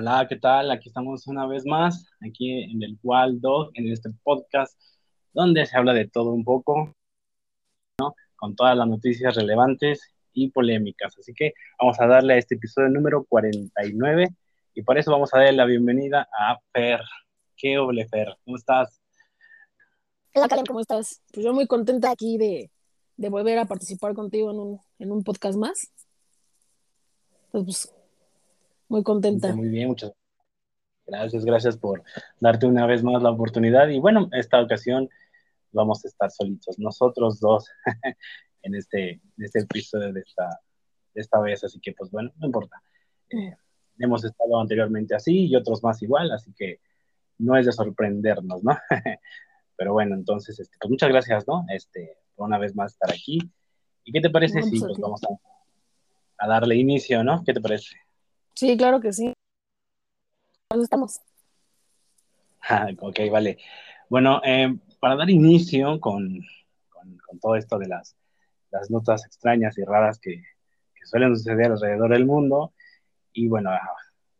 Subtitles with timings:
[0.00, 0.70] Hola, ¿qué tal?
[0.70, 4.74] Aquí estamos una vez más, aquí en el Waldo, en este podcast,
[5.34, 6.96] donde se habla de todo un poco,
[7.98, 8.14] ¿no?
[8.34, 10.00] Con todas las noticias relevantes
[10.32, 11.18] y polémicas.
[11.18, 14.28] Así que vamos a darle a este episodio número 49
[14.72, 17.02] y por eso vamos a darle la bienvenida a Fer.
[17.54, 18.38] ¿Qué oble, Fer?
[18.46, 19.02] ¿Cómo estás?
[20.34, 21.20] Hola, Karen, ¿cómo estás?
[21.30, 22.70] Pues yo muy contenta aquí de,
[23.18, 25.92] de volver a participar contigo en un, en un podcast más.
[27.52, 27.92] Pues,
[28.90, 29.54] muy contenta.
[29.54, 30.12] Muy bien, muchas
[31.06, 31.44] gracias.
[31.44, 32.02] Gracias por
[32.40, 33.88] darte una vez más la oportunidad.
[33.88, 35.08] Y bueno, esta ocasión
[35.72, 37.68] vamos a estar solitos, nosotros dos,
[38.62, 40.60] en este, este episodio de esta,
[41.14, 41.62] de esta vez.
[41.64, 42.82] Así que, pues bueno, no importa.
[43.30, 43.54] Eh,
[43.98, 46.80] hemos estado anteriormente así y otros más igual, así que
[47.38, 48.76] no es de sorprendernos, ¿no?
[49.76, 51.64] Pero bueno, entonces, este, pues muchas gracias, ¿no?
[51.68, 53.38] Este, por una vez más estar aquí.
[54.04, 57.42] ¿Y qué te parece si pues, vamos a, a darle inicio, ¿no?
[57.44, 57.96] ¿Qué te parece?
[58.60, 59.32] Sí, claro que sí.
[60.68, 61.18] ¿Dónde estamos?
[62.60, 63.56] Ah, ok, vale.
[64.10, 66.44] Bueno, eh, para dar inicio con,
[66.90, 68.14] con, todo esto de las,
[68.70, 70.42] las, notas extrañas y raras que,
[70.94, 72.74] que, suelen suceder alrededor del mundo,
[73.32, 73.80] y bueno, ah,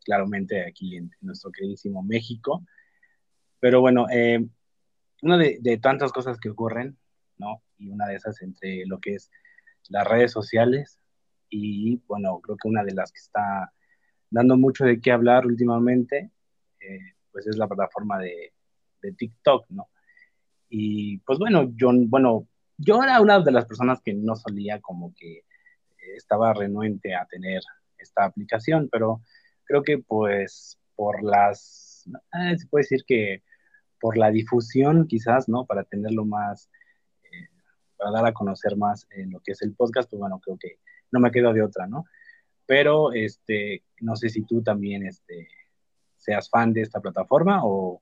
[0.04, 2.62] claramente aquí en, nuestro queridísimo México,
[3.58, 4.46] pero bueno, eh,
[5.22, 6.98] una de, de, tantas cosas que ocurren,
[7.38, 7.62] ¿no?
[7.78, 9.30] Y una de esas entre lo que es
[9.88, 11.00] las redes sociales
[11.48, 13.72] y bueno, creo que una de las que está
[14.30, 16.30] dando mucho de qué hablar últimamente,
[16.80, 18.52] eh, pues es la plataforma de,
[19.02, 19.88] de, TikTok, ¿no?
[20.68, 22.46] Y pues bueno, yo, bueno,
[22.78, 25.44] yo era una de las personas que no solía como que
[26.16, 27.62] estaba renuente a tener
[27.98, 29.22] esta aplicación, pero
[29.64, 33.42] creo que pues por las, eh, se puede decir que
[34.00, 35.66] por la difusión quizás, ¿no?
[35.66, 36.70] Para tenerlo más,
[37.24, 37.48] eh,
[37.96, 40.78] para dar a conocer más en lo que es el podcast, pues bueno, creo que
[41.12, 42.04] no me quedo de otra, ¿no?
[42.70, 45.48] Pero este, no sé si tú también este,
[46.14, 48.00] seas fan de esta plataforma o,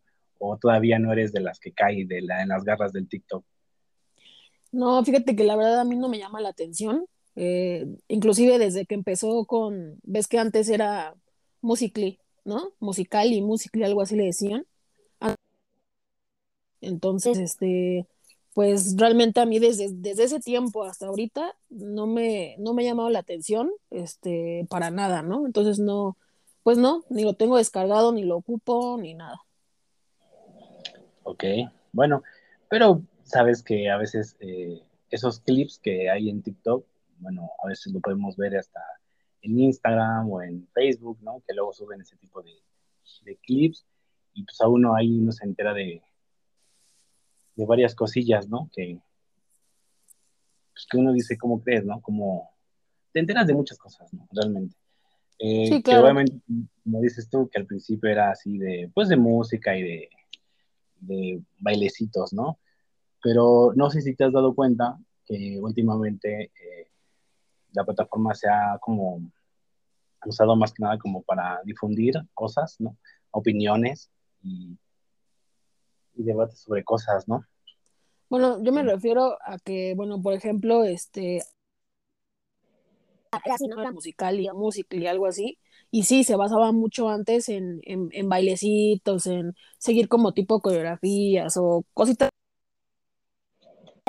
[0.60, 3.42] todavía no eres de las que cae de la, en las garras del TikTok.
[4.70, 7.06] No, fíjate que la verdad a mí no me llama la atención.
[7.34, 11.14] Eh, inclusive desde que empezó con, ves que antes era
[11.62, 12.74] Musically, ¿no?
[12.78, 14.66] Musical y Musically, algo así le decían.
[16.82, 18.06] Entonces, este,
[18.58, 22.86] pues realmente a mí desde, desde ese tiempo hasta ahorita no me, no me ha
[22.86, 25.46] llamado la atención este, para nada, ¿no?
[25.46, 26.16] Entonces no,
[26.64, 29.41] pues no, ni lo tengo descargado, ni lo ocupo, ni nada.
[31.22, 31.44] Ok,
[31.92, 32.24] bueno,
[32.69, 36.84] pero sabes que a veces eh, esos clips que hay en TikTok,
[37.20, 38.80] bueno, a veces lo podemos ver hasta
[39.40, 41.44] en Instagram o en Facebook, ¿no?
[41.46, 42.56] Que luego suben ese tipo de,
[43.22, 43.86] de clips
[44.34, 46.02] y pues a uno ahí uno se entera de,
[47.58, 48.70] de varias cosillas, ¿no?
[48.72, 49.00] Que,
[50.72, 52.00] pues, que uno dice, ¿cómo crees, no?
[52.00, 52.50] Como
[53.12, 54.28] te enteras de muchas cosas, ¿no?
[54.30, 54.76] Realmente.
[55.41, 56.00] Eh, sí, claro.
[56.00, 56.41] Que obviamente,
[56.84, 60.08] como dices tú, que al principio era así de, pues de música y de,
[61.00, 62.60] de bailecitos, ¿no?
[63.20, 64.96] Pero no sé si te has dado cuenta
[65.26, 66.90] que últimamente eh,
[67.72, 69.20] la plataforma se ha como
[70.25, 72.96] usado más que nada como para difundir cosas, ¿no?
[73.32, 74.10] Opiniones
[74.42, 74.78] y
[76.18, 77.44] y debate sobre cosas, ¿no?
[78.28, 81.40] Bueno, yo me refiero a que, bueno, por ejemplo, este
[83.68, 83.80] ¿no?
[83.80, 85.58] Era musical y música y algo así.
[85.90, 91.84] Y sí, se basaba mucho antes en, en, bailecitos, en seguir como tipo coreografías o
[91.94, 92.30] cositas.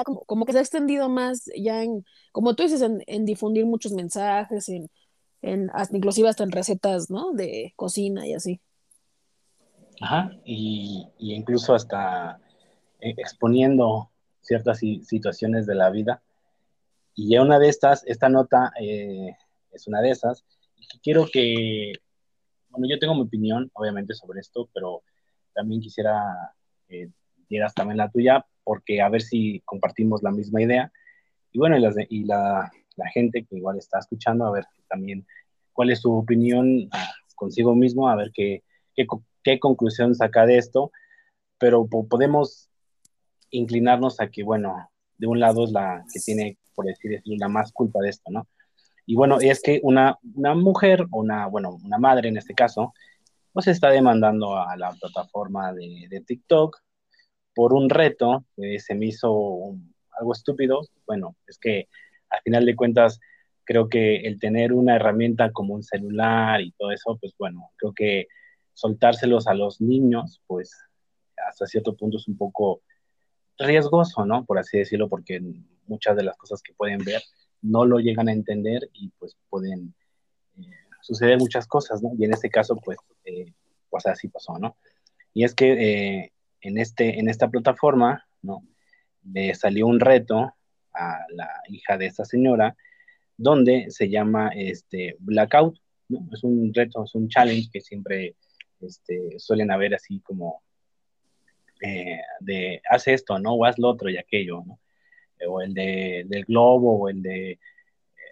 [0.05, 3.65] Como, como, que se ha extendido más ya en, como tú dices, en, en difundir
[3.65, 4.89] muchos mensajes, en,
[5.41, 7.33] en hasta, inclusive hasta en recetas, ¿no?
[7.33, 8.61] De cocina y así.
[10.01, 12.39] Ajá, y, incluso hasta
[13.01, 14.09] eh, exponiendo
[14.41, 16.21] ciertas situaciones de la vida.
[17.15, 19.35] Y una de estas, esta nota eh,
[19.71, 20.45] es una de esas.
[20.77, 21.93] Y quiero que,
[22.69, 25.03] bueno, yo tengo mi opinión, obviamente, sobre esto, pero
[25.53, 26.53] también quisiera
[26.87, 27.09] que
[27.49, 30.91] dieras también la tuya, porque a ver si compartimos la misma idea.
[31.51, 32.71] Y bueno, y, la,
[33.13, 35.25] gente que igual está escuchando, a ver también
[35.73, 38.63] cuál es su opinión ah, consigo mismo, a ver qué,
[38.93, 39.07] qué,
[39.43, 40.91] qué conclusión saca de esto,
[41.57, 42.69] pero podemos
[43.51, 47.49] inclinarnos a que, bueno, de un lado es la que tiene, por decir así, la
[47.49, 48.47] más culpa de esto, ¿no?
[49.05, 52.93] Y bueno, es que una, una mujer, una, bueno, una madre en este caso,
[53.51, 56.77] pues está demandando a la plataforma de, de TikTok
[57.55, 59.75] por un reto que se me hizo
[60.17, 60.81] algo estúpido.
[61.07, 61.87] Bueno, es que
[62.29, 63.19] al final de cuentas,
[63.63, 67.93] creo que el tener una herramienta como un celular y todo eso, pues bueno, creo
[67.93, 68.27] que
[68.79, 70.71] soltárselos a los niños, pues
[71.49, 72.81] hasta cierto punto es un poco
[73.57, 74.45] riesgoso, ¿no?
[74.45, 75.41] Por así decirlo, porque
[75.85, 77.21] muchas de las cosas que pueden ver
[77.61, 79.93] no lo llegan a entender y pues pueden,
[80.57, 80.61] eh,
[81.01, 82.11] suceder muchas cosas, ¿no?
[82.17, 83.53] Y en este caso, pues, eh,
[83.89, 84.77] pues así pasó, ¿no?
[85.33, 88.63] Y es que eh, en, este, en esta plataforma, ¿no?
[89.23, 90.53] Le salió un reto
[90.93, 92.77] a la hija de esta señora,
[93.35, 95.77] donde se llama este, Blackout,
[96.07, 96.27] ¿no?
[96.31, 98.35] Es un reto, es un challenge que siempre
[98.81, 100.61] este, suelen haber así como
[101.81, 103.53] eh, de haz esto, ¿no?
[103.53, 104.79] O haz lo otro y aquello, ¿no?
[105.47, 107.59] O el de, del globo, o el de,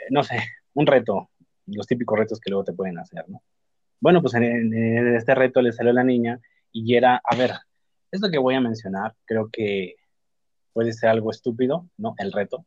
[0.10, 0.40] no sé,
[0.74, 1.30] un reto,
[1.66, 3.42] los típicos retos que luego te pueden hacer, ¿no?
[4.00, 6.40] Bueno, pues en, este reto le salió la niña
[6.72, 7.52] y era, a ver,
[8.12, 9.96] esto que voy a mencionar, creo que
[10.74, 12.14] puede ser algo estúpido, ¿no?
[12.18, 12.66] El reto.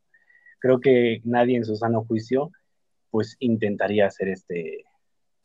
[0.59, 2.51] Creo que nadie en su sano juicio,
[3.11, 4.85] pues intentaría hacer este,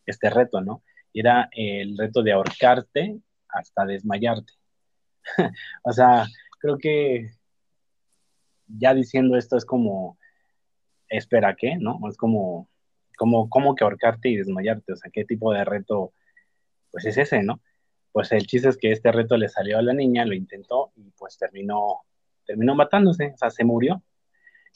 [0.05, 0.81] este reto, ¿no?
[1.17, 4.51] Era el reto de ahorcarte hasta desmayarte.
[5.83, 6.25] o sea,
[6.59, 7.31] creo que
[8.67, 10.17] ya diciendo esto es como,
[11.07, 11.77] espera, ¿qué?
[11.77, 11.99] ¿No?
[12.09, 12.69] Es como,
[13.17, 14.93] como, ¿cómo que ahorcarte y desmayarte?
[14.93, 16.13] O sea, ¿qué tipo de reto?
[16.91, 17.61] Pues es ese, ¿no?
[18.11, 21.11] Pues el chiste es que este reto le salió a la niña, lo intentó y
[21.11, 22.01] pues terminó,
[22.45, 24.03] terminó matándose, o sea, se murió.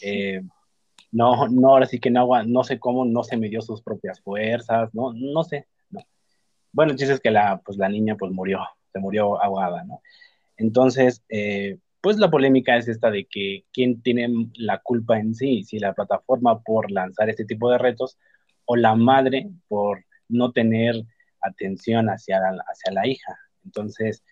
[0.02, 0.42] Eh,
[1.12, 4.94] no, no, ahora sí que no, no sé cómo, no se midió sus propias fuerzas,
[4.94, 5.68] no, no sé.
[6.72, 8.60] Bueno, el es que la, pues la niña pues murió,
[8.94, 10.02] se murió ahogada, ¿no?
[10.58, 15.64] Entonces, eh, pues la polémica es esta de que quién tiene la culpa en sí,
[15.64, 18.18] si la plataforma por lanzar este tipo de retos
[18.66, 20.96] o la madre por no tener
[21.42, 23.38] atención hacia la, hacia la hija.
[23.66, 24.24] Entonces,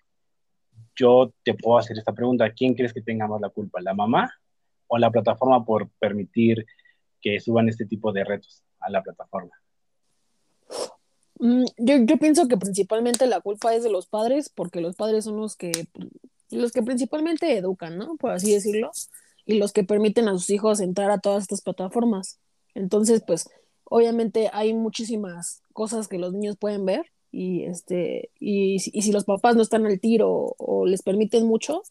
[0.94, 4.32] yo te puedo hacer esta pregunta, ¿quién crees que tenga más la culpa, la mamá
[4.86, 6.66] o la plataforma por permitir
[7.20, 9.54] que suban este tipo de retos a la plataforma?
[11.38, 15.24] Mm, yo, yo, pienso que principalmente la culpa es de los padres, porque los padres
[15.24, 15.86] son los que
[16.50, 18.16] los que principalmente educan, ¿no?
[18.16, 18.90] Por así decirlo,
[19.44, 22.38] y los que permiten a sus hijos entrar a todas estas plataformas.
[22.74, 23.48] Entonces, pues,
[23.84, 29.24] obviamente hay muchísimas cosas que los niños pueden ver y este y, y si los
[29.24, 31.82] papás no están al tiro o, les permiten mucho,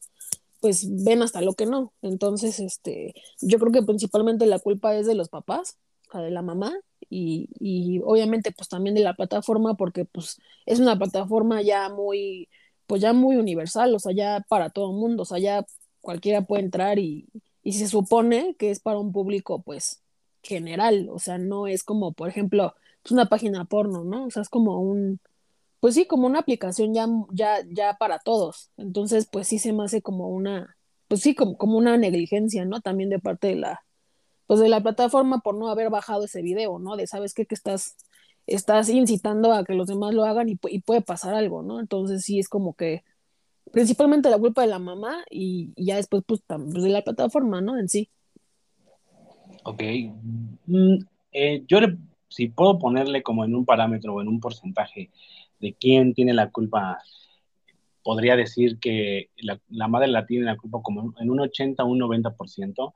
[0.59, 1.94] pues ven hasta lo que no.
[2.01, 5.77] Entonces, este, yo creo que principalmente la culpa es de los papás,
[6.09, 6.73] o sea, de la mamá
[7.09, 12.50] y, obviamente pues también de la plataforma porque pues es una plataforma ya muy
[12.88, 15.65] pues ya muy universal, o sea, ya para todo el mundo, o sea, ya
[16.01, 17.27] cualquiera puede entrar y,
[17.63, 20.01] y se supone que es para un público, pues,
[20.42, 22.74] general, o sea, no es como, por ejemplo,
[23.04, 24.25] es una página porno, ¿no?
[24.25, 25.19] O sea, es como un,
[25.80, 28.71] pues sí, como una aplicación ya, ya, ya para todos.
[28.77, 30.77] Entonces, pues sí se me hace como una,
[31.07, 32.81] pues sí, como, como una negligencia, ¿no?
[32.81, 33.86] También de parte de la,
[34.47, 36.95] pues de la plataforma por no haber bajado ese video, ¿no?
[36.95, 37.45] De, ¿sabes qué?
[37.45, 37.97] Que estás
[38.47, 41.79] estás incitando a que los demás lo hagan y, puede pasar algo, ¿no?
[41.79, 43.03] Entonces sí es como que
[43.71, 47.77] principalmente la culpa de la mamá y, ya después pues, pues, de la plataforma, ¿no?
[47.77, 48.09] En sí.
[49.63, 49.83] Ok.
[50.65, 50.95] Mm,
[51.33, 51.79] eh, yo
[52.29, 55.11] si puedo ponerle como en un parámetro o en un porcentaje
[55.59, 56.99] de quién tiene la culpa,
[58.01, 61.88] podría decir que la, la madre la tiene la culpa como en un 80 o
[61.88, 62.94] un 90%,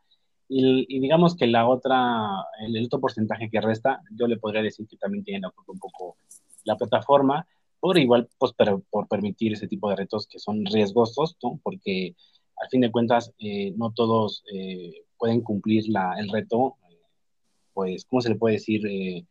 [0.53, 4.97] y, digamos que la otra, el, otro porcentaje que resta, yo le podría decir que
[4.97, 6.17] también tiene un poco
[6.65, 7.47] la plataforma,
[7.79, 11.59] por igual, pues, pero por permitir ese tipo de retos que son riesgosos, ¿no?
[11.63, 12.15] Porque
[12.57, 16.75] al fin de cuentas, eh, no todos eh, pueden cumplir la, el reto,
[17.73, 18.85] pues, ¿cómo se le puede decir?
[18.85, 19.25] Eh,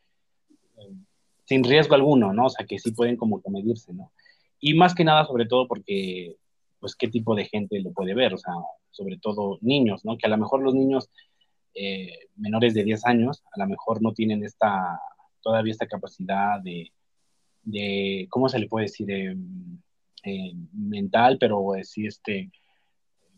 [1.44, 2.46] sin riesgo alguno, ¿no?
[2.46, 4.10] O sea, que sí pueden como que medirse, ¿no?
[4.58, 6.36] Y más que nada, sobre todo porque,
[6.80, 8.34] pues, ¿qué tipo de gente lo puede ver?
[8.34, 8.54] O sea,
[8.90, 10.16] sobre todo niños, ¿no?
[10.16, 11.10] Que a lo mejor los niños
[11.74, 15.00] eh, menores de 10 años a lo mejor no tienen esta,
[15.40, 16.92] todavía esta capacidad de,
[17.62, 19.10] de ¿cómo se le puede decir?
[19.10, 22.50] Eh, mental, pero sí este,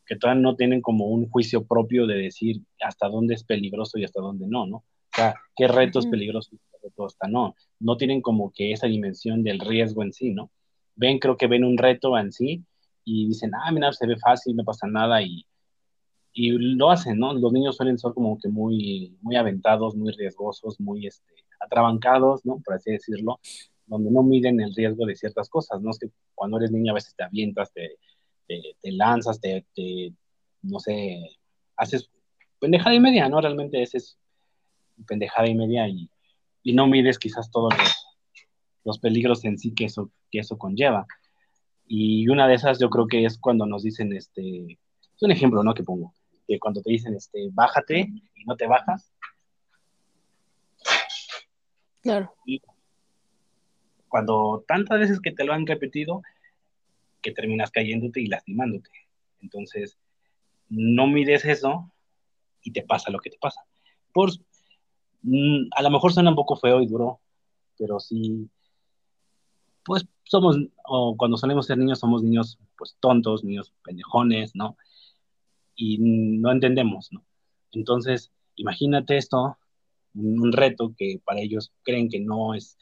[0.06, 4.04] que todavía no tienen como un juicio propio de decir hasta dónde es peligroso y
[4.04, 4.76] hasta dónde no, ¿no?
[4.78, 7.54] O sea, qué retos peligrosos y qué hasta no.
[7.78, 10.50] No tienen como que esa dimensión del riesgo en sí, ¿no?
[10.96, 12.64] Ven, creo que ven un reto en sí
[13.04, 15.44] y dicen, ah, mira, se ve fácil, no pasa nada y,
[16.32, 17.34] y lo hacen, ¿no?
[17.34, 22.60] Los niños suelen ser como que muy, muy aventados, muy riesgosos, muy este, atrabancados, ¿no?
[22.64, 23.40] Por así decirlo,
[23.86, 25.90] donde no miden el riesgo de ciertas cosas, ¿no?
[25.90, 27.98] Es que cuando eres niño a veces te avientas, te,
[28.46, 29.64] te, lanzas, te,
[30.62, 31.38] no sé,
[31.76, 32.10] haces
[32.58, 33.40] pendejada y media, ¿no?
[33.40, 34.18] Realmente ese es
[35.06, 36.08] pendejada y media y,
[36.62, 38.06] y no mides quizás todos los,
[38.84, 41.06] los peligros en sí que eso, que eso conlleva.
[41.94, 44.78] Y una de esas yo creo que es cuando nos dicen, este,
[45.14, 45.74] es un ejemplo, ¿no?
[45.74, 46.14] Que pongo,
[46.48, 49.12] que cuando te dicen, este, bájate y no te bajas.
[52.00, 52.34] Claro.
[52.46, 52.62] Y
[54.08, 56.22] cuando tantas veces que te lo han repetido,
[57.20, 58.88] que terminas cayéndote y lastimándote.
[59.42, 59.98] Entonces,
[60.70, 61.92] no mides eso
[62.62, 63.66] y te pasa lo que te pasa.
[64.14, 64.30] Por,
[65.20, 67.20] mm, a lo mejor suena un poco feo y duro,
[67.76, 68.48] pero sí,
[69.84, 74.76] pues somos, o cuando solemos ser niños, somos niños pues tontos, niños pendejones, ¿no?
[75.74, 77.24] Y no entendemos, ¿no?
[77.72, 79.56] Entonces, imagínate esto,
[80.14, 82.78] un, reto que para ellos creen que no es,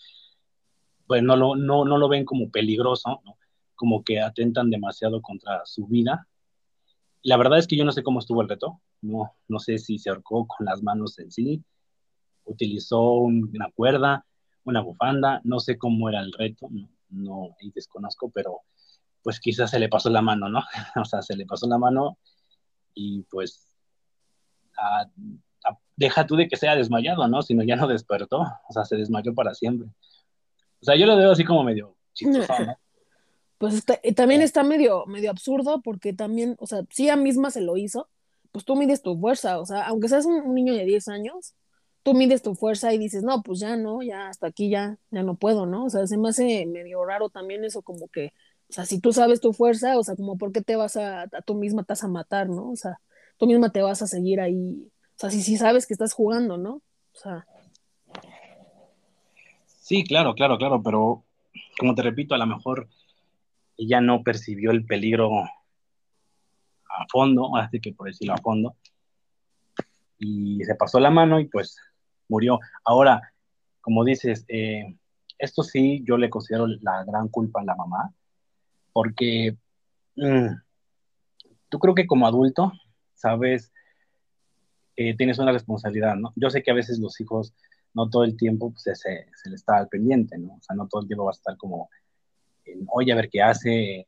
[1.06, 3.36] pues no lo, no, no lo ven como peligroso, ¿no?
[3.80, 6.28] como que atentan demasiado contra su vida.
[7.22, 9.98] La verdad es que yo no sé cómo estuvo el reto, no, no sé si
[9.98, 11.64] se ahorcó con las manos en sí,
[12.44, 14.26] utilizó una cuerda,
[14.64, 18.60] una bufanda, no sé cómo era el reto, no, no y desconozco, pero
[19.22, 20.60] pues quizás se le pasó la mano, ¿no?
[21.00, 22.18] o sea, se le pasó la mano
[22.94, 23.66] y pues
[25.96, 27.42] deja tú de que sea desmayado, ¿no?
[27.42, 29.88] Sino ya no despertó, o sea, se desmayó para siempre.
[30.80, 32.76] O sea, yo lo veo así como medio chistoso, ¿no?
[33.58, 33.84] Pues
[34.16, 38.08] también está medio, medio absurdo porque también, o sea, si ella misma se lo hizo,
[38.52, 41.54] pues tú mides tu fuerza, o sea, aunque seas un, niño de 10 años,
[42.02, 45.22] tú mides tu fuerza y dices, no, pues ya no, ya hasta aquí ya, ya
[45.22, 45.84] no puedo, ¿no?
[45.84, 48.32] O sea, se me hace medio raro también eso como que,
[48.68, 51.22] o sea, si tú sabes tu fuerza, o sea, como por qué te vas a,
[51.22, 52.70] a tú misma te vas a matar, ¿no?
[52.70, 53.00] O sea,
[53.36, 56.56] tú misma te vas a seguir ahí, o sea, si sí sabes que estás jugando,
[56.56, 56.74] ¿no?
[56.74, 57.46] O sea.
[59.66, 61.24] Sí, claro, claro, claro, pero
[61.78, 62.88] como te repito, a lo mejor
[63.76, 68.76] ella no percibió el peligro a fondo, así que por decirlo a fondo,
[70.18, 71.76] y se pasó la mano y pues
[72.30, 72.60] murió.
[72.84, 73.32] Ahora,
[73.80, 74.96] como dices, eh,
[75.38, 78.14] esto sí yo le considero la gran culpa a la mamá,
[78.92, 79.56] porque
[80.16, 80.48] mm,
[81.68, 82.72] tú creo que como adulto,
[83.14, 83.72] sabes,
[84.96, 86.32] eh, tienes una responsabilidad, ¿no?
[86.36, 87.54] Yo sé que a veces los hijos
[87.94, 90.54] no todo el tiempo pues, se, se, le está al pendiente, ¿no?
[90.54, 91.90] O sea, no todo el tiempo va a estar como,
[92.88, 94.06] oye, a ver qué hace,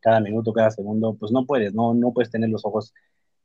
[0.00, 2.94] cada minuto, cada segundo, pues no puedes, no, no puedes tener los ojos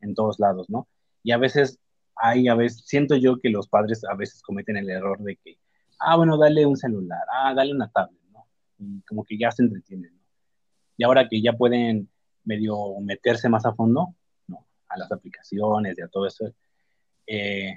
[0.02, 0.88] en todos lados, ¿no?
[1.24, 1.80] Y a veces
[2.16, 5.58] hay, a veces, siento yo que los padres a veces cometen el error de que,
[6.00, 8.48] ah, bueno, dale un celular, ah, dale una tablet, ¿no?
[8.80, 10.22] Y como que ya se entretienen, ¿no?
[10.98, 12.10] Y ahora que ya pueden
[12.44, 14.16] medio meterse más a fondo,
[14.48, 14.66] ¿no?
[14.90, 16.54] A las aplicaciones y a todo eso,
[17.28, 17.76] eh,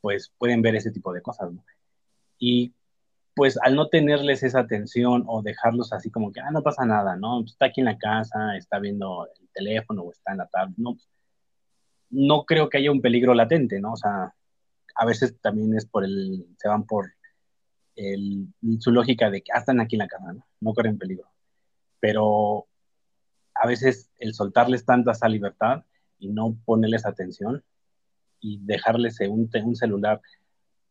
[0.00, 1.64] pues pueden ver ese tipo de cosas, ¿no?
[2.38, 2.74] Y
[3.34, 7.16] pues al no tenerles esa atención o dejarlos así como que, ah, no pasa nada,
[7.16, 7.44] ¿no?
[7.44, 10.96] Está aquí en la casa, está viendo el teléfono o está en la tablet, no,
[12.12, 13.94] no creo que haya un peligro latente, ¿no?
[13.94, 14.34] O sea,
[14.94, 17.12] a veces también es por el, se van por
[17.96, 20.46] el, su lógica de que ah, están aquí en la casa, ¿no?
[20.60, 21.26] No corren peligro.
[22.00, 22.66] Pero
[23.54, 25.84] a veces el soltarles tanta esa libertad
[26.18, 27.64] y no ponerles atención
[28.40, 30.20] y dejarles un, celular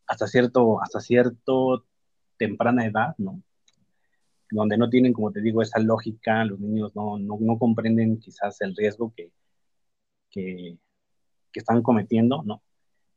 [0.07, 1.85] hasta cierto, hasta cierto
[2.37, 3.41] temprana edad, ¿no?
[4.49, 8.59] Donde no tienen, como te digo, esa lógica, los niños no, no, no comprenden quizás
[8.61, 9.31] el riesgo que,
[10.29, 10.77] que,
[11.51, 12.61] que, están cometiendo, ¿no?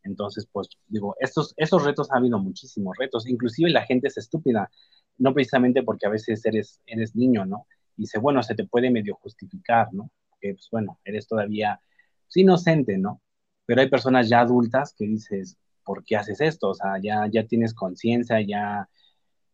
[0.02, 4.70] Entonces, pues digo, estos, esos retos ha habido muchísimos retos, inclusive la gente es estúpida,
[5.18, 7.66] no precisamente porque a veces eres, eres niño, ¿no?
[7.96, 10.10] Y dice, bueno, se te puede medio justificar, ¿no?
[10.40, 11.80] Que, pues bueno, eres todavía
[12.26, 13.22] pues, inocente, ¿no?
[13.66, 16.70] Pero hay personas ya adultas que dices, ¿por qué haces esto?
[16.70, 18.88] O sea, ya, ya tienes conciencia, ya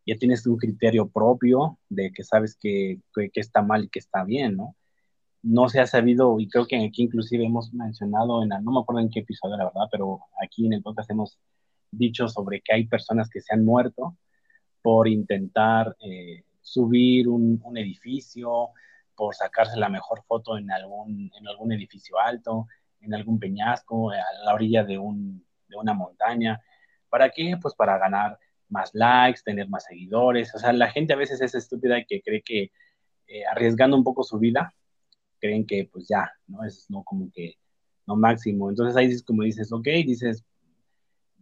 [0.07, 3.01] ya tienes un criterio propio de que sabes que,
[3.35, 4.77] está mal y que está bien, ¿no?
[5.43, 9.01] No se ha sabido, y creo que aquí inclusive hemos mencionado, en no me acuerdo
[9.01, 11.39] en qué episodio, la verdad, pero aquí en el podcast hemos
[11.91, 14.17] dicho sobre que hay personas que se han muerto
[14.83, 18.69] por intentar eh, subir un, edificio,
[19.15, 22.67] por sacarse la mejor foto en algún, en algún edificio alto,
[23.01, 26.61] en algún peñasco, a la orilla de, un, de una montaña.
[27.09, 27.57] ¿Para qué?
[27.61, 30.55] Pues para ganar más likes, tener más seguidores.
[30.55, 32.71] O sea, la gente a veces es estúpida que cree que
[33.27, 34.75] eh, arriesgando un poco su vida,
[35.41, 36.65] creen que pues ya, ¿no?
[36.65, 37.55] Es no como que
[38.07, 38.71] no máximo.
[38.71, 40.45] Entonces ahí es como dices, ok, dices,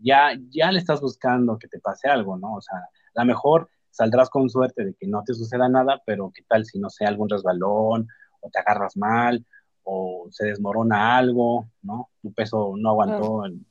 [0.00, 2.54] ya, ya le estás buscando que te pase algo, ¿no?
[2.54, 6.30] O sea, a lo mejor saldrás con suerte de que no te suceda nada, pero
[6.34, 8.06] qué tal si no sea algún resbalón
[8.40, 9.44] o te agarras mal
[9.82, 12.10] o se desmorona algo, ¿no?
[12.22, 13.66] Tu peso no aguantó en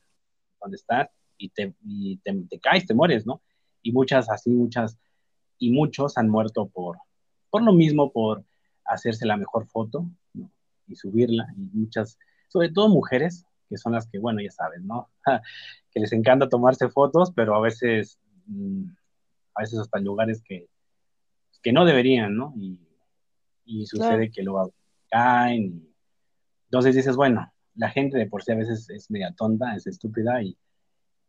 [0.59, 3.41] donde estás y, te, y te, te, caes, te mueres, ¿no?
[3.81, 4.97] Y muchas así, muchas,
[5.59, 6.97] y muchos han muerto por,
[7.49, 8.43] por lo mismo, por
[8.87, 10.51] hacerse la mejor foto ¿no?
[10.87, 12.17] y subirla, y muchas,
[12.47, 15.09] sobre todo mujeres, que son las que, bueno, ya saben, ¿no?
[15.91, 18.85] que les encanta tomarse fotos, pero a veces, mm,
[19.55, 20.67] a veces hasta en lugares que,
[21.61, 22.53] que no deberían, ¿no?
[22.55, 22.79] Y,
[23.65, 24.73] y sucede que luego
[25.09, 25.63] caen.
[25.63, 25.93] Y...
[26.65, 30.41] Entonces dices, bueno, la gente de por sí a veces es media tonta, es estúpida
[30.41, 30.57] y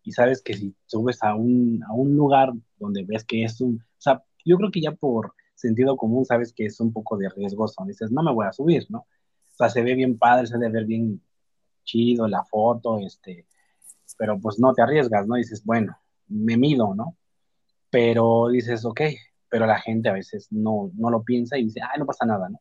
[0.09, 3.77] y sabes que si subes a un, a un lugar donde ves que es un,
[3.77, 7.29] o sea, yo creo que ya por sentido común sabes que es un poco de
[7.29, 9.00] riesgoso, dices, no me voy a subir, ¿no?
[9.00, 11.21] O sea, se ve bien padre, se debe ver bien
[11.85, 13.47] chido la foto, este,
[14.17, 15.37] pero pues no te arriesgas, ¿no?
[15.37, 15.99] Dices, bueno,
[16.29, 17.17] me mido, ¿no?
[17.91, 19.00] pero dices, ok,
[19.49, 22.49] pero la gente a veces no, no lo piensa y dice, ah, no pasa nada,
[22.49, 22.61] ¿no?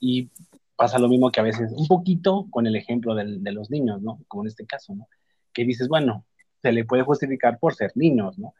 [0.00, 0.30] Y
[0.76, 4.20] pasa lo mismo que a veces, un poquito con el ejemplo de los niños, ¿no?
[4.26, 5.08] Como en este caso, ¿no?
[5.52, 6.24] Que dices, bueno,
[6.60, 8.54] se le puede justificar por ser niños, ¿no?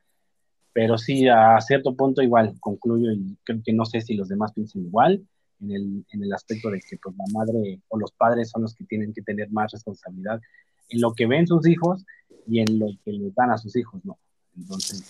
[0.73, 4.53] Pero sí, a cierto punto igual, concluyo y creo que no sé si los demás
[4.53, 5.23] piensan igual,
[5.63, 8.75] en el, en el aspecto de que pues, la madre o los padres son los
[8.75, 10.41] que tienen que tener más responsabilidad
[10.89, 12.05] en lo que ven sus hijos
[12.47, 14.19] y en lo que le dan a sus hijos, ¿no?
[14.57, 15.05] Entonces,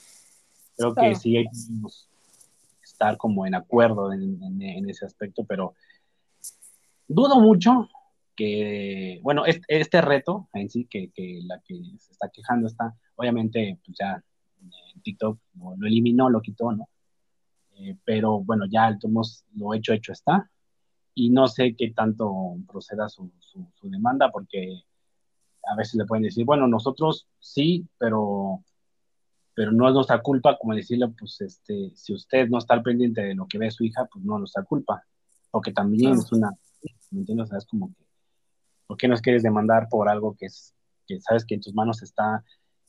[0.77, 1.51] creo que sí hay que
[2.85, 5.75] estar como en acuerdo en, en, ese aspecto, pero
[7.09, 7.89] dudo mucho
[8.37, 12.95] que, bueno, este, este reto en sí, que, que, la que se está quejando está,
[13.17, 14.23] obviamente, pues ya
[14.95, 16.89] en TikTok lo, eliminó, lo quitó, ¿no?
[17.77, 18.97] Eh, pero bueno, ya
[19.55, 20.51] lo hecho, hecho está.
[21.15, 24.85] Y no sé qué tanto proceda su, su, su demanda, porque
[25.65, 28.65] a veces le pueden decir, bueno, nosotros sí, pero,
[29.55, 33.23] pero no es nuestra culpa, como decirle, pues, este, si usted no está al pendiente
[33.23, 35.05] de lo que ve su hija, pues no es nuestra culpa,
[35.51, 36.51] porque también es una,
[37.11, 37.47] ¿me entiendes?
[37.47, 38.05] O sea, es como que,
[38.87, 40.75] ¿por qué nos quieres demandar por algo que es,
[41.07, 42.45] que sabes que en tus manos está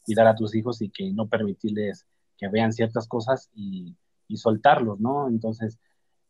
[0.06, 2.06] cuidar a tus hijos y que no permitirles
[2.38, 3.96] que vean ciertas cosas y,
[4.28, 5.28] y soltarlos, ¿no?
[5.28, 5.80] Entonces,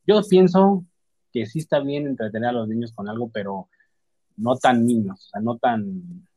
[0.06, 0.86] yo pienso
[1.32, 3.70] que sí está bien entretener a los niños con algo, pero
[4.38, 6.28] no tan niños, o sea, no tan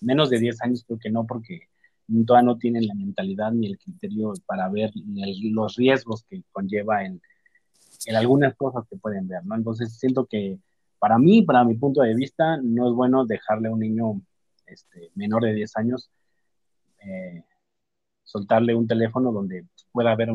[0.00, 1.68] menos de 10 años creo que no, porque
[2.26, 4.90] todavía no tienen la mentalidad ni el criterio para ver
[5.42, 7.20] los riesgos que conlleva en,
[8.06, 9.54] en, algunas cosas que pueden ver, ¿no?
[9.54, 10.58] Entonces siento que
[10.98, 14.20] para mí, para mi punto de vista, no es bueno dejarle a un niño
[14.66, 16.10] este, menor de 10 años
[17.04, 17.44] eh,
[18.22, 20.30] soltarle un teléfono donde pueda ver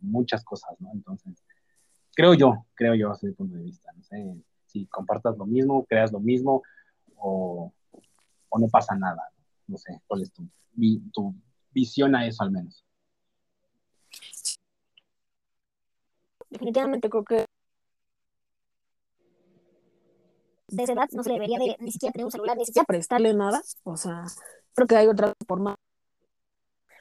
[0.00, 0.90] muchas cosas, ¿no?
[0.92, 1.34] Entonces,
[2.14, 5.84] creo yo, creo yo desde mi punto de vista, no sé si compartas lo mismo,
[5.86, 6.62] creas lo mismo
[7.16, 7.72] o
[8.54, 9.30] o no pasa nada.
[9.66, 10.48] No sé, ¿cuál es tu,
[11.12, 11.34] tu
[11.72, 12.84] visión a eso al menos?
[16.50, 17.44] Definitivamente creo que
[20.68, 23.34] de esa edad no se debería de ni siquiera tener un celular, ni siquiera prestarle
[23.34, 23.60] nada.
[23.82, 24.24] O sea,
[24.74, 25.74] creo que hay otra forma.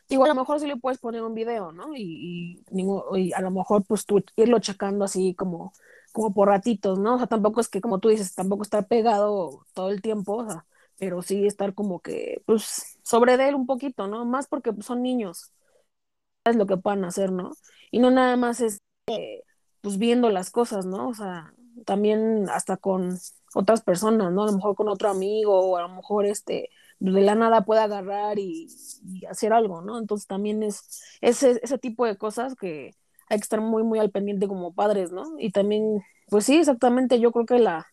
[0.09, 1.95] Igual a lo mejor sí le puedes poner un video, ¿no?
[1.95, 5.73] Y, y, a lo mejor pues tú irlo checando así como,
[6.11, 7.15] como por ratitos, ¿no?
[7.15, 10.49] O sea, tampoco es que como tú dices, tampoco estar pegado todo el tiempo, o
[10.49, 10.65] sea,
[10.97, 14.25] pero sí estar como que, pues, sobre él un poquito, ¿no?
[14.25, 15.51] Más porque son niños,
[16.45, 17.51] es lo que puedan hacer, ¿no?
[17.91, 19.43] Y no nada más es, eh,
[19.81, 21.09] pues, viendo las cosas, ¿no?
[21.09, 21.53] O sea,
[21.85, 23.17] también hasta con
[23.55, 24.43] otras personas, ¿no?
[24.43, 26.69] A lo mejor con otro amigo, o a lo mejor, este,
[27.11, 28.67] de la nada puede agarrar y,
[29.29, 29.99] hacer algo, ¿no?
[29.99, 32.95] Entonces también es ese, ese tipo de cosas que
[33.29, 35.23] hay que estar muy, muy al pendiente como padres, ¿no?
[35.37, 37.87] Y también, pues sí, exactamente, yo creo que la,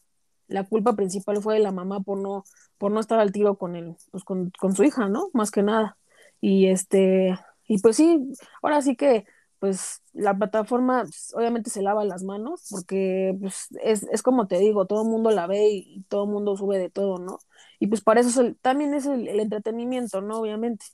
[0.47, 2.45] la culpa principal fue de la mamá por no,
[2.79, 5.29] por no estar al tiro con él, pues con, su hija, ¿no?
[5.33, 5.97] Más que nada.
[6.41, 8.21] Y este, y pues sí,
[8.63, 9.25] ahora sí que,
[9.61, 14.87] pues la plataforma pues, obviamente se lava las manos, porque pues es, como te digo,
[14.87, 17.39] todo el mundo la ve y, todo el mundo sube de todo, ¿no?
[17.79, 20.41] Y pues para eso también es el, el entretenimiento, ¿no?
[20.41, 20.87] Obviamente.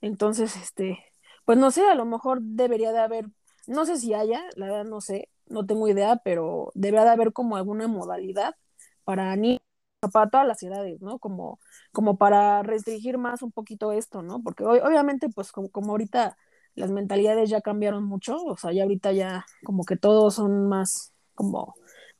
[0.00, 0.98] Entonces, este,
[1.44, 3.26] pues no sé, a lo mejor debería de haber,
[3.66, 7.32] no sé si haya, la verdad no sé, no tengo idea, pero debería de haber
[7.32, 8.54] como alguna modalidad
[9.04, 9.60] para niños,
[10.12, 11.18] para todas las edades, ¿no?
[11.18, 11.60] Como,
[11.92, 14.42] como para restringir más un poquito esto, ¿no?
[14.42, 16.36] Porque obviamente, pues como, como ahorita
[16.74, 21.12] las mentalidades ya cambiaron mucho, o sea, ya ahorita ya como que todos son más
[21.34, 21.74] como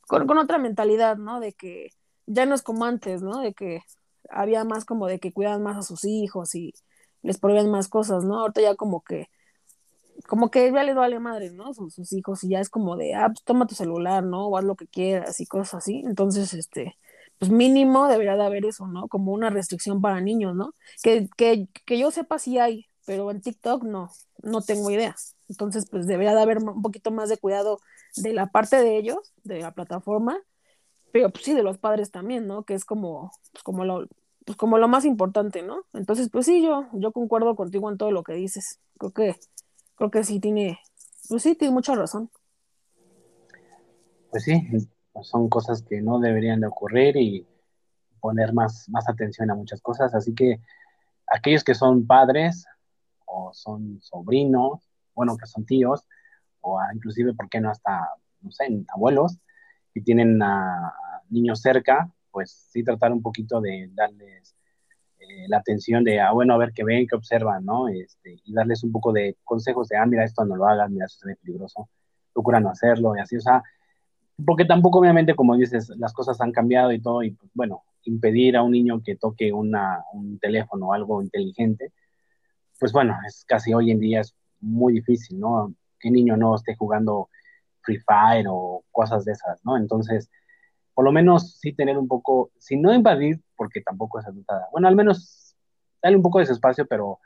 [0.07, 1.41] con, con, otra mentalidad, ¿no?
[1.41, 1.91] De que
[2.27, 3.41] ya no es como antes, ¿no?
[3.41, 3.81] De que
[4.31, 6.75] había más como de que cuidaban más a sus hijos y
[7.23, 8.41] les prohíben más cosas, ¿no?
[8.41, 9.29] Ahorita ya como que
[10.29, 11.75] como que ya les vale madre, ¿no?
[11.75, 14.47] Son sus hijos y ya es como de, ah, pues toma tu celular, ¿no?
[14.49, 16.03] O haz lo que quieras y cosas así.
[16.07, 16.97] Entonces, este,
[17.39, 19.09] pues mínimo debería de haber eso, ¿no?
[19.09, 20.75] Como una restricción para niños, ¿no?
[21.03, 24.11] Que, que, que yo sepa si hay, pero en TikTok no,
[24.43, 25.15] no tengo idea.
[25.49, 27.81] Entonces, pues debería de haber un poquito más de cuidado
[28.17, 30.39] de la parte de ellos, de la plataforma,
[31.13, 32.65] pero pues sí, de los padres también, ¿no?
[32.65, 34.09] Que es como, pues, como lo,
[34.45, 35.85] pues como lo más importante, ¿no?
[35.93, 38.81] Entonces, pues sí, yo, yo concuerdo contigo en todo lo que dices.
[38.99, 39.37] Creo que
[39.97, 40.81] creo que sí tiene,
[41.29, 42.31] pues sí, tiene mucha razón.
[44.31, 44.61] Pues sí,
[45.23, 47.47] son cosas que no deberían de ocurrir y
[48.21, 50.15] poner más, más atención a muchas cosas.
[50.15, 50.61] Así que
[51.27, 52.65] aquellos que son padres
[53.33, 54.81] o son sobrinos,
[55.15, 56.07] bueno, que son tíos,
[56.61, 58.09] o inclusive, ¿por qué no hasta,
[58.41, 59.39] no sé, abuelos,
[59.93, 60.93] que tienen a
[61.29, 64.55] niños cerca, pues sí tratar un poquito de darles
[65.19, 67.89] eh, la atención de, ah, bueno, a ver qué ven, qué observan, ¿no?
[67.89, 71.07] Este, y darles un poco de consejos de, ah, mira, esto no lo hagas, mira,
[71.07, 71.89] esto es peligroso,
[72.33, 73.63] procura no hacerlo, y así, o sea,
[74.45, 78.57] porque tampoco, obviamente, como dices, las cosas han cambiado y todo, y pues, bueno, impedir
[78.57, 81.93] a un niño que toque una, un teléfono o algo inteligente,
[82.83, 85.73] pues bueno, es casi hoy en día es muy difícil, ¿no?
[86.01, 87.31] ¿Qué niño no esté jugando
[87.83, 89.77] Free Fire o cosas de esas, ¿no?
[89.77, 90.29] Entonces,
[90.93, 94.89] por lo menos sí tener un poco, si no invadir, porque tampoco es adultada, bueno,
[94.89, 95.55] al menos
[96.03, 97.21] darle un poco de espacio, pero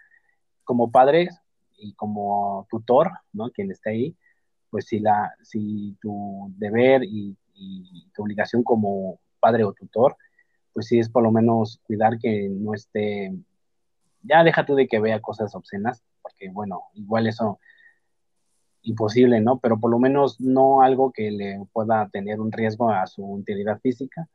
[0.62, 1.31] como padre
[1.79, 3.51] y como tutor, ¿no?
[3.51, 4.16] Quien esté ahí,
[4.69, 10.19] pues si, la, si tu deber y, y tu obligación como padre o tutor,
[10.75, 13.35] pues sí es por lo menos cuidar que no esté,
[14.29, 17.59] ya deja de que vea cosas obscenas, porque bueno, igual eso
[18.83, 19.59] imposible, ¿no?
[19.59, 23.81] Pero por lo menos no algo que le pueda tener un riesgo a su integridad
[23.81, 24.29] física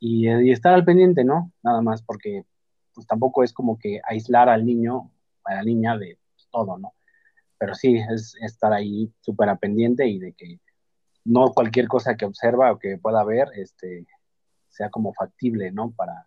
[0.00, 1.52] y, estar al pendiente, ¿no?
[1.62, 2.44] Nada más, porque
[2.94, 5.10] pues tampoco es como que aislar al niño,
[5.44, 6.18] a la niña de
[6.50, 6.94] todo, ¿no?
[7.58, 10.60] Pero sí, es estar ahí súper a pendiente y de que
[11.24, 14.06] no cualquier cosa que observa o que pueda ver, este,
[14.68, 15.92] sea como factible, ¿no?
[15.92, 16.26] Para,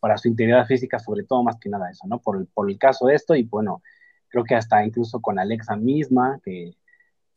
[0.00, 2.18] para su integridad física, sobre todo más que nada eso, ¿no?
[2.20, 3.82] Por el, por el caso de esto y bueno,
[4.28, 6.74] creo que hasta incluso con Alexa misma, que,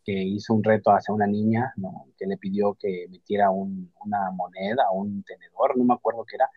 [0.04, 2.08] que hizo un reto hacia una niña, ¿no?
[2.18, 6.38] Que le pidió que metiera un, una moneda o un tenedor, no me acuerdo qué
[6.38, 6.50] era,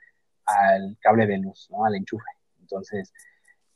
[0.46, 1.84] al cable de luz, ¿no?
[1.84, 2.30] Al enchufe.
[2.60, 3.12] Entonces,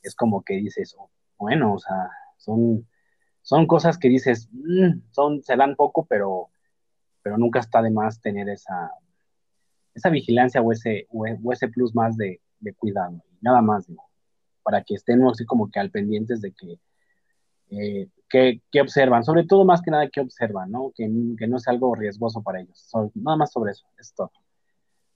[0.01, 2.87] es como que dices, oh, bueno, o sea, son,
[3.41, 6.49] son cosas que dices, mm, son, se dan poco, pero,
[7.21, 8.91] pero nunca está de más tener esa,
[10.01, 13.21] esa vigilancia o ese, o ese plus más de, de cuidado.
[13.41, 14.03] Nada más, digo,
[14.63, 16.79] para que estén así como que al pendientes de que,
[17.71, 20.91] eh, que, observan, sobre todo más que nada que observan, ¿no?
[20.95, 22.89] Que, que no es algo riesgoso para ellos.
[23.15, 24.31] nada más sobre eso, es todo.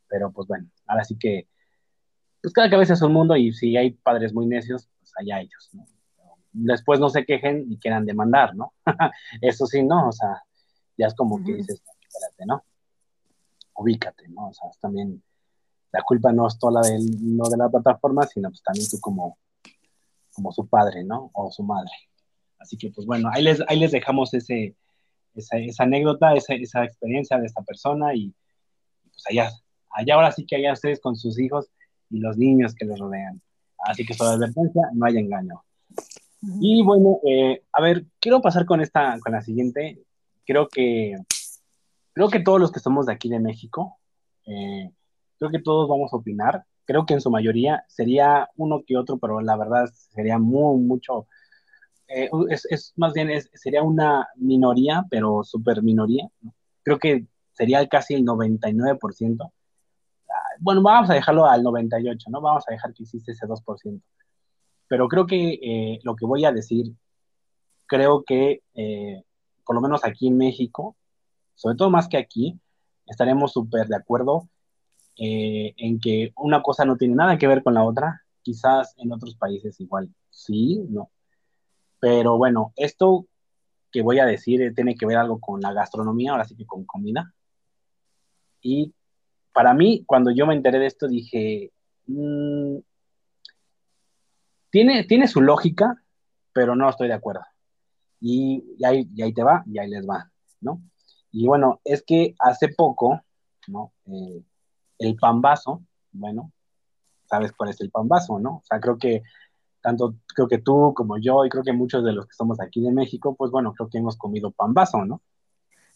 [0.08, 1.48] Pero pues bueno, ahora sí que,
[2.42, 5.70] pues cada cabeza es un mundo y si hay padres muy necios, pues allá ellos,
[5.74, 5.86] ¿no?
[6.52, 8.74] Después no se quejen y quieran demandar, ¿no?
[9.42, 10.44] eso sí, no, o sea,
[10.98, 12.64] ya es como que dices, espérate, ¿no?
[13.76, 14.50] Ubícate, ¿no?
[14.50, 15.22] O sea, también
[15.92, 19.00] la culpa no es toda la de, no de la plataforma, sino pues también tú
[19.00, 19.38] como,
[20.34, 21.32] como su padre, ¿no?
[21.34, 21.92] O su madre.
[22.60, 24.76] Así que, pues bueno, ahí les, ahí les dejamos ese,
[25.36, 28.34] esa, anécdota, esa, esa, experiencia de esta persona y
[29.04, 29.52] pues allá,
[29.92, 31.70] allá ahora sí que allá ustedes con sus hijos
[32.10, 33.42] y los niños que los rodean.
[33.80, 35.64] Así que sobre advertencia, no hay engaño.
[36.60, 40.04] Y bueno, eh, a ver, quiero pasar con esta, con la siguiente.
[40.46, 41.16] Creo que
[42.16, 44.00] creo que todos los que somos de aquí de México,
[44.46, 44.90] eh,
[45.38, 46.64] creo que todos vamos a opinar.
[46.86, 51.28] Creo que en su mayoría sería uno que otro, pero la verdad sería muy, mucho.
[52.08, 56.30] Eh, es, más bien, sería una minoría, pero súper minoría.
[56.84, 59.52] Creo que sería casi el 99%.
[60.30, 62.40] Ah, bueno, vamos a dejarlo al 98%, ¿no?
[62.40, 64.02] Vamos a dejar que existe ese 2%.
[64.88, 66.94] Pero creo que eh, lo que voy a decir,
[67.88, 68.62] creo que,
[69.66, 70.96] por lo menos aquí en México,
[71.56, 72.60] sobre todo más que aquí,
[73.06, 74.50] estaremos súper de acuerdo
[75.18, 78.22] eh, en que una cosa no tiene nada que ver con la otra.
[78.42, 81.10] Quizás en otros países igual sí, no.
[82.00, 83.28] Pero bueno, esto
[83.92, 86.86] que voy a decir tiene que ver algo con la gastronomía, ahora sí que con
[86.86, 87.34] comida.
[88.62, 88.94] Y
[89.54, 91.72] para mí, cuando yo me enteré de esto, dije,
[92.08, 92.78] mm,
[94.70, 96.04] tiene, tiene su lógica,
[96.52, 97.46] pero no estoy de acuerdo.
[98.20, 100.82] Y, ahí, y ahí te va, y ahí les va, ¿no?
[101.38, 103.22] Y bueno, es que hace poco,
[103.68, 103.92] ¿no?
[104.06, 104.42] Eh,
[105.00, 105.82] el pambazo,
[106.14, 106.54] bueno,
[107.26, 108.52] sabes cuál es el pambazo, ¿no?
[108.52, 109.22] O sea, creo que
[109.82, 112.80] tanto creo que tú como yo y creo que muchos de los que somos aquí
[112.80, 115.22] de México, pues bueno, creo que hemos comido pambazo, ¿no?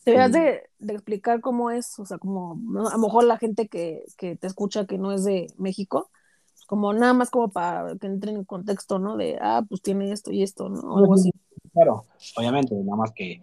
[0.03, 4.35] Deberías de, explicar cómo es, o sea, como a lo mejor la gente que, que,
[4.35, 6.09] te escucha que no es de México,
[6.67, 9.15] como nada más como para que entren en contexto, ¿no?
[9.15, 10.97] De, ah, pues tiene esto y esto, ¿no?
[10.97, 11.31] algo así.
[11.71, 12.03] Claro,
[12.35, 13.41] obviamente, nada más que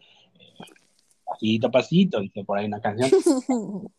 [1.38, 3.10] pasito pasito, dice por ahí una canción.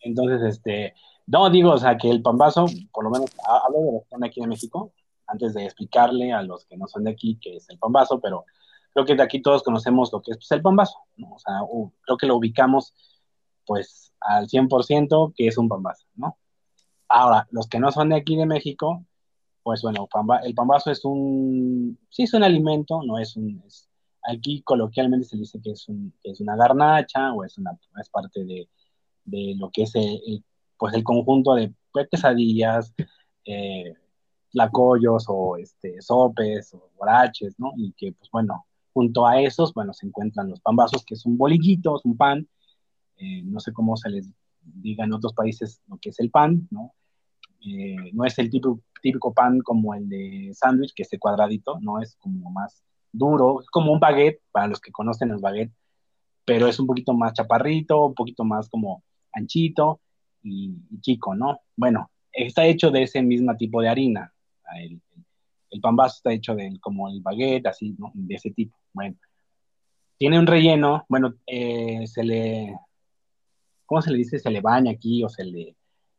[0.00, 0.94] Entonces, este,
[1.26, 4.24] no digo, o sea, que el pambazo, por lo menos hablo de los que están
[4.24, 4.92] aquí en México,
[5.26, 8.44] antes de explicarle a los que no son de aquí qué es el pambazo, pero
[8.92, 11.34] creo que de aquí todos conocemos lo que es pues, el pambazo, ¿no?
[11.34, 11.54] O sea,
[12.02, 12.94] creo que lo ubicamos
[13.66, 16.38] pues al 100% que es un pambazo, ¿no?
[17.08, 19.04] Ahora, los que no son de aquí de México,
[19.62, 20.06] pues bueno,
[20.42, 23.62] el pambazo es un, sí es un alimento, no es un,
[24.26, 25.86] Aquí coloquialmente se dice que es,
[26.22, 28.68] es una garnacha o es, una, es parte de,
[29.24, 30.44] de lo que es el,
[30.78, 32.94] pues el conjunto de pues, quesadillas,
[33.44, 33.94] eh,
[34.50, 37.72] tlacoyos o este, sopes o boraches, ¿no?
[37.76, 41.36] Y que, pues bueno, junto a esos, bueno, se encuentran los pambazos, que es un
[41.36, 42.48] bolillito, es un pan,
[43.16, 44.30] eh, no sé cómo se les
[44.62, 46.94] diga en otros países lo que es el pan, ¿no?
[47.66, 51.78] Eh, no es el típico, típico pan como el de sándwich, que es el cuadradito,
[51.80, 52.82] no es como más
[53.14, 55.72] duro, como un baguette, para los que conocen el baguette,
[56.44, 60.00] pero es un poquito más chaparrito, un poquito más como anchito
[60.42, 61.60] y, chico, ¿no?
[61.76, 64.32] Bueno, está hecho de ese mismo tipo de harina,
[64.76, 65.00] el,
[65.70, 67.96] el pambazo está hecho de como el baguette, así.
[68.14, 68.76] De ese tipo.
[68.92, 69.16] Bueno,
[70.16, 72.78] tiene un relleno, bueno, eh, se le,
[73.84, 74.38] ¿cómo se le dice?
[74.38, 75.76] Se le baña aquí o se le,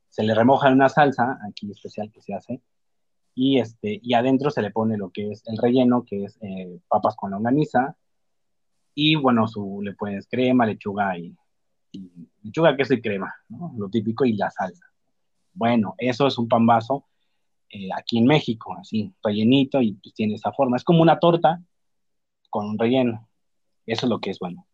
[0.10, 2.62] se le remoja en una salsa, aquí especial que se hace,
[3.36, 6.80] y, este, y adentro se le pone lo que es el relleno, que es eh,
[6.88, 7.96] papas con longaniza,
[8.96, 11.36] y bueno, su, le pones crema, lechuga y,
[12.42, 13.74] lechuga, queso y crema, ¿no?
[13.78, 14.86] lo típico, y la salsa.
[15.54, 17.06] Bueno, eso es un pambazo
[17.70, 20.78] eh, aquí en México, así, rellenito y pues tiene esa forma.
[20.78, 21.62] Es como una torta
[22.50, 23.28] con un relleno.
[23.86, 24.66] Eso es lo que es bueno.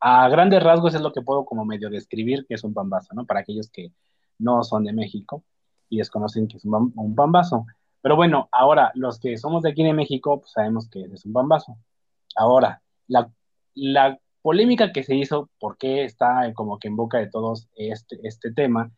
[0.00, 3.26] A grandes rasgos es lo que puedo como medio describir que es un pambazo, ¿no?
[3.26, 3.92] Para aquellos que
[4.38, 5.44] no son de México
[5.88, 7.66] y desconocen que es un, un pambazo.
[8.02, 11.32] Pero bueno, ahora los que somos de aquí en México, pues sabemos que es un
[11.32, 11.76] pambazo.
[12.36, 13.30] Ahora, la,
[13.74, 18.18] la polémica que se hizo, por qué está como que en boca de todos este,
[18.22, 18.90] este tema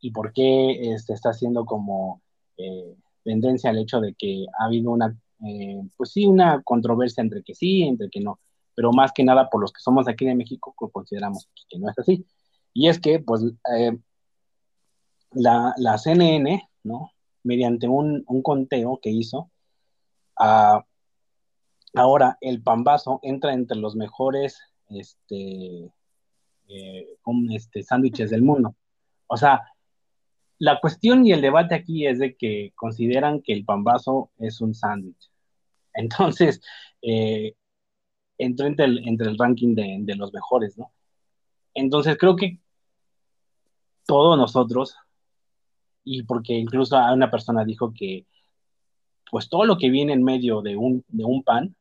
[0.00, 2.22] y por qué este, está haciendo como
[2.56, 7.42] eh, tendencia al hecho de que ha habido una, eh, pues sí, una controversia entre
[7.42, 8.40] que sí, entre que no,
[8.74, 11.90] pero más que nada por los que somos de aquí de México, consideramos que no
[11.90, 12.24] es así.
[12.72, 13.42] Y es que, pues,
[13.76, 13.98] eh,
[15.32, 17.10] la, la, CNN, ¿no?
[17.44, 19.50] Mediante un, un conteo que hizo,
[20.36, 20.84] ah,
[21.94, 25.92] ahora el pambazo entra entre los mejores este,
[27.50, 28.74] este, sándwiches del mundo.
[29.26, 29.62] O sea,
[30.58, 34.74] la cuestión y el debate aquí es de que consideran que el pambazo es un
[34.74, 35.30] sándwich.
[35.94, 36.60] Entonces,
[37.02, 37.54] eh,
[38.38, 40.92] entró entre el, entre el ranking de, los mejores, ¿no?
[41.74, 42.60] Entonces, creo que
[44.06, 44.96] todos nosotros,
[46.08, 48.26] y porque incluso una persona dijo que,
[49.30, 51.76] pues todo lo que viene en medio de un, de un pan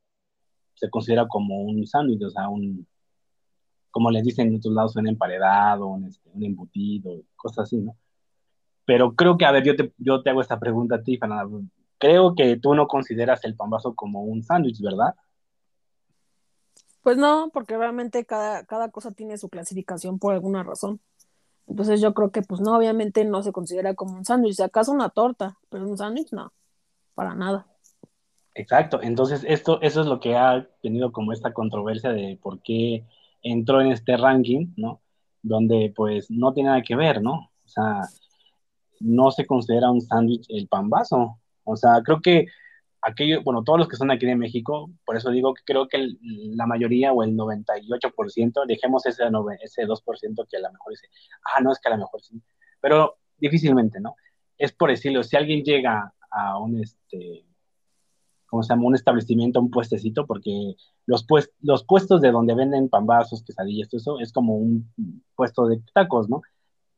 [0.75, 2.85] se considera como un sándwich, o sea, un,
[3.89, 7.95] como les dicen en otros lados, un emparedado, un, este, un embutido, cosas así, ¿no?
[8.85, 11.59] Pero creo que, a ver, yo te, yo te hago esta pregunta a ti, Fernanda.
[11.97, 15.15] Creo que tú no consideras el pambazo como un sándwich, ¿verdad?
[17.01, 20.99] Pues no, porque realmente cada, cada cosa tiene su clasificación por alguna razón.
[21.67, 24.91] Entonces yo creo que pues no, obviamente no se considera como un sándwich, si acaso
[24.91, 26.53] una torta, pero un sándwich no,
[27.13, 27.67] para nada.
[28.55, 33.05] Exacto, entonces esto, eso es lo que ha tenido como esta controversia de por qué
[33.43, 35.01] entró en este ranking, ¿no?
[35.43, 37.51] Donde pues no tiene nada que ver, ¿no?
[37.65, 38.01] O sea,
[38.99, 41.37] no se considera un sándwich el pambazo.
[41.63, 42.47] O sea, creo que
[43.07, 46.15] aquello, bueno, todos los que son aquí de México, por eso digo que creo que
[46.21, 49.23] la mayoría o el 98%, dejemos ese,
[49.61, 51.07] ese 2% que a lo mejor dice,
[51.43, 52.41] ah, no, es que a lo mejor sí,
[52.81, 54.15] pero difícilmente, ¿no?
[54.57, 57.45] Es por decirlo, si alguien llega a un, este,
[58.47, 58.87] ¿cómo se llama?
[58.87, 63.99] Un establecimiento, un puestecito, porque los, pues, los puestos de donde venden pambazos, quesadillas, todo
[63.99, 64.91] eso, es como un
[65.35, 66.41] puesto de tacos, ¿no?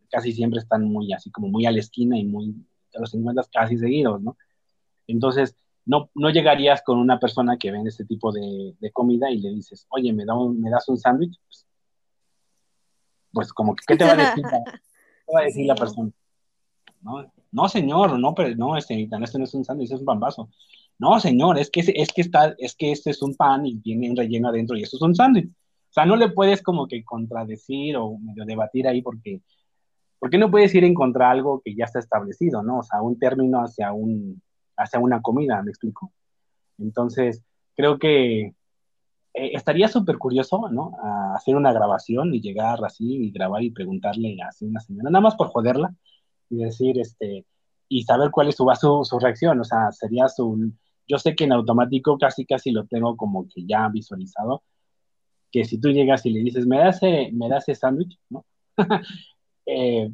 [0.10, 2.56] casi siempre están muy así como muy a la esquina y muy,
[2.92, 4.38] te los encuentras casi seguidos, ¿no?
[5.08, 9.50] Entonces, no, no llegarías con una persona que vende este tipo de, comida y le
[9.50, 11.38] dices, oye, ¿me, da ¿me das un sándwich?
[11.46, 11.68] Pues,
[13.32, 14.64] pues, como ¿qué te va a decir, la,
[15.26, 16.12] ¿qué va a decir la persona?
[17.02, 17.32] ¿No?
[17.52, 20.50] no, señor, no, pero no, este, este no es un sándwich, es un pambazo.
[20.98, 24.10] No, señor, es que, es que está, es que este es un pan y tiene
[24.10, 25.50] un relleno adentro y esto es un sándwich.
[25.50, 29.42] O sea, no le puedes como que contradecir o medio debatir ahí porque
[30.20, 32.80] ¿por qué no puedes ir a encontrar algo que ya está establecido, ¿no?
[32.80, 34.42] O sea, un término hacia, un,
[34.80, 36.12] hacia una comida, ¿me explico?
[36.78, 37.44] Entonces,
[37.76, 38.54] creo que eh,
[39.34, 40.94] estaría súper curioso, ¿no?
[41.36, 45.36] hacer una grabación y llegar así y grabar y preguntarle a una señora, nada más
[45.36, 45.94] por joderla
[46.50, 47.46] y decir, este,
[47.88, 50.72] y saber cuál es su, su, su reacción, o sea, sería su,
[51.08, 54.64] yo sé que en automático casi casi lo tengo como que ya visualizado,
[55.52, 58.46] que si tú llegas y le dices, me das, me das ese sándwich, ¿no?
[59.72, 60.12] Eh,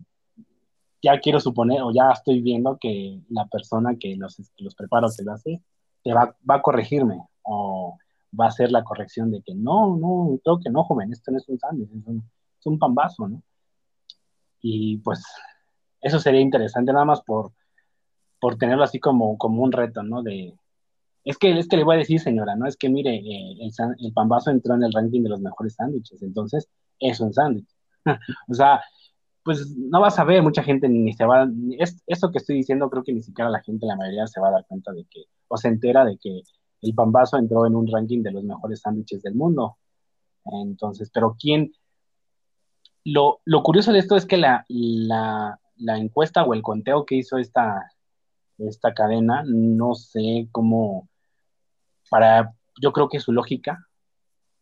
[1.06, 5.12] ya quiero suponer o ya estoy viendo que la persona que los, los prepara o
[5.15, 5.62] que lo hace,
[6.04, 7.96] te va, va, a corregirme o
[8.38, 11.38] va a hacer la corrección de que no, no, creo que no, joven, esto no
[11.38, 12.24] es un sándwich, es un,
[12.60, 13.44] es un pambazo, ¿no?
[14.62, 15.24] Y pues
[16.02, 17.52] eso sería interesante nada más por,
[18.39, 20.24] por tenerlo así como, como un reto, ¿no?
[20.24, 20.56] De,
[21.24, 22.65] es que, es que le voy a decir, señora, ¿no?
[22.65, 26.24] Es que mire, eh, el, el, pambazo entró en el ranking de los mejores sándwiches,
[26.24, 26.68] entonces
[27.00, 27.70] es un sándwich.
[28.50, 28.82] o sea,
[29.46, 32.90] pues no vas a ver mucha gente ni se va, es, eso que estoy diciendo
[32.90, 35.26] creo que ni siquiera la gente, la mayoría se va a dar cuenta de que,
[35.48, 36.42] o se entera de que
[36.82, 39.78] el pambazo entró en un ranking de los mejores sándwiches del mundo.
[40.46, 41.74] Entonces, pero ¿quién?
[43.04, 47.16] Lo, lo curioso de esto es que la, la, la, encuesta o el conteo que
[47.16, 47.92] hizo esta,
[48.58, 51.08] esta cadena, no sé cómo,
[52.10, 53.88] para, yo creo que su lógica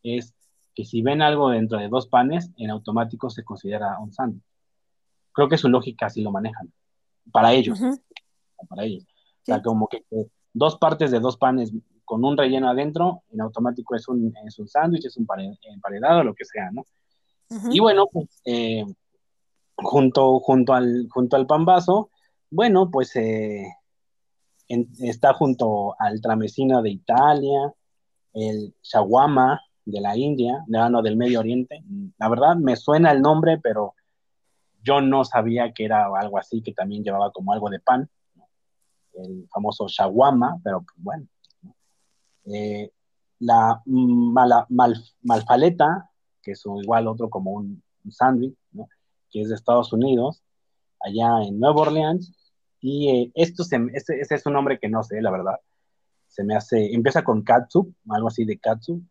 [0.04, 0.34] es
[0.76, 4.52] que si ven algo dentro de dos panes, en automático se considera un sándwich
[5.34, 6.72] creo que su lógica así lo manejan,
[7.32, 7.80] para ellos,
[8.69, 9.04] para ellos.
[9.04, 10.06] O sea, como que,
[10.54, 11.72] dos partes de dos panes
[12.06, 15.28] con un relleno adentro, en automático es un, es un sándwich, es un
[15.63, 16.86] emparedado, lo que sea, ¿no?
[17.72, 18.84] Y bueno, pues, eh,
[19.76, 22.10] junto, junto, al, junto al pambazo,
[22.50, 23.67] bueno, pues eh,
[25.00, 27.74] está junto al tramesino de Italia,
[28.34, 31.84] el shawarma de la India, de, no, del Medio Oriente.
[32.17, 33.96] La verdad me suena el nombre, pero
[34.84, 38.10] yo no sabía que era algo así, que también llevaba como algo de pan,
[39.13, 41.28] el famoso shawarma, pero pues, bueno.
[42.46, 42.91] Eh,
[43.39, 44.67] la mala,
[45.22, 46.10] malfaleta,
[46.41, 48.56] que es igual otro como un, sándwich,
[49.32, 50.43] que es de Estados Unidos,
[51.00, 52.34] allá en Nueva Orleans.
[52.80, 55.60] Y eh, esto se, ese, es un nombre que no sé, la verdad.
[56.28, 59.02] Se me hace, empieza con katsu, algo así de katsu.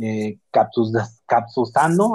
[0.00, 0.38] Eh,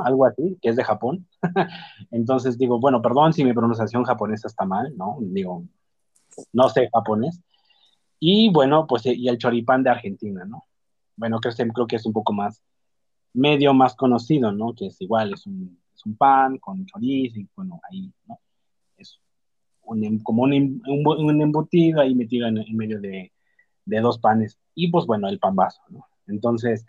[0.05, 1.27] algo así, que es de Japón.
[2.11, 5.17] Entonces digo, bueno, perdón si mi pronunciación japonesa está mal, ¿no?
[5.19, 5.63] Digo,
[6.51, 7.41] no sé japonés.
[8.19, 10.65] Y bueno, pues y el choripán de Argentina, ¿no?
[11.15, 12.63] Bueno, creo, creo que es un poco más,
[13.33, 14.73] medio más conocido, ¿no?
[14.73, 18.39] Que es igual, es un, es un pan con chorizo y bueno, ahí, ¿no?
[18.97, 19.19] Es
[19.83, 23.31] un, como un, un, embutido ahí metido en, medio de,
[23.85, 24.57] de, dos panes.
[24.73, 26.07] Y pues bueno, el pan vaso, ¿no?
[26.27, 26.85] Entonces,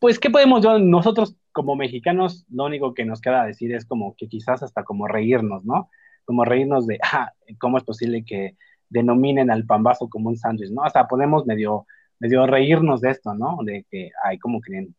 [0.00, 4.28] pues, ¿qué podemos nosotros como mexicanos, lo único que nos queda decir es como que
[4.28, 5.90] quizás hasta como reírnos, ¿no?
[6.24, 8.56] Como reírnos de, ah, ¿cómo es posible que
[8.88, 10.82] denominen al pambazo como un sándwich, ¿no?
[10.84, 11.86] Hasta podemos medio,
[12.18, 13.58] medio reírnos de esto, ¿no?
[13.62, 14.94] De que, ay, ¿cómo creen?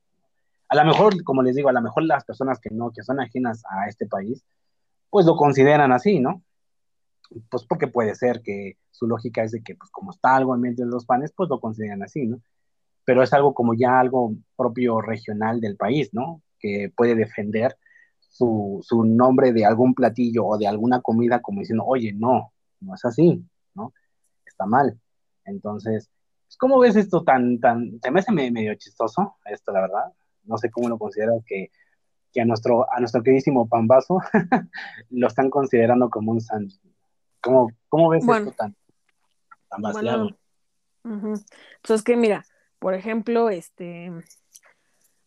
[0.70, 3.20] A lo mejor, como les digo, a lo mejor las personas que no, que son
[3.20, 4.46] ajenas a este país,
[5.10, 6.44] pues lo consideran así, ¿no?
[7.50, 10.62] Pues porque puede ser que su lógica es de que, pues como está algo en
[10.62, 12.40] medio de los panes, pues lo consideran así, ¿no?
[13.12, 16.41] Pero es algo como ya algo propio regional del país, ¿no?
[16.58, 17.78] Que puede defender
[18.21, 22.95] su, su, nombre de algún platillo o de alguna comida como diciendo, oye, no, no
[22.95, 23.45] es así,
[23.76, 23.91] ¿no?
[24.45, 24.97] Está mal.
[25.43, 26.10] Entonces,
[26.45, 30.13] pues, ¿cómo ves esto tan, tan, se me hace medio chistoso esto, la verdad?
[30.45, 31.69] No sé cómo lo consideras que,
[32.32, 34.19] que a nuestro, a nuestro queridísimo pambazo
[35.10, 36.80] lo están considerando como un sándwich.
[37.41, 38.74] ¿Cómo, ¿Cómo, ves esto tan,
[39.67, 40.30] tan vaciado?
[41.04, 41.34] Bueno,
[41.82, 42.45] Pues es que mira,
[42.82, 44.12] por ejemplo, este,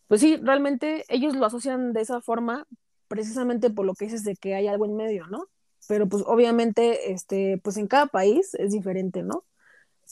[0.09, 2.67] pues sí, realmente ellos lo asocian de esa forma
[3.07, 5.47] precisamente por lo que dices de que hay algo en medio, ¿no?
[5.87, 9.45] Pero pues obviamente, este, pues en cada país es diferente, ¿no?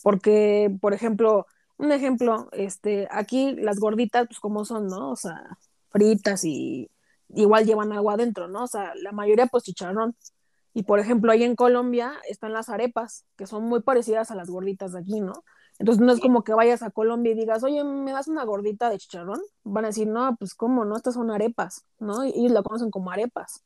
[0.05, 1.46] Porque, por ejemplo,
[1.78, 5.11] un ejemplo, este, aquí las gorditas, pues como son, ¿no?
[5.11, 5.59] O sea,
[5.90, 6.92] fritas y
[7.35, 8.62] igual llevan algo adentro, ¿no?
[8.62, 10.14] O sea, la mayoría pues chicharrón.
[10.74, 14.48] Y por ejemplo, ahí en Colombia están las arepas, que son muy parecidas a las
[14.48, 15.42] gorditas de aquí, ¿no?
[15.83, 18.88] Entonces no es como que vayas a Colombia y digas, oye, ¿me das una gordita
[18.88, 19.40] de chicharrón?
[19.64, 20.97] Van a decir, no, pues cómo, ¿no?
[20.97, 22.25] Estas son arepas, ¿no?
[22.25, 23.64] Y ellos la conocen como arepas.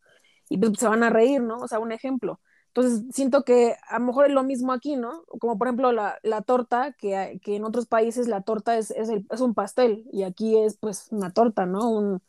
[0.49, 1.59] Y pues se van a reír, ¿no?
[1.59, 2.41] O sea, un ejemplo.
[2.69, 5.25] Entonces siento que a lo mejor es lo mismo aquí, ¿no?
[5.39, 9.11] Como por ejemplo la, la torta, que, que, en otros países la torta es, es,
[9.11, 11.91] el, es, un pastel y aquí es pues una torta, ¿no?
[11.91, 12.23] Un,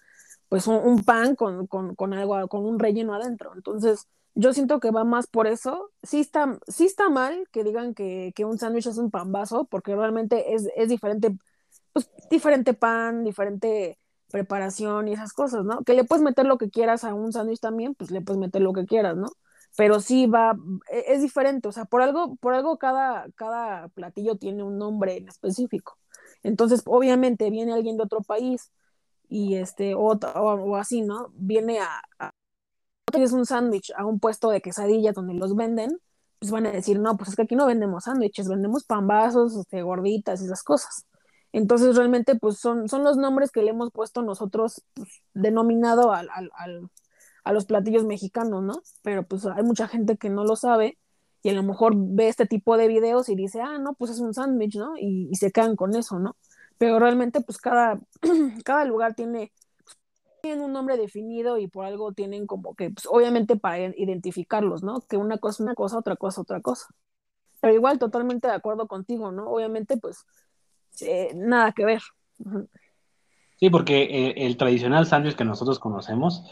[0.49, 3.53] pues un, un pan con, con, con, algo, con un relleno adentro.
[3.55, 4.05] Entonces
[4.37, 5.91] yo siento que va más por eso.
[6.03, 10.53] Sí está, sí está mal que digan que, un sándwich es un pambazo, porque realmente
[10.53, 11.35] es, diferente,
[11.93, 13.97] pues diferente pan, diferente
[14.31, 15.83] preparación y esas cosas, ¿no?
[15.83, 18.61] Que le puedes meter lo que quieras a un sándwich también, pues le puedes meter
[18.61, 19.27] lo que quieras, ¿no?
[19.75, 20.55] Pero sí va,
[20.91, 25.17] e, es, diferente, o sea, por algo, por algo cada, cada platillo tiene un nombre
[25.17, 25.97] en específico.
[26.43, 28.71] Entonces, obviamente viene alguien de otro país
[29.29, 31.29] y este, o, o, así, ¿no?
[31.33, 32.31] Viene a
[33.13, 35.99] es un sándwich a un puesto de quesadillas donde los venden,
[36.39, 39.81] pues van a decir, no, pues es que aquí no vendemos sándwiches, vendemos pambazos, este,
[39.81, 41.05] gorditas y esas cosas.
[41.53, 46.29] Entonces realmente pues son, son los nombres que le hemos puesto nosotros pues, denominado al,
[46.33, 46.89] al, al,
[47.43, 48.81] a los platillos mexicanos, ¿no?
[49.01, 50.97] Pero pues hay mucha gente que no lo sabe
[51.43, 54.19] y a lo mejor ve este tipo de videos y dice, ah, no, pues es
[54.19, 54.97] un sándwich, ¿no?
[54.97, 56.35] Y, y, se quedan con eso, ¿no?
[56.77, 57.99] Pero realmente pues cada,
[58.65, 59.51] cada lugar tiene
[60.41, 65.01] tienen un nombre definido y por algo tienen como que, pues, obviamente para identificarlos, ¿no?
[65.01, 66.87] Que una cosa una cosa, otra cosa otra cosa.
[67.59, 69.49] Pero igual totalmente de acuerdo contigo, ¿no?
[69.49, 70.25] Obviamente, pues,
[71.01, 72.01] eh, nada que ver.
[73.59, 76.43] Sí, porque eh, el tradicional sándwich que nosotros conocemos,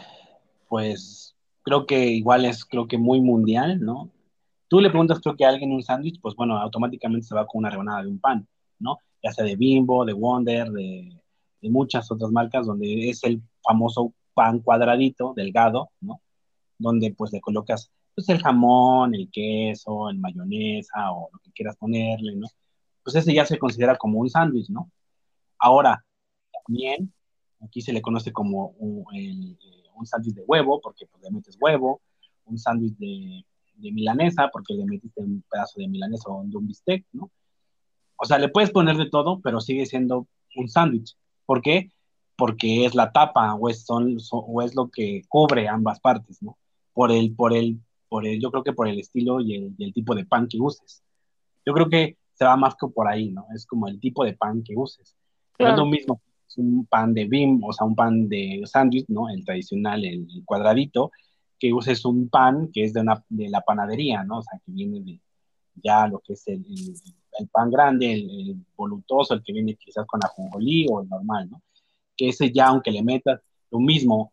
[0.67, 4.09] pues creo que igual es, creo que muy mundial, ¿no?
[4.67, 7.59] Tú le preguntas, creo que a alguien un sándwich, pues bueno, automáticamente se va con
[7.59, 8.47] una rebanada de un pan,
[8.79, 8.99] ¿no?
[9.23, 11.15] Ya sea de Bimbo, de Wonder, de,
[11.61, 16.21] de muchas otras marcas, donde es el famoso pan cuadradito, delgado, ¿no?
[16.77, 21.75] Donde pues le colocas pues el jamón, el queso, el mayonesa o lo que quieras
[21.77, 22.47] ponerle, ¿no?
[23.03, 24.89] Pues ese ya se considera como un sándwich, ¿no?
[25.59, 26.03] Ahora,
[26.65, 27.13] también
[27.61, 29.05] aquí se le conoce como un,
[30.03, 32.01] sándwich de huevo, porque pues le metes huevo,
[32.45, 33.43] un sándwich de,
[33.77, 37.29] milanesa, porque le metiste un pedazo de milanesa o de un bistec, ¿no?
[38.17, 41.17] O sea, le puedes poner de todo, pero sigue siendo un sándwich.
[41.45, 41.91] ¿Por qué?
[42.37, 46.57] Porque es la tapa o es, son, o es lo que cubre ambas partes, ¿no?
[46.93, 47.79] Por el, por el,
[48.09, 51.03] por el, yo creo que por el estilo y el, tipo de pan que uses.
[51.65, 53.45] Yo creo que se va más que por ahí, ¿no?
[53.55, 55.15] Es como el tipo de pan que uses.
[55.59, 56.19] No es lo mismo
[56.57, 59.29] un pan de bim, o sea, un pan de sándwich, ¿no?
[59.29, 61.11] El tradicional, el, cuadradito,
[61.59, 64.39] que uses un pan que es de, una, de la panadería, ¿no?
[64.39, 65.19] O sea, que viene de
[65.83, 66.65] ya lo que es el,
[67.39, 71.61] el, pan grande, el, volutoso, el que viene quizás con ajonjolí o el normal, ¿no?
[72.17, 73.41] Que ese ya, aunque le metas
[73.71, 74.31] lo mismo,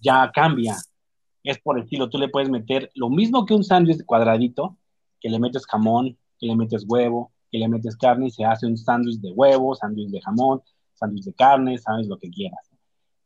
[0.00, 0.76] ya cambia.
[1.42, 4.76] Es por el estilo, tú le puedes meter lo mismo que un sándwich cuadradito,
[5.20, 8.66] que le metes jamón, que le metes huevo, que le metes carne y se hace
[8.66, 10.62] un sándwich de huevo, sándwich de jamón,
[10.94, 12.70] sándwich de carne, sabes lo que quieras.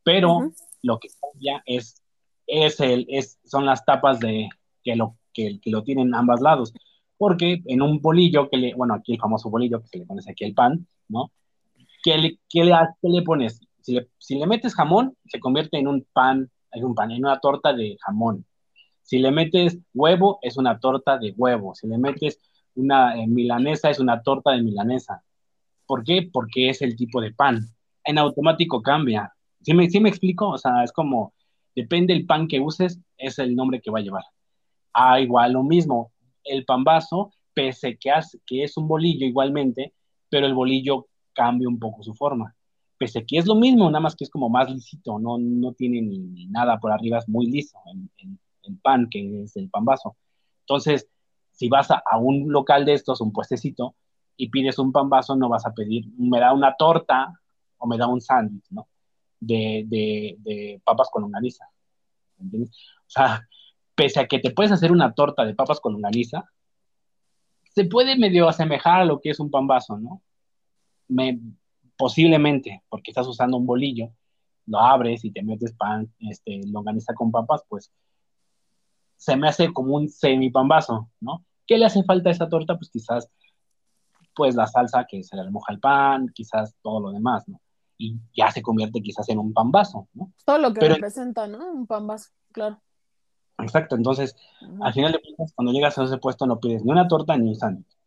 [0.02, 0.52] Pero
[0.82, 2.02] lo que cambia es,
[2.46, 4.48] es el, es, son las tapas de
[4.82, 6.72] que lo, que, que lo tienen ambos lados.
[7.16, 10.44] Porque en un bolillo, que le, bueno, aquí el famoso bolillo, que le pones aquí
[10.44, 11.32] el pan, ¿no?
[12.02, 13.60] ¿Qué le, qué le, le pones?
[13.80, 17.24] Si le, si le, metes jamón, se convierte en un pan, en un pan, en
[17.24, 18.44] una torta de jamón.
[19.02, 21.74] Si le metes huevo, es una torta de huevo.
[21.74, 22.38] Si le metes
[22.74, 25.22] una eh, milanesa, es una torta de milanesa.
[25.86, 26.28] ¿Por qué?
[26.30, 27.60] Porque es el tipo de pan.
[28.04, 29.32] En automático cambia.
[29.62, 30.50] ¿Sí me, me explico?
[30.50, 31.32] O sea, es como,
[31.74, 34.24] depende el pan que uses, es el nombre que va a llevar.
[34.92, 36.12] Ah, igual lo mismo,
[36.44, 38.10] el pan vaso, pese que,
[38.46, 39.94] que es un bolillo igualmente,
[40.28, 41.08] pero el bolillo
[41.38, 42.54] cambia un poco su forma.
[42.98, 46.02] Pese que es lo mismo, nada más que es como más lisito, no, no tiene
[46.02, 50.16] ni, nada por arriba, es muy liso el, pan, que es el pan vaso.
[50.62, 51.08] Entonces,
[51.52, 53.94] si vas a, un local de estos, un puestecito,
[54.36, 57.32] y pides un pan vaso, no vas a pedir, me da una torta
[57.78, 58.88] o me da un sándwich, ¿no?
[59.40, 61.66] De, de, papas con longaniza.
[62.40, 62.70] ¿Entiendes?
[63.06, 63.48] O sea,
[63.94, 66.44] pese a que te puedes hacer una torta de papas con longaniza,
[67.74, 70.22] se puede medio asemejar a lo que es un pan vaso, ¿no?
[71.08, 71.40] Me,
[71.96, 74.12] posiblemente, porque estás usando un bolillo,
[74.66, 77.90] lo abres y te metes pan, este, longaniza con papas, pues
[79.16, 81.44] se me hace como un semi pan vaso, ¿no?
[81.66, 82.76] ¿Qué le hace falta a esa torta?
[82.76, 83.28] Pues quizás
[84.38, 87.60] pues la salsa que se le remoja el pan, quizás todo lo demás, ¿no?
[87.98, 90.32] Y ya se convierte quizás en un pan vaso, ¿no?
[90.44, 91.72] Todo lo que representa, ¿no?
[91.72, 92.80] Un pan vaso, claro.
[93.58, 94.36] Exacto, entonces,
[94.80, 97.48] al final de cuentas, cuando llegas a ese puesto no pides ni una torta ni
[97.48, 97.98] un sándwich,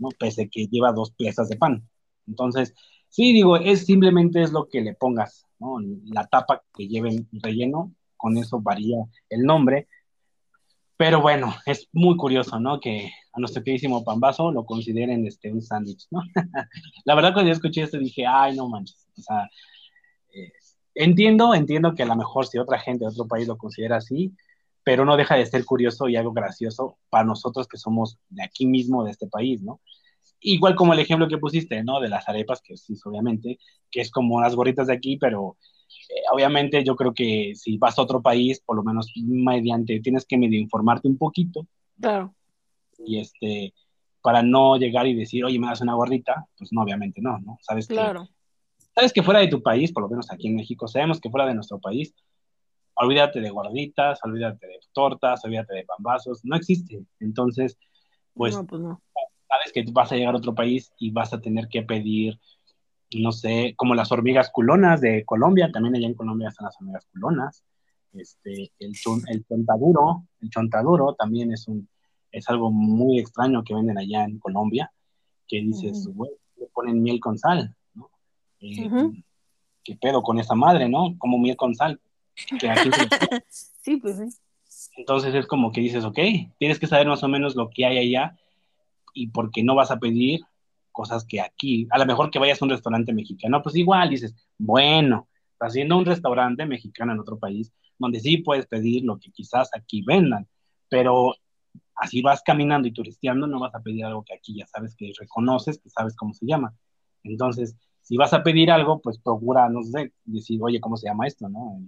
[0.00, 0.08] ¿no?
[0.18, 1.88] Pese que lleva dos piezas de pan.
[2.26, 2.74] Entonces,
[3.08, 5.78] sí, digo, es simplemente es lo que le pongas, ¿no?
[6.04, 8.98] La tapa que lleven relleno, con eso varía
[9.28, 9.88] el nombre,
[10.96, 12.80] pero bueno, es muy curioso, ¿no?
[12.80, 16.20] Que a nuestro queridísimo Pambazo lo consideren este, un sándwich, ¿no?
[17.04, 19.06] la verdad, cuando yo escuché esto dije, ay, no manches.
[19.18, 19.48] O sea,
[20.34, 20.52] eh,
[20.94, 24.34] entiendo, entiendo que a lo mejor si otra gente de otro país lo considera así,
[24.84, 28.66] pero no deja de ser curioso y algo gracioso para nosotros que somos de aquí
[28.66, 29.80] mismo, de este país, ¿no?
[30.40, 32.00] Igual como el ejemplo que pusiste, ¿no?
[32.00, 33.58] De las arepas, que sí, obviamente,
[33.90, 35.56] que es como las gorritas de aquí, pero
[36.08, 40.24] eh, obviamente yo creo que si vas a otro país, por lo menos mediante, tienes
[40.26, 41.66] que medio informarte un poquito.
[42.00, 42.34] Claro.
[42.98, 43.74] Y este,
[44.22, 47.58] para no llegar y decir, oye, me das una gorrita, pues no, obviamente no, ¿no?
[47.62, 48.28] Sabes claro.
[48.94, 51.46] sabes que fuera de tu país, por lo menos aquí en México, sabemos que fuera
[51.46, 52.14] de nuestro país,
[52.94, 57.04] olvídate de gorditas, olvídate de tortas, olvídate de pambazos, no existe.
[57.20, 57.78] Entonces,
[58.34, 59.00] pues, pues no.
[59.48, 62.38] Sabes que vas a llegar a otro país y vas a tener que pedir
[63.14, 67.06] no sé, como las hormigas culonas de Colombia, también allá en Colombia están las hormigas
[67.06, 67.64] culonas,
[68.12, 68.92] este, el,
[69.28, 71.88] el chontaduro, el chontaduro también es un,
[72.32, 74.92] es algo muy extraño que venden allá en Colombia,
[75.46, 78.10] que dices, güey, le ponen miel con sal, ¿no?
[78.60, 78.90] Eh,
[79.84, 81.14] ¿Qué pedo con esa madre, no?
[81.18, 82.00] Como miel con sal.
[83.48, 84.90] sí, pues sí.
[84.96, 86.18] Entonces es como que dices, ok,
[86.58, 88.36] tienes que saber más o menos lo que hay allá
[89.16, 90.40] y porque no vas a pedir
[90.92, 94.34] cosas que aquí, a lo mejor que vayas a un restaurante mexicano, pues igual dices,
[94.58, 99.70] bueno, haciendo un restaurante mexicano en otro país, donde sí puedes pedir lo que quizás
[99.74, 100.46] aquí vendan,
[100.88, 101.34] pero
[101.96, 105.12] así vas caminando y turisteando, no vas a pedir algo que aquí ya sabes que
[105.18, 106.74] reconoces, que sabes cómo se llama.
[107.24, 111.26] Entonces, si vas a pedir algo, pues procura, no sé, decir, oye, ¿cómo se llama
[111.26, 111.48] esto?
[111.48, 111.80] ¿no?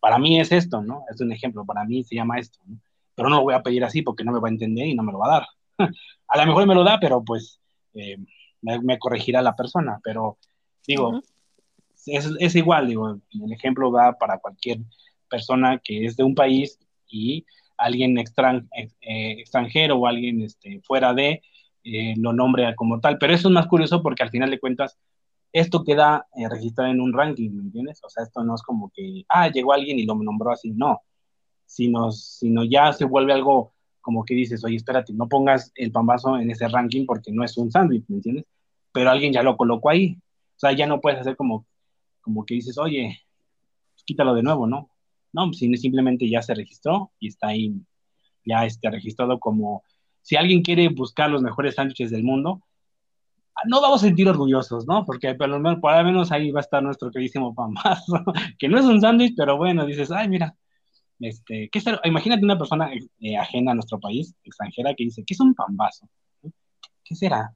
[0.00, 1.04] Para mí es esto, ¿no?
[1.10, 2.78] Es un ejemplo, para mí se llama esto, ¿no?
[3.14, 5.02] Pero no lo voy a pedir así porque no me va a entender y no
[5.02, 5.46] me lo va a dar.
[6.28, 7.60] a lo mejor me lo da, pero pues
[7.94, 8.16] eh,
[8.60, 10.38] me, corregirá la persona, pero
[10.86, 11.20] digo,
[12.06, 14.78] es, igual, digo, el ejemplo va para cualquier
[15.28, 17.44] persona que es de un país y
[17.76, 21.42] alguien extran, eh, extranjero o alguien este, fuera de
[21.84, 24.98] eh, lo nombre como tal, pero eso es más curioso porque al final de cuentas
[25.52, 28.00] esto queda registrado en un ranking, ¿me entiendes?
[28.04, 31.00] O sea, esto no es como que, ah, llegó alguien y lo nombró así, no,
[31.64, 33.72] sino, sino ya se vuelve algo
[34.08, 37.58] como que dices, oye, espérate, no pongas el pambazo en ese ranking porque no es
[37.58, 38.46] un sándwich, ¿me entiendes?
[38.90, 40.16] Pero alguien ya lo colocó ahí.
[40.56, 41.66] O sea, ya no puedes hacer como,
[42.22, 43.20] como que dices, oye,
[44.06, 44.88] quítalo de nuevo, ¿no?
[45.30, 47.74] No, pues, simplemente ya se registró y está ahí
[48.46, 49.82] ya está registrado como,
[50.22, 52.62] si alguien quiere buscar los mejores sándwiches del mundo,
[53.66, 55.04] no vamos a sentir orgullosos, ¿no?
[55.04, 58.24] Porque por menos, por lo menos ahí va a estar nuestro queridísimo pambazo,
[58.58, 60.56] que no es un sándwich, pero bueno, dices, ay, mira,
[61.20, 62.90] este, ¿qué Imagínate una persona
[63.20, 66.08] eh, ajena a nuestro país, extranjera, que dice, ¿qué es un pambazo?
[67.04, 67.54] ¿Qué será?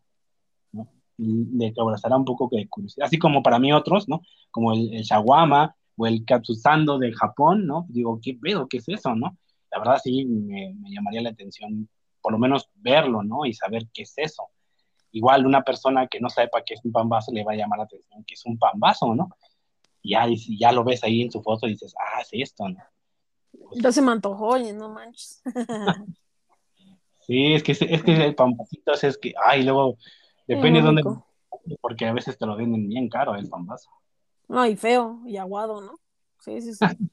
[0.72, 0.88] ¿No?
[1.18, 3.06] Le causará un poco de curiosidad.
[3.06, 4.22] Así como para mí otros, ¿no?
[4.50, 7.86] Como el, el shawama o el katsusando de Japón, ¿no?
[7.88, 8.66] Digo, ¿qué pedo?
[8.68, 9.36] ¿Qué es eso, no?
[9.70, 11.88] La verdad sí me, llamaría la atención,
[12.20, 13.46] por lo menos verlo, ¿no?
[13.46, 14.48] Y saber qué es eso
[15.14, 17.84] igual una persona que no sepa qué es un pambazo le va a llamar la
[17.84, 19.28] atención que es un pambazo, ¿no?
[20.00, 20.26] Y ya,
[20.58, 22.78] ya lo ves ahí en su foto y dices, ah, es esto, ¿no?
[23.74, 25.42] Ya se me antojó, oye, no manches.
[27.26, 29.96] sí, es que, es que el pambacito es que, ay, luego,
[30.46, 31.02] depende de dónde,
[31.80, 33.90] porque a veces te lo venden bien caro el pambazo.
[34.48, 35.98] No, y feo, y aguado, ¿no?
[36.40, 36.84] Sí, sí, sí.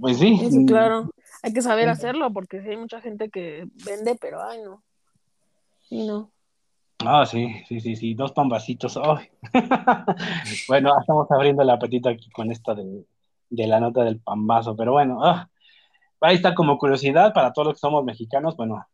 [0.00, 0.36] pues sí.
[0.50, 0.66] sí.
[0.66, 1.10] claro.
[1.42, 4.82] Hay que saber hacerlo, porque sí hay mucha gente que vende, pero ay, no.
[5.88, 6.30] Sí, no.
[7.04, 8.98] Ah, sí, sí, sí, sí, dos pambacitos.
[10.68, 13.04] bueno, estamos abriendo el apetito aquí con esto de,
[13.50, 15.48] de la nota del pambazo, pero bueno, ah,
[16.20, 18.84] ahí está como curiosidad para todos los que somos mexicanos, bueno,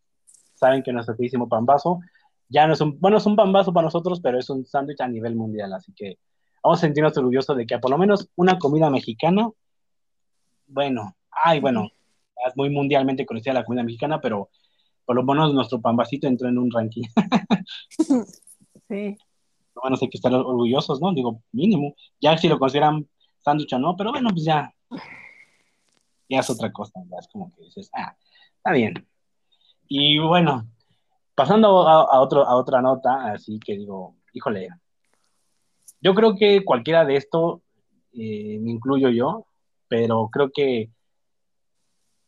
[0.55, 2.01] saben que nuestro queridísimo pambazo
[2.49, 5.09] ya no es un, bueno, es un pambazo para nosotros, pero es un sándwich a
[5.09, 6.19] nivel mundial, así que
[6.63, 9.51] vamos a sentirnos orgullosos de que por lo menos una comida mexicana,
[10.67, 11.89] bueno, ay, bueno,
[12.47, 14.51] es muy mundialmente conocida la comida mexicana, pero
[15.05, 17.03] por lo menos nuestro pambacito entró en un ranking.
[18.89, 19.17] sí.
[19.75, 21.13] Bueno, hay que estar orgullosos, ¿no?
[21.13, 21.95] Digo, mínimo.
[22.21, 23.07] Ya si lo consideran
[23.45, 24.73] sándwich no, pero bueno, pues ya.
[26.29, 28.17] Ya es otra cosa, ya es como que dices, ah,
[28.57, 29.07] está bien.
[29.87, 30.67] Y bueno,
[31.35, 34.69] pasando a, otro, a otra nota, así que digo, híjole,
[36.01, 37.63] yo creo que cualquiera de esto,
[38.13, 39.47] eh, me incluyo yo,
[39.89, 40.91] pero creo que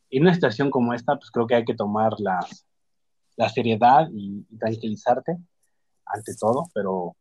[0.09, 2.65] en una situación como esta, pues creo que hay que tomar las,
[3.35, 5.37] la seriedad y, tranquilizarte
[6.05, 7.15] ante todo, pero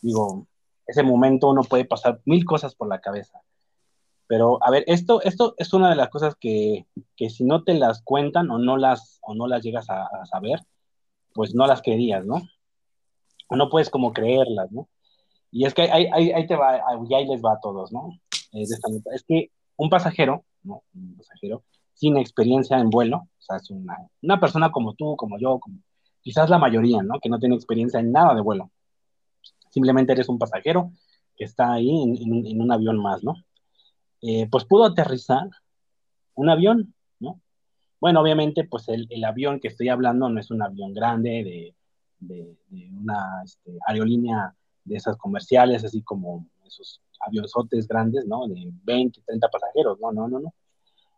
[0.00, 0.46] digo,
[0.90, 3.40] ese momento uno puede pasar mil cosas por la cabeza.
[4.26, 6.86] Pero, a ver, esto, esto es una de las cosas que,
[7.16, 10.60] que si no te las cuentan o no las, o no las llegas a, saber,
[11.34, 12.42] pues no las creerías, ¿no?
[13.48, 14.88] O no puedes como creerlas, ¿no?
[15.50, 16.80] Y es que ahí, ahí, ahí te va,
[17.16, 18.10] ahí les va a todos, ¿no?
[18.52, 20.84] Es, es que un pasajero, ¿no?
[20.94, 21.64] Un pasajero
[22.00, 25.80] sin experiencia en vuelo, o sea, es una, una persona como tú, como yo, como
[26.22, 27.20] quizás la mayoría, ¿no?
[27.20, 28.70] Que no tiene experiencia en nada de vuelo.
[29.70, 30.92] Simplemente eres un pasajero
[31.36, 33.34] que está ahí en, un avión más, ¿no?
[34.20, 35.48] Eh, pues pudo aterrizar
[36.34, 37.40] un avión, ¿no?
[38.00, 41.74] Bueno, obviamente, pues el, avión que estoy hablando no es un avión grande de,
[42.18, 44.54] de, de una este, aerolínea
[44.84, 48.46] de esas comerciales, así como esos avionzotes grandes, ¿no?
[48.48, 50.54] De 20, 30 pasajeros, no, no, no, no.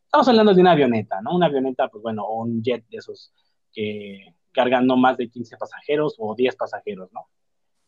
[0.05, 1.35] Estamos hablando de una avioneta, ¿no?
[1.35, 3.33] Una avioneta, pues bueno, o un jet de esos
[3.73, 7.27] que cargan no más de 15 pasajeros o 10 pasajeros, ¿no?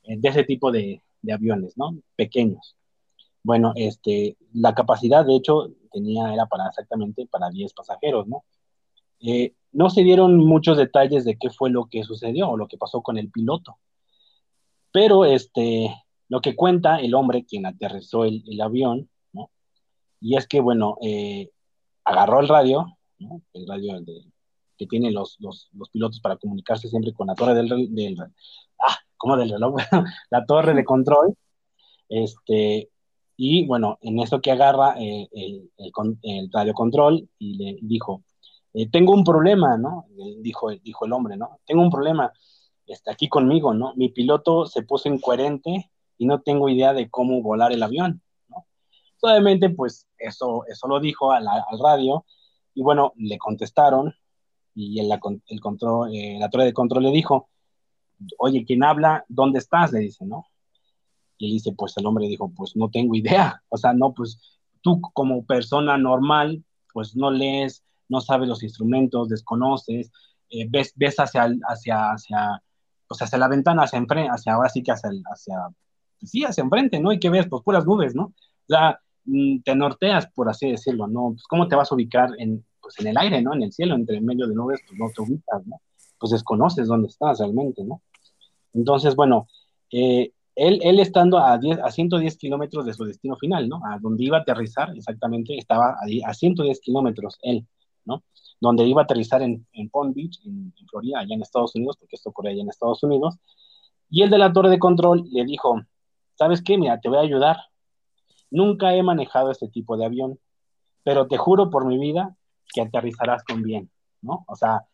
[0.04, 1.96] Eh, de ese tipo de, de, aviones, ¿no?
[2.16, 2.76] Pequeños.
[3.42, 8.44] Bueno, este, la capacidad, de hecho, tenía, era para exactamente para 10 pasajeros, ¿no?
[9.20, 12.78] Eh, no se dieron muchos detalles de qué fue lo que sucedió o lo que
[12.78, 13.78] pasó con el piloto.
[14.92, 15.94] Pero este,
[16.28, 19.50] lo que cuenta el hombre quien aterrizó el, avión, ¿no?
[20.20, 21.50] Y es que, bueno, eh,
[22.04, 23.42] agarró el radio, ¿no?
[23.54, 24.00] el radio
[24.76, 28.98] que tienen los, los, los, pilotos para comunicarse siempre con la torre del, del ah,
[29.24, 29.76] ¿cómo del reloj?
[30.30, 31.34] la torre de control,
[32.10, 32.90] este,
[33.38, 38.22] y bueno, en eso que agarra eh, el, el, el, radio control y le dijo,
[38.74, 40.04] eh, tengo un problema, ¿no?
[40.42, 41.58] Dijo, dijo el hombre, ¿no?
[41.64, 42.34] Tengo un problema,
[42.86, 43.94] está aquí conmigo, ¿no?
[43.96, 48.20] Mi piloto se puso incoherente y no tengo idea de cómo volar el avión.
[49.22, 51.46] Obviamente, pues eso, eso lo dijo al
[51.82, 52.26] radio
[52.74, 54.12] y bueno, le contestaron
[54.74, 55.10] y el,
[55.46, 57.48] el control, eh, la torre de control le dijo,
[58.38, 59.24] oye, ¿quién habla?
[59.28, 59.92] ¿Dónde estás?
[59.92, 60.46] Le dice, ¿no?
[61.38, 63.62] Y dice, pues el hombre dijo, pues no tengo idea.
[63.68, 64.38] O sea, no, pues
[64.82, 70.12] tú como persona normal, pues no lees, no sabes los instrumentos, desconoces,
[70.50, 72.62] eh, ves, ves hacia, hacia, hacia,
[73.08, 75.56] pues hacia la ventana, hacia enfrente, hacia ahora sí que hacia, hacia,
[76.22, 77.12] sí, hacia enfrente, ¿no?
[77.12, 77.46] ¿Y qué ves?
[77.48, 78.24] Pues puras nubes, ¿no?
[78.24, 81.30] O sea, Mm, te norteas, por así decirlo, ¿no?
[81.32, 83.54] Pues, ¿Cómo te vas a ubicar en, pues, en el aire, ¿no?
[83.54, 85.80] En el cielo, entre medio de nubes, pues no te ubicas, ¿no?
[86.18, 88.02] Pues desconoces dónde estás realmente, ¿no?
[88.74, 89.48] Entonces, bueno,
[89.90, 93.80] eh, él, él, estando a, 10, a 110 kilómetros de su destino final, ¿no?
[93.86, 97.66] A donde iba a aterrizar, exactamente, estaba a, a 110 kilómetros él.
[98.04, 98.22] ¿no?
[98.60, 102.16] Donde iba a aterrizar en, en Palm Beach, en, Florida, allá en Estados Unidos, porque
[102.16, 103.36] esto ocurre allá en Estados Unidos.
[104.10, 105.80] Y el de la torre de control le dijo,
[106.34, 106.78] ¿sabes qué?
[106.78, 107.56] Mira, te voy a ayudar.
[108.50, 110.38] Nunca he manejado este tipo de avión,
[111.02, 112.36] pero te juro por mi vida
[112.72, 113.90] que aterrizarás con bien,
[114.22, 114.44] ¿no?
[114.46, 114.86] O sea,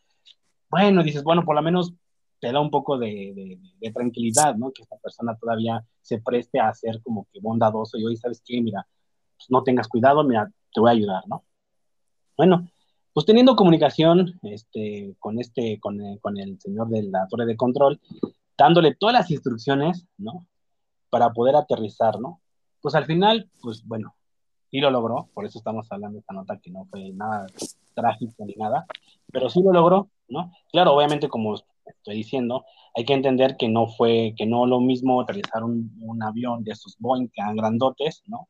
[0.71, 1.93] bueno, dices, bueno, por lo menos
[2.41, 3.59] te da un poco de,
[3.93, 4.73] tranquilidad, ¿no?
[4.73, 8.61] Que esta persona todavía se preste a ser como que bondadoso y hoy, ¿sabes qué?
[8.61, 8.87] Mira,
[9.37, 11.45] pues no tengas cuidado, mira, te voy a ayudar, ¿no?
[12.37, 12.67] Bueno,
[13.13, 17.57] pues teniendo comunicación este, con, este, con, el, con el señor de la torre de
[17.57, 18.01] control,
[18.57, 20.47] dándole todas las instrucciones, ¿no?
[21.11, 22.41] Para poder aterrizar, ¿no?
[22.81, 24.15] Pues al final, pues bueno,
[24.71, 27.47] sí lo logró, por eso estamos hablando de esta nota que no fue nada
[27.95, 28.87] trágico ni nada,
[29.31, 30.53] pero sí lo logró, ¿no?
[30.73, 31.57] Claro, obviamente como
[31.97, 32.65] estoy diciendo,
[32.95, 36.73] hay que entender que no fue, que no lo mismo aterrizar un, un avión de
[36.73, 38.49] esos Boeing que eran grandotes, ¿no?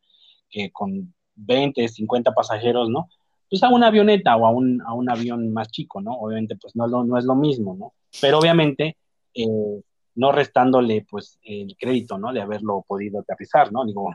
[0.48, 3.08] Que con 20, 50 pasajeros, ¿no?
[3.48, 6.12] Pues a una avioneta o a un, a un avión más chico, ¿no?
[6.12, 7.94] Obviamente, pues no, no es lo mismo, ¿no?
[8.20, 8.96] Pero obviamente,
[9.34, 9.82] eh,
[10.14, 12.32] no restándole, pues, el crédito, ¿no?
[12.32, 13.84] De haberlo podido aterrizar, ¿no?
[13.84, 14.10] Digo,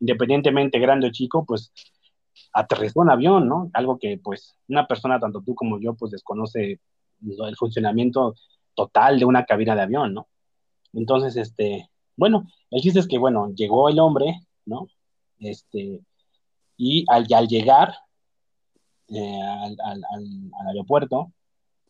[0.00, 1.72] independientemente grande o chico, pues,
[2.52, 3.70] aterrizó un avión, ¿no?
[3.74, 6.80] Algo que, pues, una persona, tanto tú como yo, pues, desconoce
[7.20, 8.34] el funcionamiento
[8.74, 10.28] total de una cabina de avión, ¿no?
[10.92, 14.88] Entonces, este, bueno, el chiste es que, bueno, llegó el hombre, ¿no?
[15.38, 16.00] Este,
[16.76, 17.94] y al, llegar
[19.08, 20.02] eh, al,
[20.68, 21.32] aeropuerto,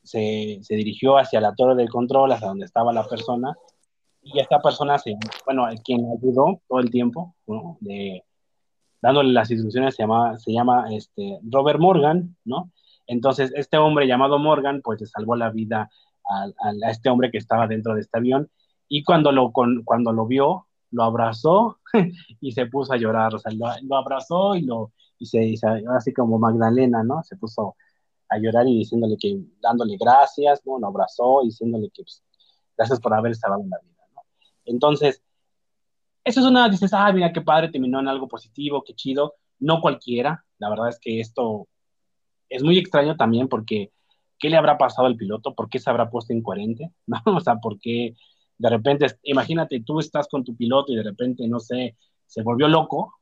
[0.02, 3.54] se, dirigió hacia la torre del control, hacia donde estaba la persona,
[4.22, 7.76] y esta persona, se, bueno, quien ayudó todo el tiempo, ¿no?
[7.80, 8.24] De,
[9.00, 12.70] dándole las instrucciones, se llama, se llama este, Robert Morgan, ¿no?
[13.06, 15.90] Entonces, este hombre llamado Morgan, pues le salvó la vida
[16.32, 18.50] a, este hombre que estaba dentro de este avión
[18.88, 21.78] y cuando lo, cuando lo vio, lo abrazó
[22.40, 25.54] y se puso a llorar, o sea, lo, abrazó y lo, y se,
[25.96, 27.22] así como Magdalena, ¿no?
[27.22, 27.76] Se puso
[28.28, 30.78] a llorar y diciéndole que, dándole gracias, ¿no?
[30.78, 32.22] Lo abrazó y diciéndole que, pues,
[32.76, 34.22] gracias por haber salvado la vida, ¿no?
[34.64, 35.22] Entonces,
[36.24, 39.80] eso es una, dices, ah, mira qué padre, terminó en algo positivo, qué chido, no
[39.80, 41.66] cualquiera, la verdad es que esto
[42.48, 43.90] es muy extraño también porque
[44.42, 45.54] ¿qué le habrá pasado al piloto?
[45.54, 46.90] ¿Por qué se habrá puesto incoherente?
[47.06, 47.18] ¿No?
[47.26, 48.16] O sea, ¿por qué
[48.58, 52.68] de repente, imagínate, tú estás con tu piloto y de repente, no sé, se volvió
[52.68, 53.14] loco?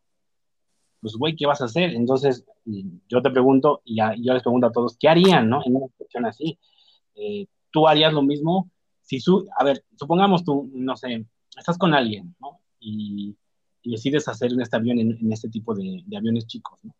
[1.00, 1.94] Pues, güey, ¿qué vas a hacer?
[1.94, 5.62] Entonces, yo te pregunto, y yo les pregunto a todos, ¿qué harían, no?
[5.64, 6.58] En una situación así.
[7.14, 8.70] Eh, ¿Tú harías lo mismo?
[9.02, 12.60] Si su, a ver, supongamos tú, no sé, estás con alguien, ¿no?
[12.80, 13.36] Y,
[13.82, 16.94] decides hacer este avión en, este tipo de aviones chicos, ¿no?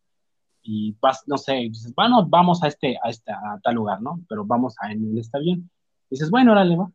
[0.63, 4.21] Y vas, no sé, dices, bueno, vamos a este, a este, a tal lugar, ¿no?
[4.29, 5.69] Pero vamos a en este avión.
[6.09, 6.91] Dices, bueno, órale, va.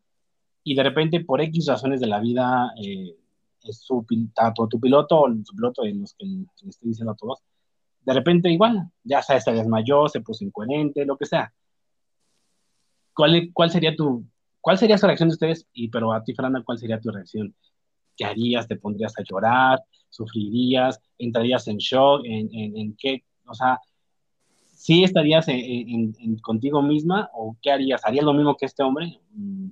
[0.63, 3.15] Y de repente, por X razones de la vida, eh,
[3.63, 7.15] es su, tanto tu piloto o su piloto, en los que, le estoy diciendo a
[7.15, 7.39] todos,
[8.01, 11.53] de repente igual, ya sea, se desmayó, se puso incoherente, lo que sea.
[13.13, 14.25] ¿Cuál, cuál sería tu,
[14.61, 15.67] cuál sería su reacción de ustedes?
[15.73, 17.53] Y, pero a ti, Fernanda, ¿cuál sería tu reacción?
[18.15, 18.67] ¿Qué harías?
[18.67, 19.79] ¿Te pondrías a llorar?
[20.09, 21.01] ¿Sufrirías?
[21.17, 22.21] ¿Entrarías en shock?
[22.25, 23.79] ¿En, en, en qué, o sea,
[24.65, 28.05] ¿sí estarías en, contigo misma o qué harías?
[28.05, 29.19] ¿Harías lo mismo que este hombre?
[29.31, 29.69] Mm,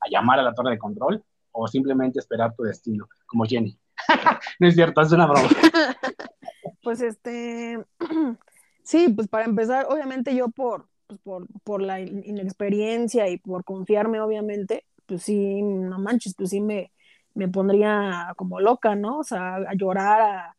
[0.00, 1.24] ¿A llamar a la torre de control?
[1.52, 3.78] ¿O simplemente esperar tu destino, como Jenny?
[4.60, 5.48] no es cierto, es una broma.
[6.82, 7.84] pues este,
[8.82, 14.20] sí, pues para empezar, obviamente yo por, pues por, por la inexperiencia y por confiarme,
[14.20, 16.92] obviamente, pues sí, no manches, pues sí me,
[17.34, 19.18] me pondría como loca, ¿no?
[19.18, 20.56] O sea, a llorar, a,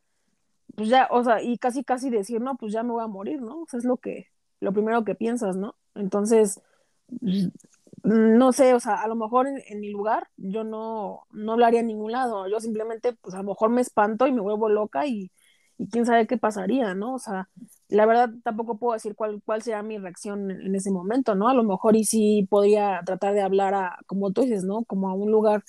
[0.75, 3.41] pues ya, o sea, y casi, casi decir, no, pues ya me voy a morir,
[3.41, 3.61] ¿no?
[3.61, 4.27] O sea, es lo que,
[4.59, 5.75] lo primero que piensas, ¿no?
[5.95, 6.61] Entonces,
[7.21, 7.47] mm,
[8.03, 11.87] no sé, o sea, a lo mejor en, mi lugar yo no, no hablaría en
[11.87, 15.31] ningún lado, yo simplemente, pues a lo mejor me espanto y me vuelvo loca y,
[15.91, 17.15] quién sabe qué pasaría, ¿no?
[17.15, 17.49] O sea,
[17.89, 21.49] la verdad tampoco puedo decir cuál, cuál sería mi reacción en, en, ese momento, ¿no?
[21.49, 24.85] A lo mejor y sí podría tratar de hablar a, como tú dices, ¿no?
[24.85, 25.63] Como a un lugar,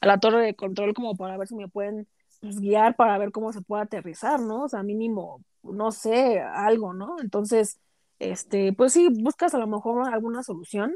[0.00, 2.06] a la torre de control, como para ver si me pueden
[2.40, 4.64] pues, guiar para ver cómo se puede aterrizar, ¿no?
[4.64, 7.16] O sea, mínimo, no sé, algo, ¿no?
[7.20, 7.80] Entonces,
[8.18, 10.94] este, pues sí, buscas a lo mejor alguna solución,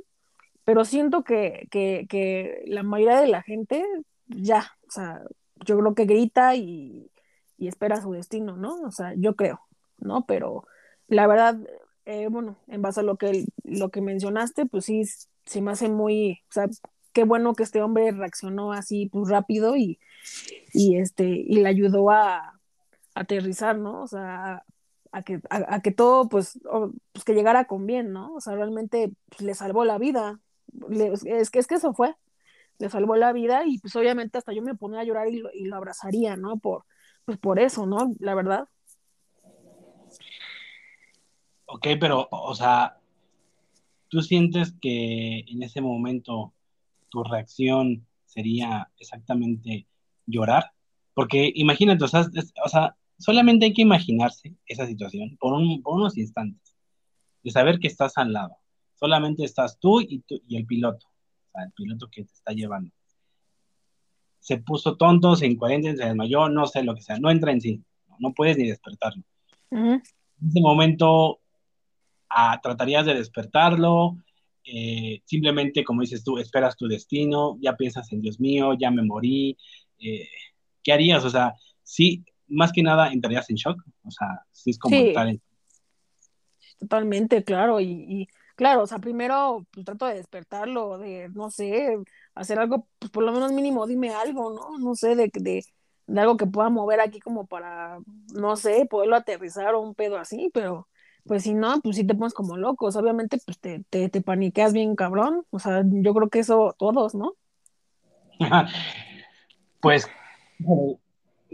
[0.64, 3.84] pero siento que, que, que la mayoría de la gente
[4.28, 5.22] ya, o sea,
[5.66, 7.10] yo creo que grita y,
[7.58, 8.80] y espera su destino, ¿no?
[8.82, 9.60] O sea, yo creo,
[9.98, 10.26] ¿no?
[10.26, 10.66] Pero
[11.08, 11.58] la verdad,
[12.06, 15.04] eh, bueno, en base a lo que, lo que mencionaste, pues sí,
[15.44, 16.68] se me hace muy, o sea,
[17.12, 19.98] qué bueno que este hombre reaccionó así pues rápido y,
[20.72, 22.60] y este y le ayudó a,
[23.14, 24.02] aterrizar, ¿no?
[24.02, 24.64] O sea,
[25.10, 26.58] a que, a, que todo pues,
[27.12, 28.34] pues, que llegara con bien, ¿no?
[28.34, 30.40] O sea, realmente pues, le salvó la vida.
[30.90, 32.14] es, que, es que eso fue,
[32.78, 35.50] le salvó la vida y pues obviamente hasta yo me ponía a llorar y lo,
[35.52, 36.58] y lo abrazaría, ¿no?
[36.58, 36.84] Por,
[37.24, 38.14] pues por eso, ¿no?
[38.18, 38.68] La verdad.
[41.66, 42.98] Ok, pero, o sea,
[44.08, 46.52] ¿tú sientes que en ese momento
[47.08, 49.86] tu reacción sería exactamente
[50.32, 50.72] llorar?
[51.14, 52.26] Porque imagínate, o sea,
[52.64, 55.52] o sea solamente hay que imaginarse esa situación por,
[55.82, 56.76] por unos instantes,
[57.42, 58.56] de saber que estás al lado.
[58.94, 62.52] Solamente estás tú y, tú y el piloto, o sea, el piloto que te está
[62.52, 62.92] llevando.
[64.40, 67.60] Se puso tonto, se incoherente, se desmayó, no sé lo que sea, no entra en
[67.60, 67.82] sí,
[68.18, 69.22] no puedes ni despertarlo.
[69.70, 70.02] En
[70.48, 71.40] ese momento
[72.28, 74.16] ah, tratarías de despertarlo,
[74.64, 79.02] eh, simplemente, como dices tú, esperas tu destino, ya piensas en Dios mío, ya me
[79.02, 79.56] morí,
[80.02, 80.28] eh,
[80.82, 81.24] ¿qué harías?
[81.24, 85.28] O sea, sí, más que nada entrarías en shock, o sea, sí es como estar
[85.28, 85.40] en...
[86.78, 91.96] Totalmente, claro, y, claro, o sea, primero pues, trato de despertarlo, de, no sé,
[92.34, 94.78] hacer algo, pues por lo menos mínimo dime algo, ¿no?
[94.78, 95.64] No sé, de, de,
[96.06, 97.98] de algo que pueda mover aquí como para,
[98.34, 100.88] no sé, poderlo aterrizar o un pedo así, pero
[101.24, 104.72] pues si no, pues sí te pones como locos, obviamente pues te, te, te paniqueas
[104.72, 107.34] bien cabrón, o sea, yo creo que eso todos, ¿no?
[109.82, 110.08] pues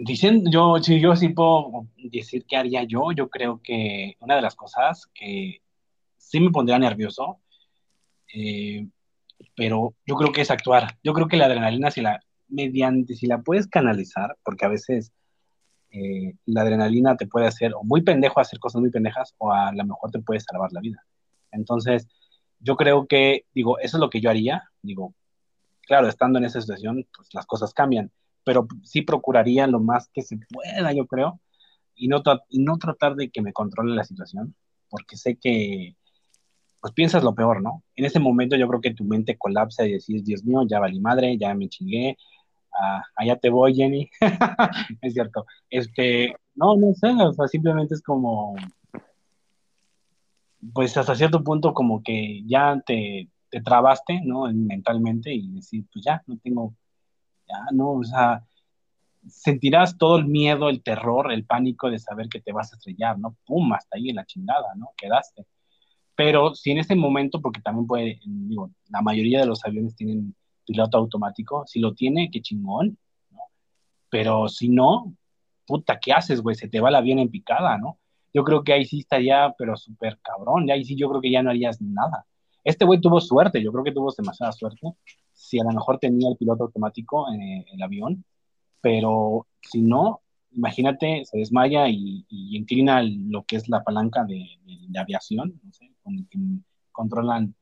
[0.01, 4.43] Diciendo, yo, si yo sí puedo decir qué haría yo, yo creo que una de
[4.43, 5.61] las cosas que
[6.17, 7.41] sí me pondría nervioso,
[8.33, 8.87] eh,
[9.57, 10.97] pero yo creo que es actuar.
[11.03, 15.11] Yo creo que la adrenalina, si la, mediante, si la puedes canalizar, porque a veces
[15.91, 19.73] eh, la adrenalina te puede hacer o muy pendejo hacer cosas muy pendejas, o a
[19.73, 21.05] lo mejor te puede salvar la vida.
[21.51, 22.07] Entonces,
[22.61, 24.71] yo creo que, digo, eso es lo que yo haría.
[24.81, 25.13] Digo,
[25.89, 28.13] claro, estando en esa situación, pues las cosas cambian
[28.49, 31.39] pero sí procuraría lo más que se pueda, yo creo,
[31.95, 32.23] y no,
[32.53, 34.55] no tratar de que me controle la situación,
[34.89, 35.97] porque sé que,
[36.81, 37.85] pues piensas lo peor, ¿no?
[37.95, 40.99] En ese momento yo creo que tu mente colapsa y decís, Dios mío, ya valí
[40.99, 42.17] madre, ya me chingué,
[42.73, 44.09] ah, allá te voy, Jenny.
[45.03, 45.45] es cierto.
[45.69, 48.57] Este, no, no sé, o sea, simplemente es como,
[50.73, 54.53] pues hasta cierto punto como que ya te, te trabaste, ¿no?
[54.53, 56.75] Mentalmente y decir, pues ya, no tengo
[57.49, 57.93] ya, ¿no?
[57.93, 58.45] O sea,
[59.29, 63.19] sentirás todo el miedo, el terror, el pánico de saber que te vas a estrellar,
[63.19, 63.37] ¿no?
[63.47, 64.91] Pum, hasta ahí en la chingada, ¿no?
[64.97, 65.47] Quedaste.
[66.15, 70.35] Pero si en ese momento, porque también puede, digo, la mayoría de los aviones tienen
[70.67, 72.99] piloto automático, si lo tiene, qué chingón,
[73.31, 73.41] ¿no?
[74.11, 75.15] Pero si no,
[75.67, 76.57] puta, ¿qué haces, güey?
[76.57, 77.99] Se te va la avión en picada, ¿no?
[78.35, 81.31] Yo creo que ahí sí estaría, pero súper cabrón, y ahí sí yo creo que
[81.31, 82.27] ya no harías nada.
[82.69, 84.93] Este güey tuvo suerte, yo creo que tuvo demasiada suerte,
[85.33, 88.23] si a lo mejor tenía el piloto automático eh, el avión,
[88.83, 90.21] pero si no,
[90.53, 94.45] imagínate, se desmaya y, inclina lo que es la palanca de,
[95.01, 96.39] aviación, no sé, con el que
[96.93, 97.55] controlan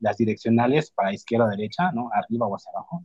[0.00, 2.08] las direccionales para izquierda, derecha, ¿no?
[2.14, 3.04] Arriba o hacia abajo.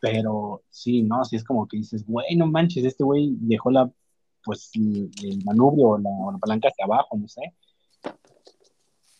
[0.00, 1.22] Pero sí, ¿no?
[1.22, 3.90] Así es como que dices, güey, no manches, este güey dejó la,
[4.44, 7.42] pues, el, manubrio o la, palanca hacia abajo, no sé.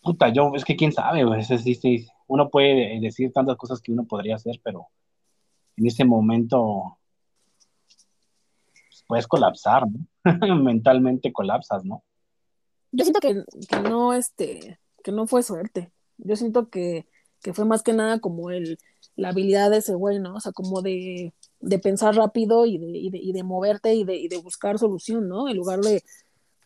[0.07, 3.91] Puta, yo, es que quién sabe, güey, sí, sí, uno puede decir tantas cosas que
[3.91, 4.87] uno podría hacer, pero
[5.75, 6.97] en ese momento
[8.87, 10.07] pues, puedes colapsar, ¿no?
[10.63, 12.05] Mentalmente colapsas, ¿no?
[12.93, 13.43] Yo siento que,
[13.81, 15.91] no, este, que no fue suerte.
[16.17, 17.05] Yo siento que,
[17.53, 18.79] fue más que nada como el,
[19.17, 20.35] la habilidad de ese güey, ¿no?
[20.35, 21.33] O sea, como de,
[21.83, 25.49] pensar rápido y de, y de, moverte y de, y de buscar solución, ¿no?
[25.49, 26.01] En lugar de,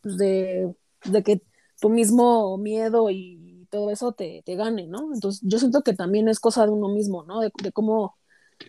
[0.03, 0.75] pues, de,
[1.05, 1.41] de que
[1.82, 5.13] tu mismo miedo y todo eso te, te, gane, ¿no?
[5.13, 7.41] Entonces yo siento que también es cosa de uno mismo, ¿no?
[7.41, 8.17] De, cómo,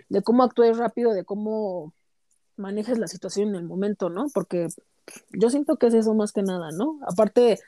[0.09, 1.93] de cómo actúes rápido, de cómo
[2.57, 4.29] manejes la situación en el momento, ¿no?
[4.33, 4.69] Porque
[5.31, 7.01] yo siento que es eso más que nada, ¿no?
[7.07, 7.59] Aparte,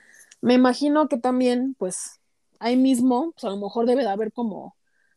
[0.41, 2.21] me imagino que también, pues,
[2.59, 4.77] ahí mismo, pues a lo mejor debe de haber como,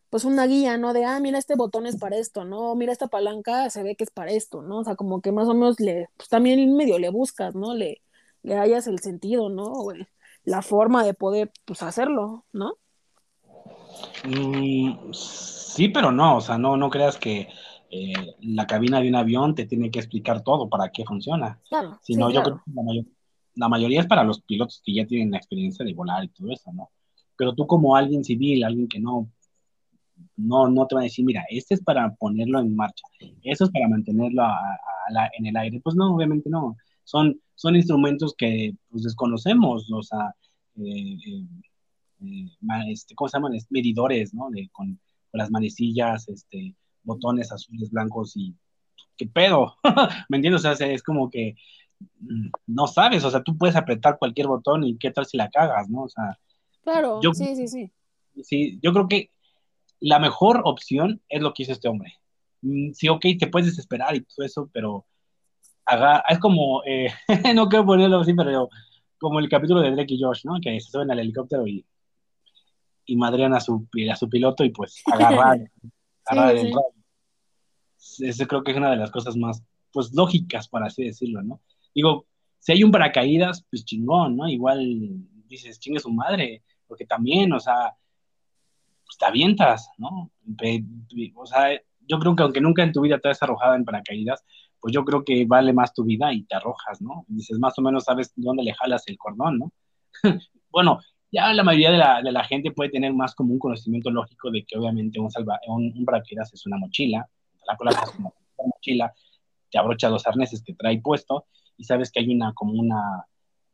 [0.10, 0.94] pues una guía, ¿no?
[0.94, 2.76] De, ah, mira, este botón es para esto, ¿no?
[2.76, 4.80] Mira, esta palanca se ve que es para esto, ¿no?
[4.80, 7.74] O sea, como que más o menos le, pues también medio le buscas, ¿no?
[7.76, 8.02] Le,
[8.44, 9.66] le hayas el sentido, ¿no?
[9.84, 10.08] Güey
[10.48, 12.78] la forma de poder pues, hacerlo, ¿no?
[14.24, 17.50] Mm, sí, pero no, o sea, no, no creas que
[17.90, 21.60] eh, la cabina de un avión te tiene que explicar todo para qué funciona.
[21.68, 22.00] Claro.
[22.02, 22.72] Sino yo creo que
[23.56, 26.50] la, mayoría es para los pilotos que ya tienen la experiencia de volar y todo
[26.50, 26.92] eso, ¿no?
[27.36, 29.30] Pero tú como alguien civil, alguien que no,
[30.38, 33.06] no, no te va a decir, mira, este es para ponerlo en marcha,
[33.44, 34.46] eso es para mantenerlo
[35.38, 35.82] en el aire.
[35.84, 36.78] Pues no, obviamente no.
[37.04, 40.34] Son son instrumentos que pues, desconocemos, o sea,
[40.78, 41.46] eh, eh,
[42.22, 42.48] eh,
[42.90, 43.58] este, ¿cómo se llaman?
[43.70, 44.50] Medidores, ¿no?
[44.52, 45.00] De, con,
[45.34, 48.56] las manecillas, este, botones azules, blancos y
[49.18, 49.76] ¿qué pedo?
[50.30, 50.66] ¿Me entiendes?
[50.66, 51.56] O sea, es como que
[52.20, 55.50] mm, no sabes, o sea, tú puedes apretar cualquier botón y qué tal si la
[55.50, 56.04] cagas, ¿no?
[56.04, 56.40] O sea,
[56.82, 57.92] claro, sí, sí, sí.
[58.42, 59.32] Sí, yo creo que
[60.00, 62.14] la mejor opción es lo que hizo este hombre.
[62.62, 65.06] Mm, sí, ok, te puedes desesperar y todo eso, pero
[65.88, 67.08] haga, es como, eh,
[67.56, 68.70] no quiero ponerlo así, pero
[69.18, 70.60] como el capítulo de Drake y Josh, ¿no?
[70.62, 71.84] Que se suben al helicóptero y,
[73.06, 75.60] y madrean a su, a su piloto y pues agarrar,
[76.26, 76.74] agarrar el
[78.20, 81.62] Eso creo que es una de las cosas más, pues, lógicas, para así decirlo, ¿no?
[81.96, 82.28] Digo,
[82.60, 84.48] si hay un paracaídas, pues chingón, ¿no?
[84.48, 84.86] Igual
[85.48, 87.96] dices, chingue su madre, porque también, o sea,
[89.06, 90.32] pues te avientas, ¿no?
[91.36, 94.44] O sea, yo creo que aunque nunca en tu vida te has arrojado en paracaídas,
[94.88, 97.26] pues yo creo que vale más tu vida y te arrojas, ¿no?
[97.28, 99.74] dices, más o menos sabes dónde le jalas el cordón, ¿no?
[100.72, 104.50] bueno, ya la mayoría de la, la, gente puede tener más como un conocimiento lógico
[104.50, 106.06] de que obviamente un, salva, un, un
[106.40, 107.28] es una mochila,
[107.68, 109.14] la cola como una mochila,
[109.70, 113.26] te abrocha los arneses que trae puesto y sabes que hay una como una,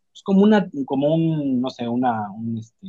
[0.09, 2.87] pues como una, como un, no sé, una, un, este,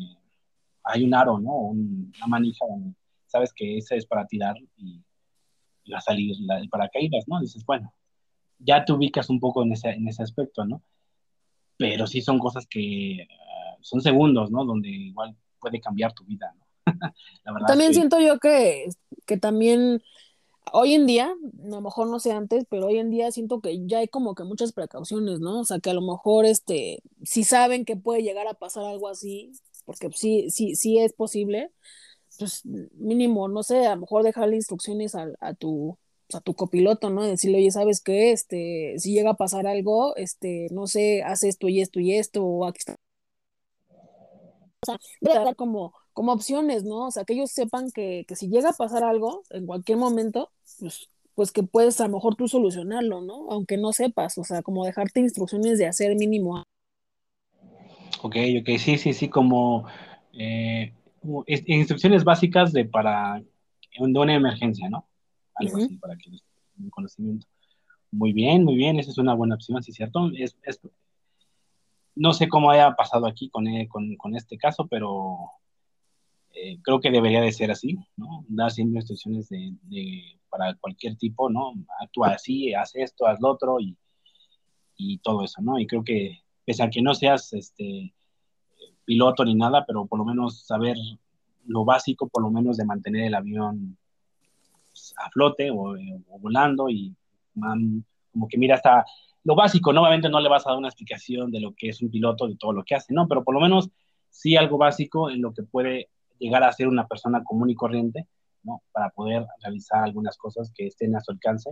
[0.83, 1.53] hay un aro, ¿no?
[1.53, 2.65] una manija
[3.27, 5.03] sabes que ese es para tirar y,
[5.93, 7.39] va a salir el paracaídas, ¿no?
[7.41, 7.93] Dices, bueno,
[8.65, 10.83] ya te ubicas un poco en ese, en ese aspecto, ¿no?
[11.77, 14.65] Pero sí son cosas que uh, son segundos, ¿no?
[14.65, 16.65] Donde igual puede cambiar tu vida, ¿no?
[17.45, 18.89] La verdad también siento yo que,
[19.27, 20.03] que también
[20.73, 23.87] hoy en día, a lo mejor no sé antes, pero hoy en día siento que
[23.87, 25.61] ya hay como que muchas precauciones, ¿no?
[25.61, 29.09] O sea, que a lo mejor, este, si saben que puede llegar a pasar algo
[29.09, 29.53] así,
[29.85, 31.71] porque sí, sí, sí es posible,
[32.39, 35.97] pues mínimo, no sé, a lo mejor dejarle instrucciones a, a tu
[36.33, 37.23] a tu copiloto, ¿no?
[37.23, 38.33] Decirle, oye, ¿sabes qué?
[38.33, 42.45] Este, si llega a pasar algo, este, no sé, haz esto y esto y esto,
[42.45, 42.97] o aquí está.
[44.83, 47.07] O sea, dar como, como opciones, ¿no?
[47.07, 50.51] O sea, que ellos sepan que, que si llega a pasar algo en cualquier momento,
[50.79, 53.51] pues, pues que puedes a lo mejor tú solucionarlo, ¿no?
[53.51, 56.63] Aunque no sepas, o sea, como dejarte instrucciones de hacer mínimo.
[58.23, 59.87] Ok, ok, sí, sí, sí, como
[60.33, 60.93] eh,
[61.67, 63.43] instrucciones básicas de para
[63.99, 65.07] de una emergencia, ¿no?
[65.55, 66.31] Algo así, para que
[66.79, 67.47] un conocimiento.
[68.11, 70.31] Muy bien, muy bien, esa es una buena opción, sí, cierto.
[70.35, 70.57] Es,
[72.15, 75.51] no sé cómo haya pasado aquí con, eh, con, con este caso, pero
[76.53, 78.45] eh, creo que debería de ser así, ¿no?
[78.49, 81.73] Dar siempre instrucciones de, de, para cualquier tipo, ¿no?
[82.01, 83.97] Actúa así, haz esto, haz lo otro y,
[84.97, 85.81] y, todo eso, ¿no?
[85.81, 88.15] Y creo que, pese a que no seas este,
[89.05, 90.97] piloto ni nada, pero por lo menos saber
[91.67, 93.99] lo básico, por lo menos de mantener el avión
[95.19, 95.97] a flote o,
[96.41, 97.15] volando y
[97.55, 99.05] como que mira hasta
[99.45, 102.11] lo básico, nuevamente no le vas a dar una explicación de lo que es un
[102.11, 103.91] piloto, de todo lo que hace, no, pero por lo menos
[104.31, 108.27] sí algo básico en lo que puede llegar a ser una persona común y corriente,
[108.63, 108.83] ¿no?
[108.91, 111.71] Para poder realizar algunas cosas que estén a su alcance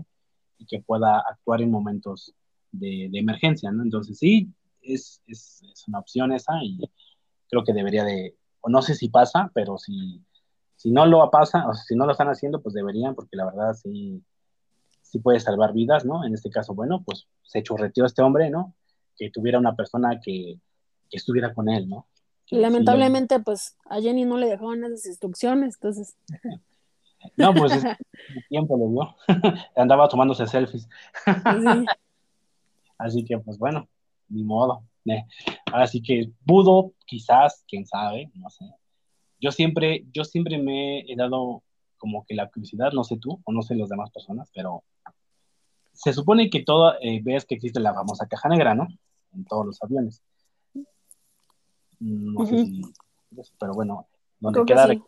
[0.58, 2.34] y que pueda actuar en momentos
[2.70, 3.82] de, emergencia, ¿no?
[3.82, 4.52] Entonces sí,
[4.82, 6.78] es, es, es, una opción esa y
[7.48, 10.22] creo que debería de, o no sé si pasa, pero si,
[10.82, 13.72] si no lo pasa, o si no lo están haciendo, pues deberían, porque la verdad
[13.72, 14.20] sí,
[15.00, 16.24] sí puede salvar vidas, ¿no?
[16.24, 18.74] En este caso, bueno, pues se churreteó este hombre, ¿no?
[19.16, 20.58] Que tuviera una persona que,
[21.08, 22.08] que estuviera con él, ¿no?
[22.50, 26.16] lamentablemente, pues a Jenny no le dejaban esas instrucciones, entonces.
[27.36, 27.84] no, pues es,
[28.50, 29.16] tiempo lo vio.
[29.76, 30.88] Andaba tomándose selfies.
[32.98, 33.88] Así que, pues bueno,
[34.28, 34.82] ni modo.
[35.06, 35.24] Eh.
[35.72, 38.66] Así que pudo, quizás, quién sabe, no sé,
[39.42, 41.64] yo siempre, yo siempre me he dado
[41.98, 44.84] como que la curiosidad, no sé tú o no sé las demás personas, pero
[45.92, 48.86] se supone que todo, eh, ves que existe la famosa caja negra, ¿no?
[49.34, 50.22] En todos los aviones.
[51.98, 52.82] No sé si,
[53.58, 54.06] pero bueno,
[54.38, 55.02] donde quedan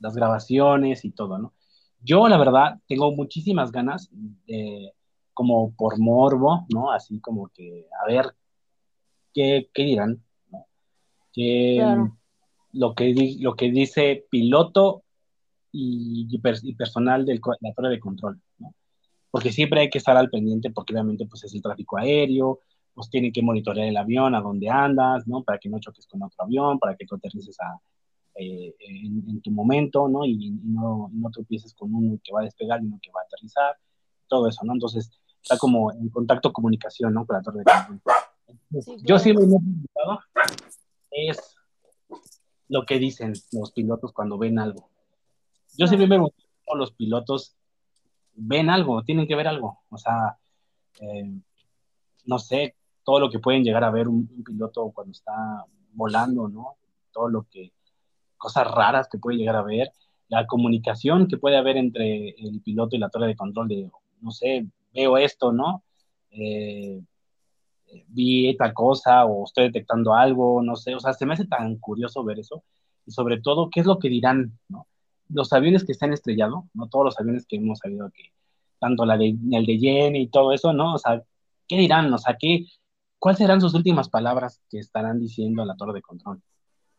[0.00, 1.52] las grabaciones y todo, ¿no?
[2.00, 4.08] Yo, la verdad, tengo muchísimas ganas,
[4.46, 4.92] de,
[5.34, 6.90] como por morbo, ¿no?
[6.90, 8.34] Así como que, a ver,
[9.34, 10.22] ¿qué, qué dirán?
[10.50, 10.66] ¿no?
[11.34, 12.18] claro
[12.74, 15.02] lo que, lo que dice piloto
[15.72, 18.74] y, y, personal de la torre de control, ¿no?
[19.30, 22.60] Porque siempre hay que estar al pendiente porque obviamente pues es el tráfico aéreo,
[22.94, 25.42] pues tienen que monitorear el avión, a dónde andas, ¿no?
[25.42, 27.80] Para que no choques con otro avión, para que tú aterrices a,
[28.36, 30.24] eh, en, tu momento, ¿no?
[30.24, 33.24] Y, no, no tropieces con uno que va a despegar y uno que va a
[33.24, 33.76] aterrizar,
[34.28, 34.72] todo eso, ¿no?
[34.72, 35.10] Entonces,
[35.42, 37.26] está como en contacto comunicación, ¿no?
[37.26, 38.14] Con la torre de control.
[39.04, 40.20] Yo siempre me he preguntado,
[41.10, 41.53] es
[42.74, 44.90] lo que dicen los pilotos cuando ven algo.
[45.78, 46.34] Yo siempre me pregunto
[46.74, 47.54] los pilotos
[48.34, 49.78] ven algo, tienen que ver algo.
[49.90, 50.36] O sea,
[51.00, 51.30] eh,
[52.24, 56.74] no sé, todo lo que pueden llegar a ver un, piloto cuando está volando, ¿no?
[57.12, 57.70] Todo lo que,
[58.36, 59.92] cosas raras que puede llegar a ver,
[60.26, 63.88] la comunicación que puede haber entre el piloto y la torre de control de,
[64.20, 65.84] no sé, veo esto, ¿no?
[66.32, 67.00] Eh,
[68.08, 71.76] vi tal cosa o estoy detectando algo, no sé, o sea, se me hace tan
[71.76, 72.64] curioso ver eso
[73.06, 74.86] y sobre todo, ¿qué es lo que dirán, no?
[75.28, 78.32] Los aviones que se han estrellado, no todos los aviones que hemos sabido que,
[78.78, 80.94] tanto la de, el de Jenny y todo eso, ¿no?
[80.94, 81.22] O sea,
[81.68, 82.12] ¿qué dirán?
[82.12, 82.66] O sea, ¿qué,
[83.18, 86.42] ¿cuáles serán sus últimas palabras que estarán diciendo a la torre de control?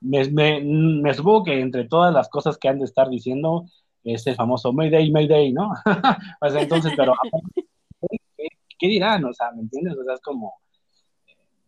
[0.02, 3.66] Me, me, supongo que entre todas las cosas que han de estar diciendo
[4.04, 5.72] es el famoso Mayday, Mayday, ¿no?
[6.42, 7.14] o sea, entonces, pero
[8.80, 9.24] ¿qué, dirán?
[9.26, 9.98] O sea, ¿me entiendes?
[9.98, 10.54] O sea, es como,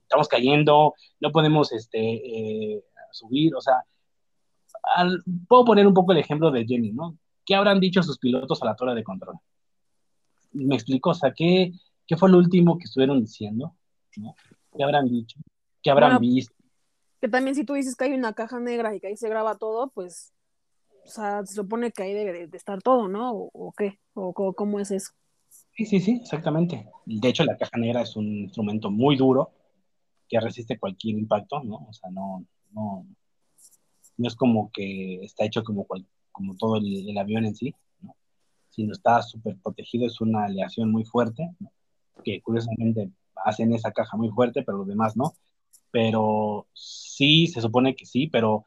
[0.07, 3.83] estamos cayendo, no podemos este, eh, subir, o sea,
[5.47, 7.17] puedo poner un poco el ejemplo de Jenny, ¿no?
[7.45, 9.35] ¿Qué habrán dicho sus pilotos a la torre de control?
[10.53, 11.73] Me explico, o sea, ¿qué,
[12.05, 13.75] qué fue lo último que estuvieron diciendo?
[14.11, 15.39] ¿Qué habrán dicho?
[15.83, 16.55] ¿Qué habrán visto?
[17.19, 19.57] Que también si tú dices que hay una caja negra y que ahí se graba
[19.57, 20.33] todo, pues,
[21.05, 23.31] o sea, se supone que ahí debe de estar todo, ¿no?
[23.33, 23.99] ¿O, qué?
[24.13, 25.11] ¿O cómo es eso?
[25.75, 26.89] Sí, sí, sí, exactamente.
[27.05, 29.51] De hecho, la caja negra es un instrumento muy duro
[30.27, 31.87] que resiste cualquier impacto, ¿no?
[31.89, 33.05] O sea, no, no,
[34.17, 35.85] no es como que está hecho como,
[36.31, 38.15] como todo el, avión en sí, ¿no?
[38.69, 41.49] sino está súper protegido, es una aleación muy fuerte,
[42.23, 43.11] que curiosamente
[43.45, 45.33] hacen esa caja muy fuerte, pero los demás no.
[45.91, 48.65] Pero sí, se supone que sí, pero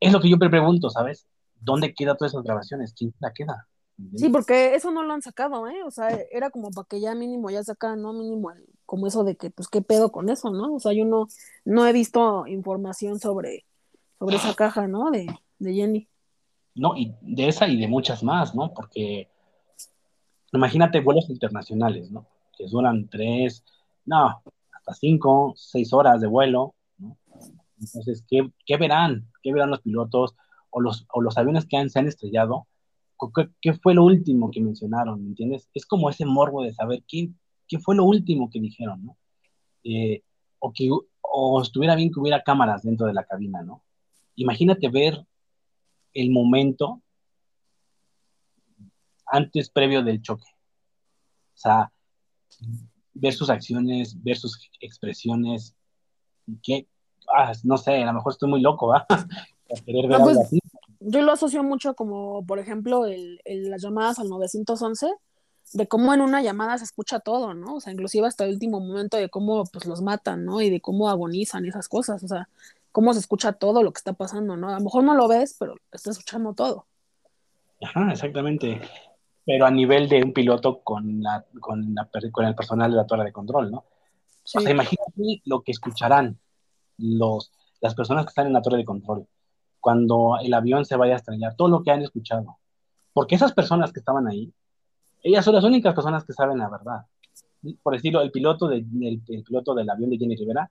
[0.00, 1.26] es lo que yo pregunto, ¿sabes?
[1.60, 2.94] ¿Dónde quedan todas esas grabaciones?
[2.96, 3.68] ¿Quién la queda?
[4.16, 5.82] Sí, porque eso no lo han sacado, ¿eh?
[5.84, 8.12] O sea, era como para que ya mínimo ya sacaran, ¿no?
[8.12, 8.50] Mínimo
[8.92, 10.74] como eso de que, pues, ¿qué pedo con eso, no?
[10.74, 11.26] O sea, yo no,
[11.64, 13.64] no he visto información sobre,
[14.18, 15.10] sobre esa caja, ¿no?
[15.10, 16.08] De, de Jenny.
[16.74, 18.74] No, y de esa y de muchas más, ¿no?
[18.74, 19.30] Porque
[20.52, 22.26] imagínate vuelos internacionales, ¿no?
[22.54, 23.64] Que duran tres,
[24.04, 27.16] no, hasta cinco, seis horas de vuelo, ¿no?
[27.80, 29.26] Entonces, ¿qué, ¿qué, verán?
[29.42, 30.36] ¿Qué verán los pilotos
[30.68, 32.66] o los, o los aviones que han, se han estrellado?
[33.62, 35.22] ¿Qué, fue lo último que mencionaron?
[35.22, 35.70] ¿Me entiendes?
[35.72, 37.30] Es como ese morbo de saber qué,
[37.72, 39.16] qué fue lo último que dijeron, ¿no?
[39.82, 40.22] Eh,
[40.58, 40.90] o que
[41.22, 43.82] o estuviera bien que hubiera cámaras dentro de la cabina, ¿no?
[44.34, 45.26] Imagínate ver
[46.12, 47.00] el momento
[49.24, 50.44] antes, previo del choque.
[51.54, 51.90] O sea,
[53.14, 55.74] ver sus acciones, ver sus expresiones,
[56.62, 56.86] que,
[57.34, 59.06] ah, no sé, a lo mejor estoy muy loco, ¿va?
[59.86, 60.58] querer ver pues, así
[61.04, 65.10] yo lo asocio mucho como, por ejemplo, el, las llamadas al 911,
[65.72, 67.76] de cómo en una llamada se escucha todo, ¿no?
[67.76, 70.60] O sea, inclusive hasta el último momento de cómo pues los matan, ¿no?
[70.60, 72.48] Y de cómo agonizan esas cosas, o sea,
[72.90, 74.68] cómo se escucha todo lo que está pasando, ¿no?
[74.68, 76.86] A lo mejor no lo ves, pero estás escuchando todo.
[77.80, 78.80] Ajá, exactamente.
[79.44, 83.06] Pero a nivel de un piloto con, la, con, la, con el personal de la
[83.06, 83.78] torre de control, ¿no?
[83.78, 86.38] O sea, imagínate lo que escucharán
[86.98, 87.50] los,
[87.80, 89.26] las personas que están en la torre de control
[89.82, 92.56] cuando el avión se vaya a estrellar, todo lo que han escuchado.
[93.12, 94.54] Porque esas personas que estaban ahí,
[95.22, 97.06] ellas son las únicas personas que saben la verdad.
[97.82, 100.70] Por decirlo, el piloto, de, el, piloto del avión de Jenny Rivera,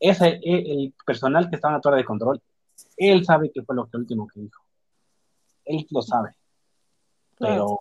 [0.00, 2.40] ese, el, personal que estaba en la torre de control,
[2.96, 4.62] él sabe qué fue lo que último que dijo.
[5.64, 6.34] Él lo sabe.
[7.38, 7.80] Pero,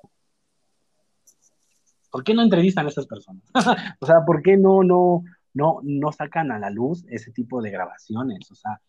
[2.11, 3.43] ¿por qué no entrevistan a esas personas?
[3.99, 7.71] o sea, ¿por qué no, no, no, no sacan a la luz ese tipo de
[7.71, 8.51] grabaciones?
[8.51, 8.81] O sea,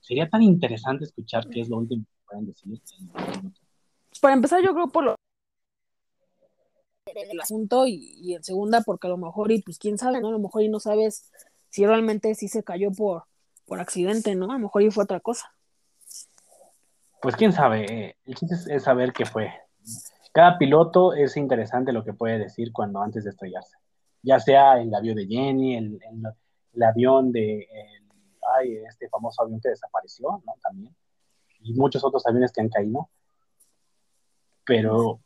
[0.00, 2.78] sería tan interesante escuchar qué es lo último que pueden decir.
[4.20, 5.16] Para empezar, yo creo por lo
[7.14, 10.28] el asunto y, en segunda porque a lo mejor y pues quién sabe, ¿no?
[10.28, 11.30] A lo mejor y no sabes
[11.68, 13.24] si realmente sí se cayó por,
[13.66, 14.50] por accidente, ¿no?
[14.50, 15.52] A lo mejor y fue otra cosa.
[17.20, 19.52] Pues quién sabe, el chiste es, saber qué fue.
[20.32, 23.76] Cada piloto es interesante lo que puede decir cuando antes de estrellarse.
[24.22, 26.00] Ya sea el avión de Jenny, el,
[26.74, 27.68] el avión de
[28.54, 30.54] hay este famoso avión que desapareció, ¿no?
[30.62, 30.94] También.
[31.60, 33.08] Y muchos otros aviones que han caído.
[34.64, 35.20] Pero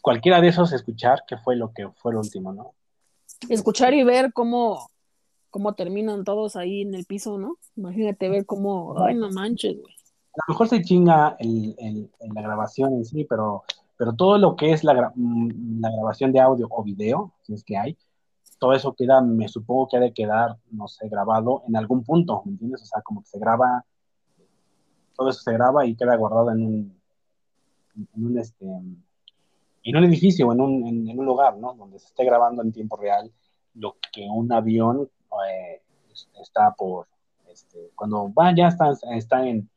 [0.00, 2.74] cualquiera de esos escuchar qué fue lo que fue lo último, ¿no?
[3.48, 4.90] Escuchar y ver cómo,
[5.50, 7.56] cómo terminan todos ahí en el piso, ¿no?
[7.76, 9.94] Imagínate ver cómo, ay, no manches, güey.
[10.34, 13.62] A lo mejor se chinga el, la grabación en sí, pero,
[13.96, 17.62] pero todo lo que es la, mm, la grabación de audio o video, si es
[17.62, 17.96] que hay,
[18.58, 22.42] todo eso queda, me supongo que ha de quedar, no sé, grabado en algún punto,
[22.44, 22.82] ¿me entiendes?
[22.82, 23.84] O sea, como que se graba,
[25.14, 27.00] todo eso se graba y queda guardado en un,
[27.94, 28.66] en un, este,
[29.84, 31.74] en un edificio, en un, en, un lugar, ¿no?
[31.74, 33.30] Donde se esté grabando en tiempo real
[33.74, 35.08] lo que un avión
[35.50, 35.82] eh,
[36.40, 37.06] está por,
[37.50, 39.68] este, cuando va, ya está, está en,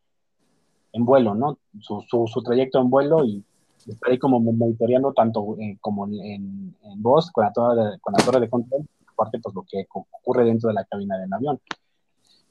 [0.93, 1.57] en vuelo, ¿no?
[1.79, 3.43] Su, su, trayecto en vuelo y
[3.85, 8.13] estar ahí como monitoreando tanto eh, como en, en, voz con la, torre de, con
[8.17, 11.59] la torre de control, aparte pues lo que ocurre dentro de la cabina del avión.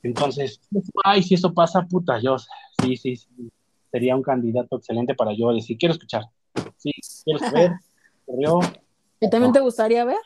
[0.02, 0.60] Entonces,
[1.04, 3.50] ay, si eso pasa, puta, yo, sí, sí, sí,
[3.90, 6.24] sería un candidato excelente para yo decir, quiero escuchar,
[6.76, 6.92] sí,
[7.24, 7.72] quiero saber,
[8.24, 8.60] corrió.
[9.20, 10.18] ¿Y también te gustaría ver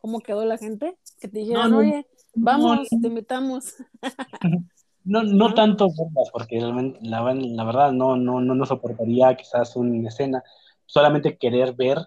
[0.00, 0.96] cómo quedó la gente?
[1.20, 3.74] Que te dijeran, oye, vamos, te invitamos.
[5.06, 5.88] No, no tanto
[6.32, 6.72] porque la,
[7.02, 10.42] la, verdad no, no, no, no soportaría quizás una escena,
[10.86, 11.98] solamente querer ver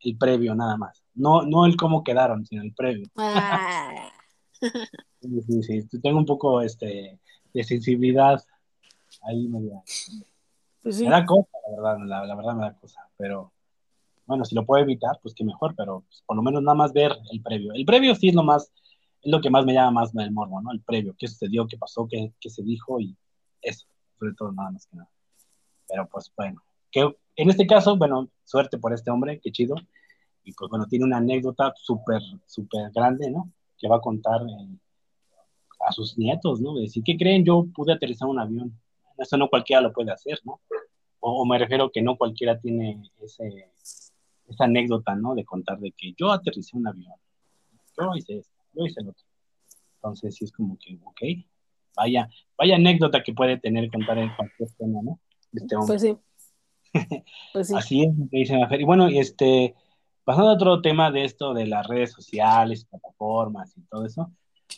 [0.00, 1.02] el previo nada más.
[1.14, 3.06] No, no el cómo quedaron, sino el previo.
[3.16, 4.10] Ah.
[5.20, 5.98] Sí, sí, sí.
[6.00, 7.18] Tengo un poco este,
[7.52, 8.40] de sensibilidad
[9.22, 9.82] ahí media.
[10.82, 11.04] Pues sí.
[11.04, 13.52] Me da cosa, la verdad, la, verdad me da cosa, pero
[14.26, 16.92] bueno, si lo puedo evitar, pues qué mejor, pero pues, por lo menos nada más
[16.92, 17.72] ver el previo.
[17.72, 18.72] El previo sí es lo más,
[19.22, 20.70] es lo que más me llama más el morbo, ¿no?
[20.72, 23.16] El previo, qué sucedió, qué pasó, qué, qué se dijo y
[23.62, 23.86] eso,
[24.18, 25.10] sobre todo nada más que nada.
[25.88, 29.76] Pero pues bueno, que en este caso, bueno, suerte por este hombre, qué chido.
[30.42, 33.52] Y pues bueno, tiene una anécdota súper, súper grande, ¿no?
[33.78, 34.78] Que va a contar eh,
[35.86, 36.74] a sus nietos, ¿no?
[36.74, 37.44] De decir, ¿qué creen?
[37.44, 38.78] Yo pude aterrizar un avión.
[39.18, 40.60] Eso no cualquiera lo puede hacer, ¿no?
[41.20, 43.72] O, me refiero que no cualquiera tiene ese,
[44.46, 45.34] esa anécdota, ¿no?
[45.34, 47.12] De contar de que yo aterricé un avión.
[47.98, 49.24] Yo hice esto, yo hice lo otro.
[49.96, 51.20] Entonces sí es como que, ok,
[51.96, 55.18] vaya, vaya anécdota que puede tener contar en cualquier tema, ¿no?
[55.52, 55.98] Este hombre.
[55.98, 56.16] Pues sí.
[57.52, 57.74] pues sí.
[57.76, 59.74] Así es, dice Y bueno, este,
[60.24, 64.30] pasando a otro tema de esto de las redes sociales, plataformas y todo eso,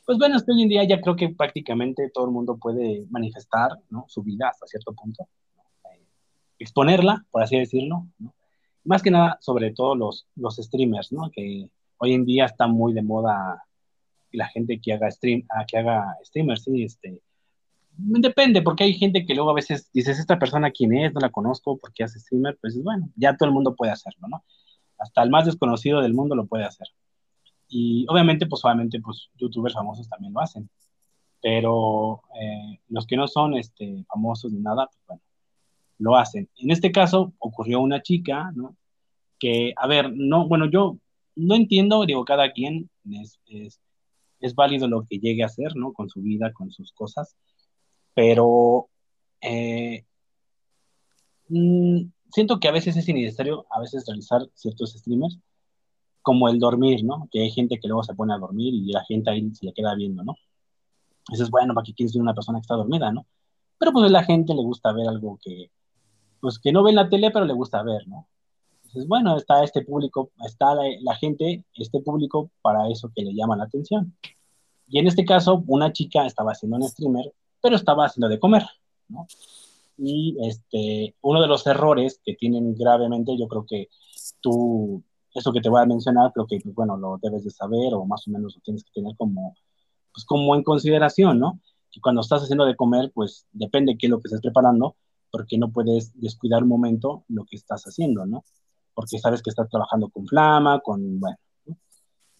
[0.04, 3.70] pues bueno, hoy en día ya creo que prácticamente todo el mundo puede manifestar
[4.06, 5.28] su vida hasta cierto punto,
[5.92, 6.04] eh,
[6.58, 8.34] exponerla, por así decirlo, ¿no?
[8.84, 11.30] más que nada, sobre todo los, los streamers, ¿no?
[11.30, 13.64] que hoy en día está muy de moda
[14.32, 17.20] la gente que haga stream, ah, que haga streamers, sí, este,
[17.96, 21.30] depende, porque hay gente que luego a veces dices, esta persona quién es, no la
[21.30, 24.44] conozco, porque hace streamer, pues bueno, ya todo el mundo puede hacerlo, ¿no?
[24.98, 26.88] Hasta el más desconocido del mundo lo puede hacer.
[27.70, 30.68] Y obviamente, pues obviamente, pues youtubers famosos también lo hacen.
[31.40, 35.22] Pero eh, los que no son este, famosos ni nada, pues bueno,
[35.98, 36.48] lo hacen.
[36.56, 38.76] En este caso ocurrió una chica, ¿no?
[39.38, 40.98] Que, a ver, no, bueno, yo
[41.36, 43.80] no entiendo, digo, cada quien es, es,
[44.40, 45.92] es válido lo que llegue a hacer, ¿no?
[45.92, 47.36] Con su vida, con sus cosas,
[48.14, 48.88] pero
[49.40, 50.04] eh,
[51.48, 52.02] mm,
[52.32, 55.38] siento que a veces es innecesario, a veces realizar ciertos streamers,
[56.22, 57.28] como el dormir, ¿no?
[57.30, 59.72] Que hay gente que luego se pone a dormir y la gente ahí se le
[59.72, 60.36] queda viendo, ¿no?
[61.32, 63.26] Eso es bueno, ¿para qué quieres ver una persona que está dormida, no?
[63.78, 65.70] Pero pues la gente le gusta ver algo que,
[66.40, 68.26] pues que no ve en la tele, pero le gusta ver, ¿no?
[68.84, 73.56] Entonces, bueno, está este público, está la, gente, este público para eso que le llama
[73.56, 74.16] la atención.
[74.88, 78.66] Y en este caso, una chica estaba haciendo un streamer, pero estaba haciendo de comer,
[79.08, 79.28] ¿no?
[79.96, 83.88] Y este, uno de los errores que tienen gravemente, yo creo que
[84.40, 85.04] tú
[85.34, 88.04] eso que te voy a mencionar, creo que, pues, bueno, lo debes de saber o
[88.04, 89.56] más o menos lo tienes que tener como,
[90.12, 91.60] pues, como en consideración, ¿no?
[91.90, 94.96] Que cuando estás haciendo de comer, pues depende qué es lo que estés preparando,
[95.30, 98.44] porque no puedes descuidar un momento lo que estás haciendo, ¿no?
[98.94, 101.36] Porque sabes que estás trabajando con flama, con, bueno.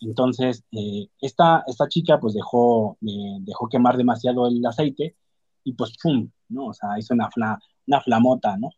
[0.01, 5.17] Entonces, eh, esta, esta chica pues dejó, eh, dejó quemar demasiado el aceite
[5.63, 6.31] y pues ¡pum!
[6.49, 6.67] ¿no?
[6.67, 7.29] O sea, hizo una,
[7.87, 8.71] una flamota, ¿no?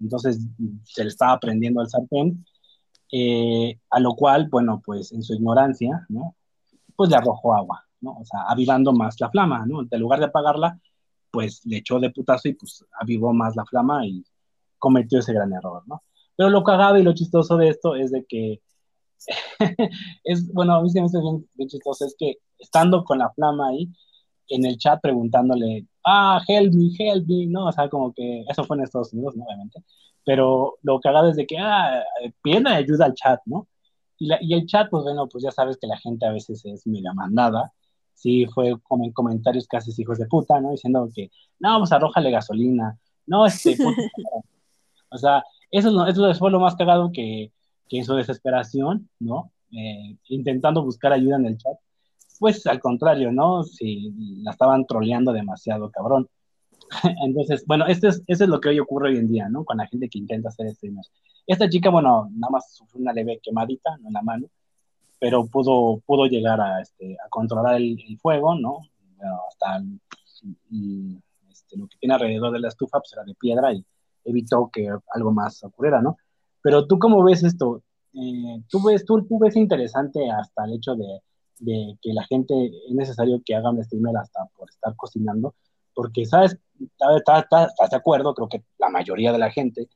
[0.00, 0.38] Entonces
[0.84, 2.44] se le estaba prendiendo el sartén
[3.12, 6.36] eh, a lo cual, bueno, pues en su ignorancia, ¿no?
[6.96, 8.18] Pues le arrojó agua, ¿no?
[8.18, 9.80] O sea, avivando más la flama, ¿no?
[9.90, 10.78] En lugar de apagarla,
[11.30, 14.24] pues le echó de putazo y pues avivó más la flama y
[14.78, 16.02] cometió ese gran error, ¿no?
[16.36, 18.60] Pero lo cagado y lo chistoso de esto es de que,
[20.24, 23.30] es, bueno, a mí se me hace bien, bien chistoso, es que estando con la
[23.30, 23.88] flama ahí,
[24.48, 27.66] en el chat preguntándole, ah, help me, help me, ¿no?
[27.66, 29.44] O sea, como que eso fue en Estados Unidos, ¿no?
[29.44, 29.82] obviamente
[30.28, 32.04] pero lo cagado es de que, ah,
[32.42, 33.66] piden ayuda al chat, ¿no?
[34.18, 36.62] Y, la, y, el chat, pues bueno, pues ya sabes que la gente a veces
[36.66, 37.72] es mega mandada.
[38.12, 40.72] Sí, fue como en comentarios casi hijos de puta, ¿no?
[40.72, 41.30] Diciendo que,
[41.60, 42.98] no, pues arrójale gasolina.
[43.24, 44.02] No, este, puta.
[45.08, 47.50] o sea, eso, eso fue lo más cagado que,
[47.88, 49.50] que en su desesperación, ¿no?
[49.72, 51.78] Eh, intentando buscar ayuda en el chat.
[52.38, 53.62] Pues al contrario, ¿no?
[53.62, 56.28] Si la estaban troleando demasiado, cabrón.
[57.24, 59.64] Entonces, bueno, esto es, eso es lo que hoy ocurre hoy en día, ¿no?
[59.64, 61.10] Con la gente que intenta hacer streamers.
[61.46, 64.46] Esta chica, bueno, nada más sufrió una leve quemadita en la mano,
[65.18, 68.82] pero pudo, pudo llegar a, este, a controlar el, fuego, ¿no?
[69.48, 69.82] hasta
[71.50, 73.84] este, lo que tiene alrededor de la estufa pues era de piedra y
[74.24, 76.16] evitó que algo más ocurriera, ¿no?
[76.62, 77.82] Pero tú cómo ves esto?
[78.12, 81.20] Eh, ¿tú, ves, tú, tú ves interesante hasta el hecho de,
[81.60, 85.54] de que la gente es necesario que haga un streamer hasta por estar cocinando,
[85.94, 86.58] porque, ¿sabes?
[86.80, 89.88] Estás de acuerdo, creo que la mayoría de la gente,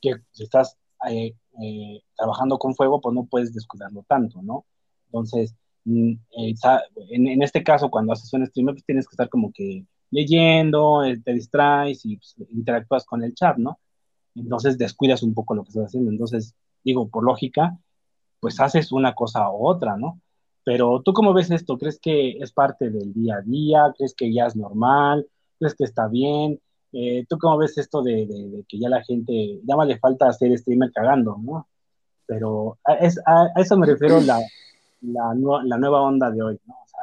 [0.00, 0.76] que si estás
[1.08, 4.64] eh, eh, trabajando con fuego, pues no puedes descuidarlo tanto, ¿no?
[5.06, 6.54] Entonces, mm, eh,
[7.10, 11.32] en, este caso, cuando haces un stream, pues tienes que estar como que leyendo, te
[11.32, 13.78] distraes y pues, interactúas con el chat, ¿no?
[14.34, 16.10] Entonces descuidas un poco lo que estás haciendo.
[16.10, 17.78] Entonces, digo, por lógica,
[18.40, 20.20] pues haces una cosa u otra, ¿no?
[20.64, 21.78] Pero tú cómo ves esto?
[21.78, 23.92] ¿Crees que es parte del día a día?
[23.96, 25.26] ¿Crees que ya es normal?
[25.58, 26.60] ¿Crees que está bien?
[26.92, 30.56] Eh, ¿Tú cómo ves esto de, que ya la gente, ya más le falta hacer
[30.56, 31.66] streamer cagando, ¿no?
[32.24, 34.38] Pero a, es, a, eso me refiero la,
[35.02, 36.74] la, la, nueva onda de hoy, ¿no?
[36.74, 37.00] O sea,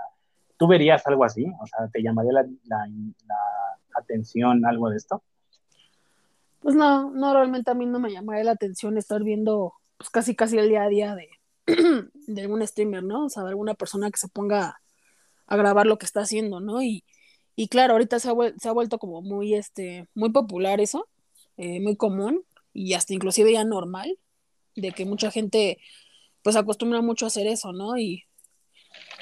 [0.57, 1.45] ¿Tú verías algo así?
[1.61, 2.87] O sea, ¿te llamaría la, la,
[3.95, 5.21] atención algo de esto?
[6.61, 10.35] Pues no, no, realmente a mí no me llamaría la atención estar viendo pues casi
[10.35, 11.29] casi el día a día de,
[12.27, 13.25] de algún streamer, ¿no?
[13.25, 14.79] O sea, de alguna persona que se ponga
[15.47, 16.81] a grabar lo que está haciendo, ¿no?
[16.81, 17.03] Y,
[17.55, 21.07] y claro, ahorita se ha, se ha, vuelto como muy, este, muy popular eso,
[21.57, 24.17] eh, muy común y hasta inclusive ya normal,
[24.75, 25.79] de que mucha gente
[26.43, 27.97] pues acostumbra mucho a hacer eso, ¿no?
[27.97, 28.23] Y,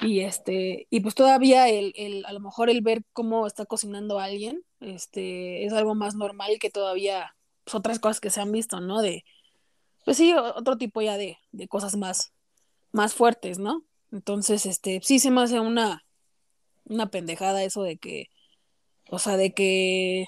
[0.01, 4.19] y este, y pues todavía el, el, a lo mejor el ver cómo está cocinando
[4.19, 8.79] alguien, este, es algo más normal que todavía pues, otras cosas que se han visto,
[8.79, 9.01] ¿no?
[9.01, 9.25] De,
[10.05, 12.33] pues sí, otro tipo ya de, de cosas más,
[12.91, 13.83] más fuertes, ¿no?
[14.11, 16.03] Entonces, este, sí se me hace una,
[16.89, 18.29] una pendejada eso de que,
[19.09, 20.25] o sea, de que,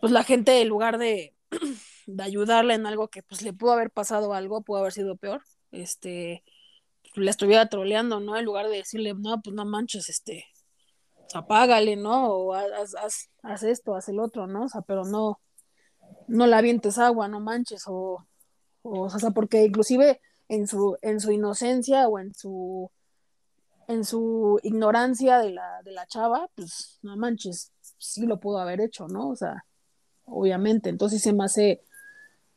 [0.00, 1.34] pues la gente en lugar de,
[2.06, 5.42] de ayudarle en algo que pues le pudo haber pasado algo, pudo haber sido peor,
[5.72, 6.44] este,
[7.14, 8.36] le estuviera troleando, ¿no?
[8.36, 10.46] En lugar de decirle, no, pues no manches, este,
[11.34, 12.26] apágale, ¿no?
[12.28, 14.64] O haz, haz, haz, esto, haz el otro, ¿no?
[14.64, 15.40] O sea, pero no,
[16.28, 18.26] no la avientes agua, no manches, o,
[18.82, 22.90] o, o sea, porque inclusive en su, en su inocencia o en su,
[23.88, 28.80] en su ignorancia de la, de la chava, pues no manches, sí lo pudo haber
[28.80, 29.28] hecho, ¿no?
[29.28, 29.64] O sea,
[30.24, 31.82] obviamente, entonces se me hace,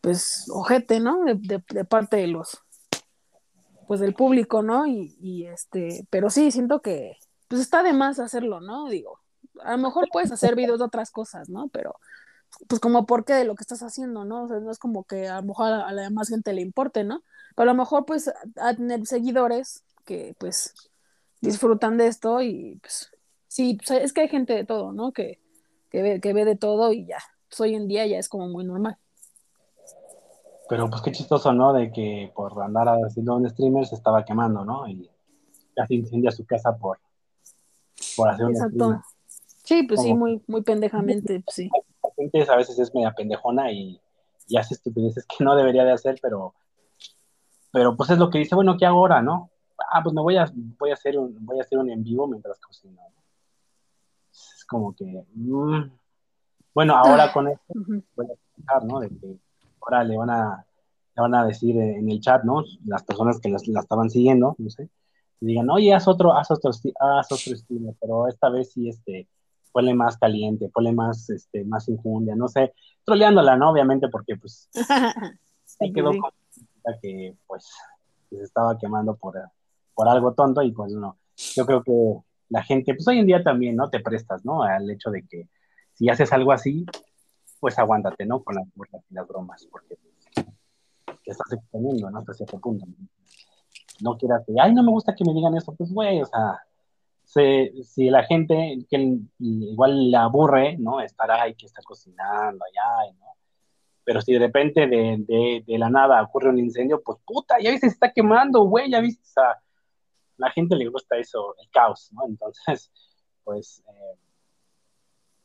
[0.01, 1.23] pues, ojete, ¿no?
[1.25, 2.59] De, de, parte de los,
[3.87, 4.87] pues del público, ¿no?
[4.87, 8.89] Y, y, este, pero sí, siento que pues está de más hacerlo, ¿no?
[8.89, 9.19] Digo,
[9.61, 11.67] a lo mejor puedes hacer videos de otras cosas, ¿no?
[11.69, 11.95] Pero
[12.67, 14.43] pues como por qué de lo que estás haciendo, ¿no?
[14.43, 17.03] O sea, no es como que a lo mejor a la demás gente le importe,
[17.03, 17.23] ¿no?
[17.55, 20.73] Pero a lo mejor pues a tener seguidores que pues
[21.41, 23.11] disfrutan de esto y pues
[23.47, 25.11] sí, pues, es que hay gente de todo, ¿no?
[25.11, 25.39] Que,
[25.89, 27.17] que, ve, que ve de todo y ya,
[27.49, 28.97] pues hoy en día ya es como muy normal.
[30.67, 31.73] Pero pues qué chistoso, ¿no?
[31.73, 34.87] De que por andar haciendo un streamer se estaba quemando, ¿no?
[34.87, 35.09] Y
[35.75, 36.99] casi incendia su casa por,
[38.15, 38.99] por hacer un streamer.
[39.63, 41.69] Sí, pues sí, muy, muy pendejamente, pues sí.
[42.03, 43.99] La gente a veces es media pendejona y,
[44.47, 46.53] y, hace estupideces que no debería de hacer, pero,
[47.71, 49.49] pero pues es lo que dice, bueno, ¿qué hago ahora, no?
[49.91, 52.27] Ah, pues me voy a, voy a hacer un, voy a hacer un en vivo
[52.27, 53.01] mientras cocino.
[54.31, 55.89] Es como que, mmm.
[56.73, 57.73] bueno, ahora con esto
[58.15, 58.99] voy a explicar, ¿no?
[58.99, 59.37] De que
[59.81, 60.65] ahora le van a,
[61.15, 62.63] le van a decir en el chat, ¿no?
[62.85, 64.89] Las personas que las, la estaban siguiendo, no sé,
[65.41, 69.27] y digan, oye, haz otro, haz otro, haz otro streamer, pero esta vez sí, este,
[69.71, 72.73] ponle más caliente, ponle más, este, más injundia, no sé,
[73.03, 73.71] troleándola, ¿no?
[73.71, 74.69] Obviamente, porque, pues,
[75.65, 76.31] sí, quedó con
[77.01, 77.69] que, pues,
[78.29, 79.35] se estaba quemando por,
[79.95, 81.17] por algo tonto y, pues, no,
[81.55, 81.91] yo creo que
[82.49, 83.89] la gente, pues, hoy en día también, ¿no?
[83.89, 84.61] Te prestas, ¿no?
[84.63, 85.49] Al hecho de que
[85.93, 86.85] si haces algo así,
[87.59, 88.43] pues aguántate, ¿no?
[88.43, 88.67] Con las
[89.09, 89.97] las bromas, porque
[91.23, 92.19] te estás exponiendo, ¿no?
[92.19, 92.85] Hasta cierto punto.
[94.01, 96.59] No quieras que, ay, no me gusta que me digan eso, pues, güey, o sea,
[97.23, 100.99] si, si, la gente que igual le aburre, ¿no?
[101.01, 103.25] Estar ahí, que está cocinando allá, ¿no?
[104.03, 107.71] Pero si de repente de, de, de, la nada ocurre un incendio, pues puta, ya
[107.71, 109.57] viste, se está quemando, güey, ya viste, o sea,
[110.37, 112.25] la gente le gusta eso, el caos, ¿no?
[112.27, 112.91] Entonces,
[113.43, 114.19] pues, eh,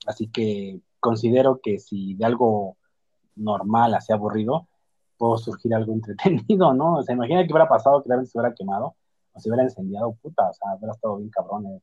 [0.06, 2.76] así que considero que si de algo
[3.36, 4.68] normal, así aburrido,
[5.16, 6.96] puedo surgir algo entretenido, ¿no?
[6.96, 8.96] O sea, imagina que hubiera pasado que realmente se hubiera quemado,
[9.32, 11.80] o se hubiera incendiado, puta, o sea, hubiera estado bien cabrón eh,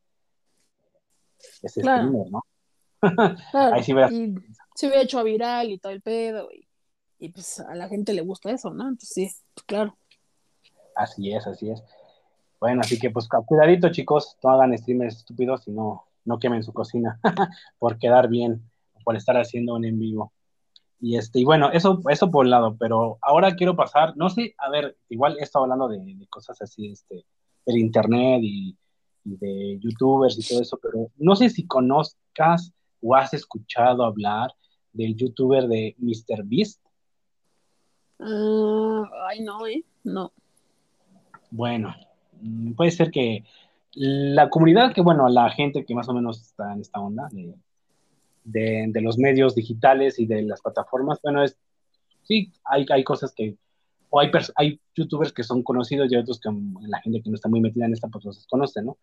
[1.62, 2.04] ese claro.
[2.04, 2.44] streamer, ¿no?
[3.52, 3.76] Claro.
[3.76, 4.12] Ahí sí hubiera...
[4.12, 4.36] Y
[4.76, 6.68] se hubiera hecho viral y todo el pedo, y,
[7.20, 8.88] y, pues a la gente le gusta eso, ¿no?
[8.88, 9.98] Entonces sí, pues claro.
[10.96, 11.84] Así es, así es.
[12.60, 16.74] Bueno, así que pues cuidadito, chicos, no hagan streamers estúpidos y no, no quemen su
[16.74, 17.20] cocina
[17.80, 18.70] por quedar bien
[19.08, 20.34] por estar haciendo un en vivo.
[21.00, 24.54] Y este, y bueno, eso, eso por un lado, pero ahora quiero pasar, no sé,
[24.58, 27.26] a ver, igual he estado hablando de, de cosas así, este,
[27.66, 28.76] del internet y,
[29.24, 34.52] y, de youtubers y todo eso, pero no sé si conozcas o has escuchado hablar
[34.92, 36.44] del youtuber de Mr.
[36.44, 36.84] Beast.
[38.20, 39.86] Uh, ay, no, ¿eh?
[40.04, 40.34] No.
[41.50, 41.96] Bueno,
[42.76, 43.44] puede ser que
[43.94, 47.56] la comunidad que, bueno, la gente que más o menos está en esta onda de,
[48.44, 51.58] de, de, los medios digitales y de las plataformas, bueno, es,
[52.24, 53.58] sí, hay, hay cosas que,
[54.10, 56.50] o hay, hay youtubers que son conocidos y otros que
[56.88, 58.98] la gente que no está muy metida en esta, pues los conoce, ¿no?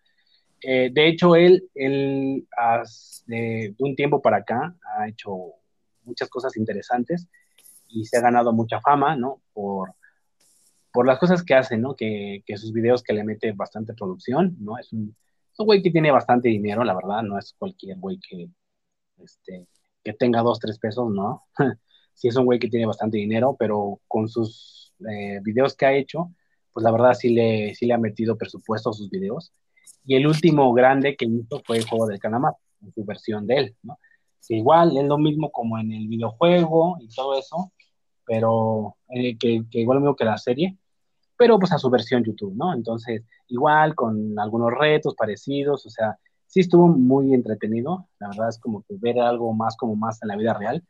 [0.62, 5.36] Eh, de hecho, él, él has, de, de, un tiempo para acá ha hecho
[6.04, 7.28] muchas cosas interesantes
[7.88, 9.40] y se ha ganado mucha fama, ¿no?
[9.52, 9.94] Por,
[10.94, 11.96] por las cosas que hace, ¿no?
[11.96, 14.78] Que, sus videos que le mete bastante producción, ¿no?
[14.78, 15.16] Es un,
[15.58, 18.48] güey que tiene bastante dinero, la verdad, no es cualquier güey que,
[19.18, 19.66] este,
[20.04, 21.42] que tenga dos, tres pesos, ¿no?
[22.14, 25.96] sí es un güey que tiene bastante dinero, pero con sus eh, videos que ha
[25.96, 26.32] hecho,
[26.72, 29.52] pues la verdad sí le, sí le ha metido presupuesto a sus videos
[30.04, 33.56] Y el último grande que hizo fue el juego del calamar, en su versión de
[33.56, 33.98] él, ¿no?
[34.46, 37.72] Que igual es lo mismo como en el videojuego y todo eso,
[38.24, 40.78] pero eh, que, que, igual lo mismo que la serie,
[41.44, 42.72] pero pues a su versión YouTube, ¿no?
[42.72, 48.58] Entonces, igual con algunos retos parecidos, o sea, sí estuvo muy entretenido, la verdad es
[48.58, 50.82] como que ver algo más como más en la vida real,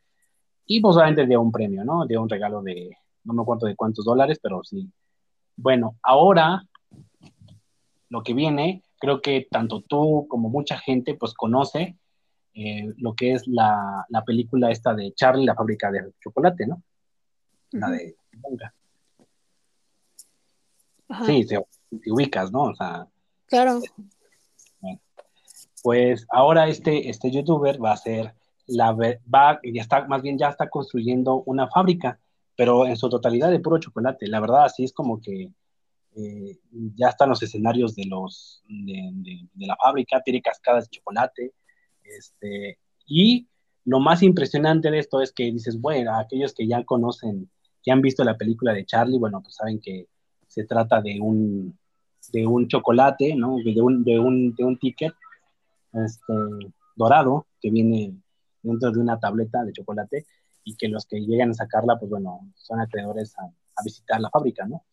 [0.65, 2.05] y pues obviamente dio un premio, ¿no?
[2.05, 2.89] Dio un regalo de,
[3.25, 4.89] no me acuerdo de cuántos dólares, pero sí.
[5.57, 6.63] Bueno, ahora
[8.07, 11.97] lo que viene, creo que tanto tú como mucha gente pues conoce
[12.53, 16.81] eh, lo que es la, la, película esta de Charlie, la fábrica de chocolate, ¿no?
[17.71, 18.15] La de
[21.25, 21.59] Sí, te,
[22.11, 22.63] ubicas, ¿no?
[22.63, 23.07] O sea.
[23.47, 23.79] Claro.
[25.83, 28.33] pues ahora este, este youtuber va a ser
[28.67, 32.19] la va, ya está, más bien ya está construyendo una fábrica,
[32.55, 34.27] pero en su totalidad de puro chocolate.
[34.27, 35.51] La verdad, así es como que
[36.15, 36.59] eh,
[36.95, 41.53] ya están los escenarios de los de, la fábrica, tiene cascadas de chocolate,
[42.03, 43.47] este, y
[43.83, 47.49] lo más impresionante de esto es que dices, bueno, aquellos que ya conocen,
[47.83, 50.07] que han visto la película de Charlie, bueno, pues saben que
[50.55, 51.77] se trata de un,
[52.31, 53.57] de un chocolate, ¿no?
[53.57, 55.13] De un, de un, de un ticket
[55.91, 56.33] este,
[56.95, 58.15] dorado que viene
[58.63, 60.25] dentro de una tableta de chocolate
[60.63, 64.29] y que los que llegan a sacarla, pues bueno, son acreedores a, a visitar la
[64.29, 64.85] fábrica, ¿no?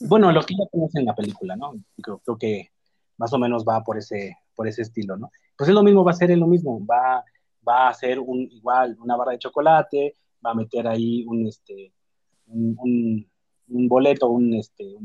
[0.00, 1.72] Bueno, lo que ya conocen en la película, ¿no?
[2.02, 2.70] Creo, que
[3.16, 5.30] más o menos va por ese, por ese estilo, ¿no?
[5.56, 7.24] Pues es lo mismo, va a ser lo mismo, va,
[7.66, 11.94] va a hacer un, igual una barra de chocolate, va a meter ahí un, este,
[12.46, 13.26] un
[13.88, 14.96] boleto, un, este,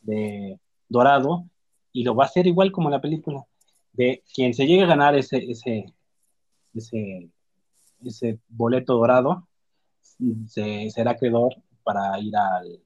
[0.00, 0.58] de
[0.88, 1.44] dorado,
[1.92, 3.44] y lo va a hacer igual como la película.
[3.92, 5.92] De quien se llegue a ganar ese, ese,
[6.74, 7.30] ese,
[8.04, 9.48] ese boleto dorado,
[10.46, 12.80] se, será acreedor para ir al,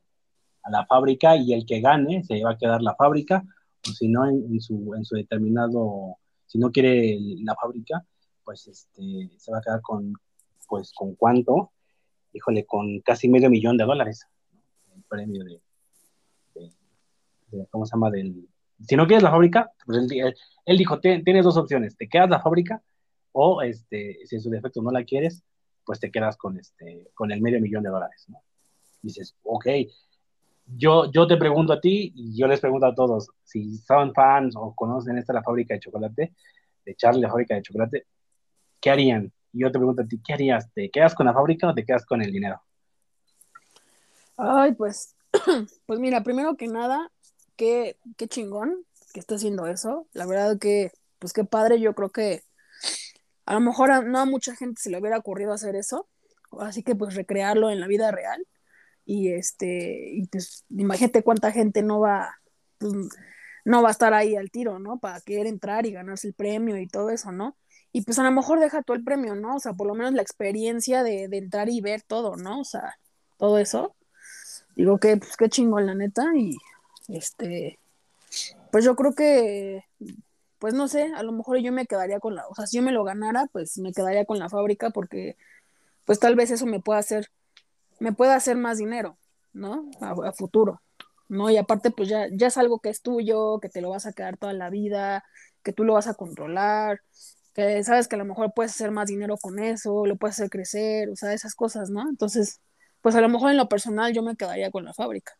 [0.63, 3.45] a la fábrica y el que gane se va a quedar la fábrica,
[3.89, 6.17] o si no, en, su, en su determinado,
[6.47, 8.05] si no quiere la fábrica,
[8.45, 10.13] pues este, se va a quedar con,
[10.69, 11.73] pues, ¿con cuánto?
[12.33, 14.27] Híjole, con casi medio millón de dólares
[15.13, 15.61] premio de,
[17.71, 18.11] ¿cómo se llama?
[18.11, 18.49] Del,
[18.81, 20.11] si no quieres la fábrica, pues
[20.65, 22.83] él, dijo, tienes dos opciones, te quedas la fábrica
[23.33, 25.43] o este, si en su defecto no la quieres,
[25.85, 28.43] pues te quedas con, este, con el medio millón de dólares, ¿no?
[29.03, 29.67] Dices, ok,
[30.67, 34.55] yo, yo te pregunto a ti y yo les pregunto a todos, si son fans
[34.57, 36.35] o conocen esta la fábrica de chocolate,
[36.85, 38.07] de Charlie, la fábrica de chocolate,
[38.81, 39.33] ¿qué harían?
[39.53, 40.73] Y yo te pregunto a ti, ¿qué harías?
[40.73, 42.63] ¿Te quedas con la fábrica o te quedas con el dinero?
[44.37, 45.15] Ay, pues,
[45.87, 47.11] pues mira, primero que nada,
[47.57, 50.09] qué, qué chingón que está haciendo eso.
[50.13, 52.43] La verdad que, pues qué padre, yo creo que
[53.47, 56.09] a lo mejor no a mucha gente se le hubiera ocurrido hacer eso,
[56.61, 58.47] así que pues recrearlo en la vida real.
[59.05, 62.37] Y este, y pues imagínate cuánta gente no va,
[62.79, 62.93] pues,
[63.65, 64.99] no va a estar ahí al tiro, ¿no?
[65.01, 67.57] Para querer entrar y ganarse el premio y todo eso, ¿no?
[67.93, 69.57] Y pues a lo mejor deja todo el premio, ¿no?
[69.57, 72.61] O sea, por lo menos la experiencia de, de entrar y ver todo, ¿no?
[72.61, 72.97] O sea,
[73.39, 73.97] todo eso
[74.77, 76.57] digo que pues qué chingón la neta y
[77.09, 77.79] este
[78.71, 79.85] pues yo creo que
[80.59, 82.85] pues no sé, a lo mejor yo me quedaría con la, o sea, si yo
[82.85, 85.37] me lo ganara, pues me quedaría con la fábrica porque
[86.05, 87.29] pues tal vez eso me pueda hacer
[88.03, 89.17] me pueda hacer más dinero,
[89.53, 89.91] ¿no?
[90.01, 90.83] A, futuro.
[91.29, 91.51] ¿no?
[91.51, 94.13] Y aparte, pues ya, ya es algo que es tuyo, que te lo vas a
[94.13, 95.25] quedar toda la vida,
[95.63, 97.01] que tú lo vas a controlar,
[97.55, 100.51] que sabes que a lo mejor puedes hacer más dinero con eso, lo puedes hacer
[100.51, 102.09] crecer, o sea, esas cosas, ¿no?
[102.09, 102.61] Entonces,
[103.03, 105.33] pues a lo mejor en lo personal yo me quedaría con la fábrica.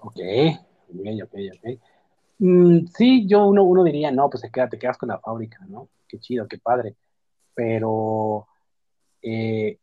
[0.00, 0.18] Ok,
[1.22, 1.80] ok, ok.
[2.38, 5.58] Mm, sí, yo uno, uno diría, no, pues te quedas, te quedas con la fábrica,
[5.68, 5.88] ¿no?
[6.08, 6.96] Qué chido, qué padre.
[7.54, 8.46] Pero
[9.22, 9.78] eh,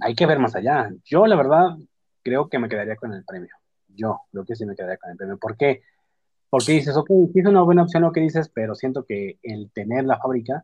[0.00, 0.90] hay que ver más allá.
[1.04, 1.76] Yo, la verdad,
[2.22, 3.54] creo que me quedaría con el premio.
[3.88, 5.38] Yo creo que sí me quedaría con el premio.
[5.38, 5.82] ¿Por qué?
[6.48, 9.70] Porque dices, ok, sí es una buena opción lo que dices, pero siento que el
[9.72, 10.62] tener la fábrica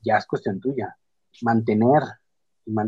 [0.00, 0.96] ya es cuestión tuya.
[1.42, 2.02] Mantener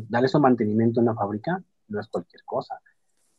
[0.09, 2.81] darle su mantenimiento en una fábrica no es cualquier cosa.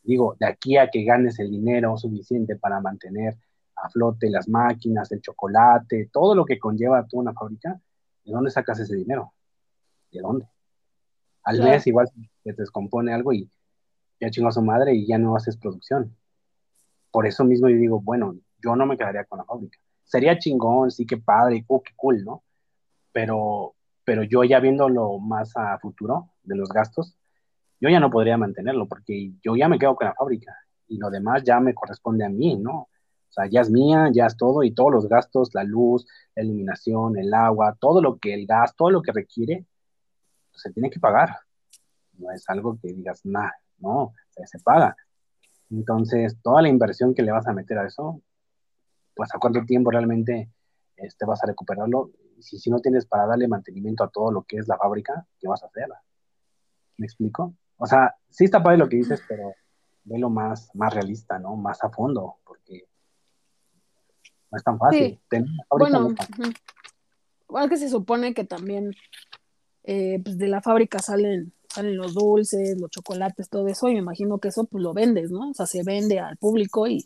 [0.03, 3.37] Digo, de aquí a que ganes el dinero suficiente para mantener
[3.75, 7.79] a flote las máquinas, el chocolate, todo lo que conlleva toda una fábrica,
[8.23, 9.33] ¿de dónde sacas ese dinero?
[10.11, 10.47] ¿De dónde?
[11.43, 12.07] Al mes igual
[12.43, 13.49] te descompone algo y
[14.19, 16.15] ya chingó a su madre y ya no haces producción.
[17.09, 19.79] Por eso mismo yo digo, bueno, yo no me quedaría con la fábrica.
[20.03, 22.43] Sería chingón, sí que padre, oh, qué cool, ¿no?
[23.11, 23.73] Pero
[24.11, 27.15] pero yo ya viéndolo más a futuro de los gastos,
[27.79, 30.53] yo ya no podría mantenerlo porque yo ya me quedo con la fábrica
[30.89, 32.73] y lo demás ya me corresponde a mí, ¿no?
[32.73, 32.89] O
[33.29, 36.05] sea, ya es mía, ya es todo y todos los gastos, la luz,
[36.35, 39.65] la iluminación, el agua, todo lo que el gas, todo lo que requiere,
[40.51, 41.29] pues, se tiene que pagar.
[42.17, 44.13] No es algo que digas, nada, no,
[44.43, 44.93] se paga.
[45.69, 48.21] Entonces, toda la inversión que le vas a meter a eso,
[49.15, 50.51] pues a cuánto tiempo realmente
[50.97, 52.11] este, vas a recuperarlo.
[52.41, 55.47] Si, si no tienes para darle mantenimiento a todo lo que es la fábrica, ¿qué
[55.47, 55.87] vas a hacer?
[56.97, 57.53] ¿Me explico?
[57.77, 59.53] O sea, sí está padre lo que dices, pero
[60.03, 61.55] velo más, más realista, ¿no?
[61.55, 62.87] Más a fondo, porque
[64.51, 65.19] no es tan fácil.
[65.69, 66.09] bueno,
[67.47, 68.93] igual que se supone que también
[69.83, 73.99] eh, pues de la fábrica salen, salen los dulces, los chocolates, todo eso, y me
[73.99, 75.49] imagino que eso pues lo vendes, ¿no?
[75.49, 77.03] O sea, se vende al público y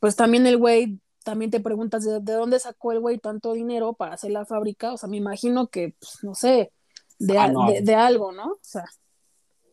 [0.00, 4.14] pues también el güey, también te preguntas de, dónde sacó el güey tanto dinero para
[4.14, 6.72] hacer la fábrica, o sea, me imagino que, pues, no sé,
[7.18, 8.52] de, ah, de, algo, ¿no?
[8.52, 8.84] O sea.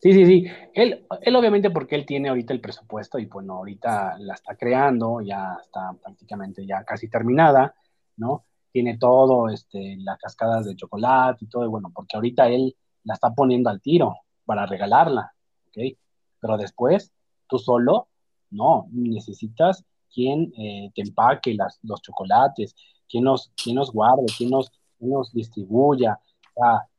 [0.00, 0.46] Sí, sí, sí.
[0.74, 5.20] Él, él obviamente porque él tiene ahorita el presupuesto y bueno, ahorita la está creando,
[5.20, 7.74] ya está prácticamente ya casi terminada,
[8.16, 8.44] ¿no?
[8.72, 13.14] tiene todo, este, las cascadas de chocolate y todo, y bueno, porque ahorita él la
[13.14, 15.32] está poniendo al tiro para regalarla,
[15.68, 15.96] ¿ok?
[16.40, 17.12] Pero después,
[17.48, 18.08] tú solo,
[18.50, 22.74] no, necesitas quien eh, te empaque las, los chocolates,
[23.08, 26.20] quien nos, quien nos guarde, quien nos, nos distribuya.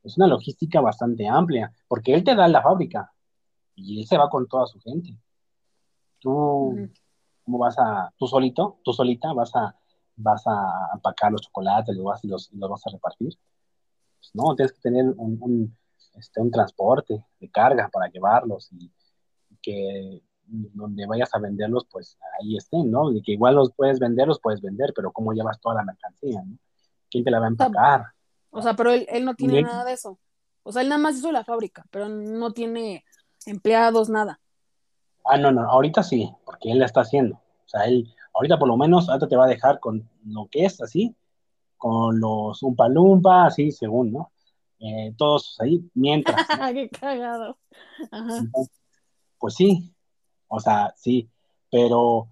[0.02, 3.12] Es una logística bastante amplia, porque él te da la fábrica
[3.76, 5.16] y él se va con toda su gente.
[6.18, 6.88] Tú,
[7.44, 9.76] ¿cómo vas a, tú solito, tú solita vas a
[10.16, 13.34] vas a empacar los chocolates los vas, y, los, los vas a repartir.
[14.18, 15.76] Pues no, tienes que tener un,
[16.14, 18.90] este, un transporte de carga para llevarlos y,
[19.60, 20.20] que
[20.52, 23.12] donde vayas a venderlos, pues ahí estén, ¿no?
[23.12, 26.42] Y que igual los puedes vender, los puedes vender, pero ¿cómo llevas toda la mercancía,
[26.44, 26.56] ¿no?
[27.10, 28.04] ¿Quién te la va a empacar?
[28.50, 30.18] O sea, pero él, él no tiene nada de eso.
[30.62, 33.04] O sea, él nada más hizo la fábrica, pero no tiene
[33.46, 34.40] empleados, nada.
[35.24, 37.36] Ah, no, no, ahorita sí, porque él la está haciendo.
[37.36, 40.64] O sea, él, Ahorita por lo menos, ahorita te va a dejar con lo que
[40.64, 41.14] es así,
[41.76, 44.32] con los Lumpa, así según, ¿no?
[44.78, 46.36] Eh, todos ahí, mientras.
[46.74, 47.58] ¡Qué cagado!
[49.38, 49.92] pues sí,
[50.54, 51.30] o sea, sí,
[51.70, 52.28] pero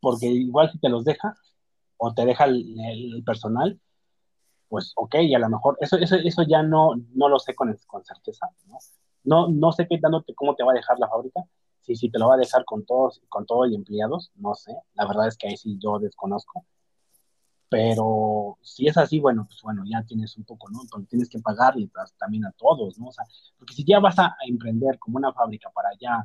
[0.00, 1.34] porque igual si te los deja
[1.98, 3.78] o te deja el, personal,
[4.68, 7.76] pues ok, y a lo mejor eso, eso, eso ya no, no lo sé con,
[7.86, 8.78] con certeza, ¿no?
[9.24, 11.42] No, no sé qué dándote cómo te va a dejar la fábrica,
[11.80, 14.74] si, si te lo va a dejar con todos, con todos los empleados, no sé.
[14.94, 16.64] La verdad es que ahí sí yo desconozco.
[17.68, 20.80] Pero si es así, bueno, pues bueno, ya tienes un poco, ¿no?
[20.90, 23.08] Porque tienes que pagarle también a todos, ¿no?
[23.08, 23.24] O sea,
[23.58, 26.24] porque si ya vas a emprender como una fábrica para ya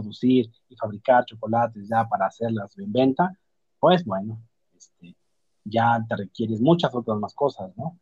[0.00, 3.36] producir y fabricar chocolates ya para hacerlas en venta,
[3.78, 4.40] pues bueno,
[4.76, 5.16] este,
[5.64, 7.98] ya te requieres muchas otras más cosas, ¿no?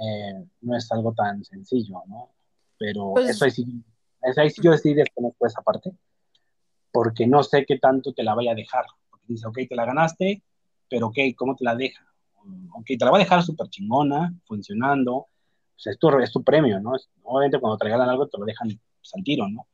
[0.00, 2.30] Eh, no es algo tan sencillo, ¿no?
[2.78, 3.84] Pero pues eso, ahí sí,
[4.22, 5.92] eso ahí sí yo decidí desconozco esa parte
[6.92, 8.84] porque no sé qué tanto te la vaya a dejar.
[9.10, 10.42] Porque dice, ok, te la ganaste,
[10.88, 12.02] pero ok, ¿cómo te la deja?
[12.72, 15.26] Ok, te la va a dejar súper chingona, funcionando,
[15.78, 16.92] sea, es tu, es tu premio, ¿no?
[17.22, 19.66] obviamente cuando te regalan algo te lo dejan pues, al tiro, ¿no?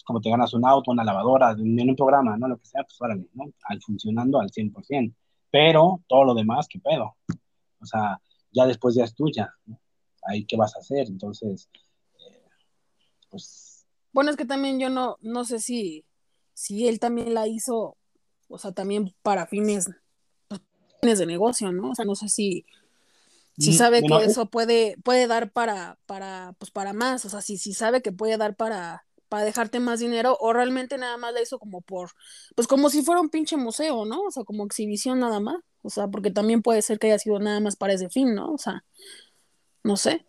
[0.00, 2.48] Es como te ganas un auto, una lavadora, en un programa, ¿no?
[2.48, 3.52] Lo que sea, pues órale, ¿no?
[3.64, 5.14] Al funcionando al 100%.
[5.50, 7.16] Pero todo lo demás, ¿qué pedo?
[7.80, 8.18] O sea,
[8.50, 9.78] ya después ya es tuya, ¿no?
[10.22, 11.06] Ahí, ¿qué vas a hacer?
[11.08, 11.68] Entonces,
[12.18, 12.48] eh,
[13.28, 13.84] pues...
[14.12, 16.04] Bueno, es que también yo no, no sé si
[16.60, 17.96] si él también la hizo,
[18.48, 19.88] o sea, también para fines,
[20.46, 20.60] pues,
[21.00, 21.92] fines de negocio, ¿no?
[21.92, 22.66] O sea, no sé si,
[23.56, 27.40] si mm, sabe que eso puede, puede dar para, para, pues para más, o sea,
[27.40, 31.32] si, si sabe que puede dar para, para dejarte más dinero, o realmente nada más
[31.32, 32.10] la hizo como por,
[32.54, 34.24] pues como si fuera un pinche museo, ¿no?
[34.24, 37.38] O sea, como exhibición nada más, o sea, porque también puede ser que haya sido
[37.38, 38.52] nada más para ese fin, ¿no?
[38.52, 38.84] O sea,
[39.82, 40.26] no sé.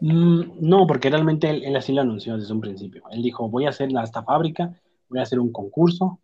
[0.00, 3.02] Mm, no, porque realmente él, él, así lo anunció desde un principio.
[3.10, 4.74] Él dijo, voy a hacer esta fábrica
[5.10, 6.20] voy a hacer un concurso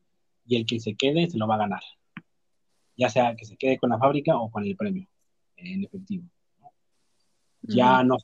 [0.47, 1.83] y el que se quede se lo va a ganar.
[2.97, 5.07] Ya sea que se quede con la fábrica o con el premio
[5.57, 6.25] en efectivo.
[7.63, 8.17] Ya no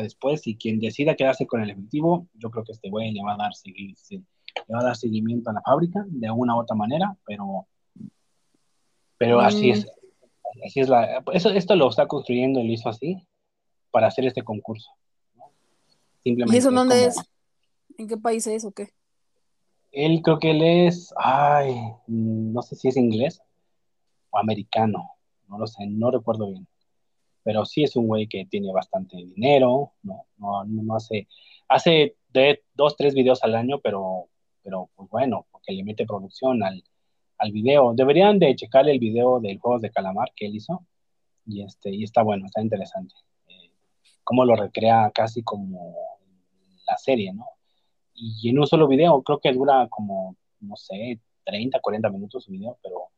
[0.00, 3.34] después y quien decida quedarse con el efectivo, yo creo que este güey le va
[3.34, 7.16] a dar le va a dar seguimiento a la fábrica de alguna u otra manera,
[7.26, 7.66] pero
[9.18, 9.84] pero así es.
[9.84, 10.64] Mm.
[10.64, 13.26] Así es la, eso, esto lo está construyendo y lo hizo así
[13.90, 14.90] para hacer este concurso.
[16.22, 17.16] Simplemente ¿Y eso dónde es?
[17.96, 18.88] ¿En qué país es o qué?
[19.92, 21.74] Él creo que él es, ay,
[22.06, 23.40] no sé si es inglés
[24.30, 25.10] o americano,
[25.48, 26.66] no lo sé, no recuerdo bien.
[27.48, 30.26] Pero sí es un güey que tiene bastante dinero, ¿no?
[30.36, 31.28] No, no hace,
[31.66, 32.16] hace
[32.74, 34.28] dos, tres videos al año, pero,
[34.62, 36.84] pero pues bueno, porque le mete producción al,
[37.38, 37.94] al video.
[37.94, 40.84] Deberían de checar el video del Juegos de Calamar que él hizo,
[41.46, 43.14] y, este, y está bueno, está interesante.
[43.48, 43.72] Eh,
[44.22, 45.94] cómo lo recrea casi como
[46.86, 47.46] la serie, ¿no?
[48.18, 52.50] y en un solo video, creo que dura como, no sé, 30, 40 minutos su
[52.50, 53.10] video, pero,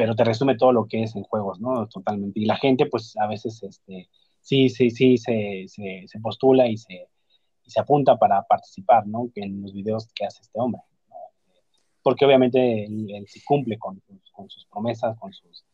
[0.00, 1.86] pero te resume todo lo que es en juegos, ¿no?
[1.86, 2.40] Totalmente.
[2.40, 4.08] Y la gente, pues a veces, este,
[4.40, 7.06] sí, sí, sí, se, se, postula y se,
[7.62, 9.30] y se apunta para participar, ¿no?
[9.34, 10.80] En los videos que hace este hombre.
[12.02, 14.00] porque obviamente él, cumple con,
[14.48, 15.66] sus promesas, con sus...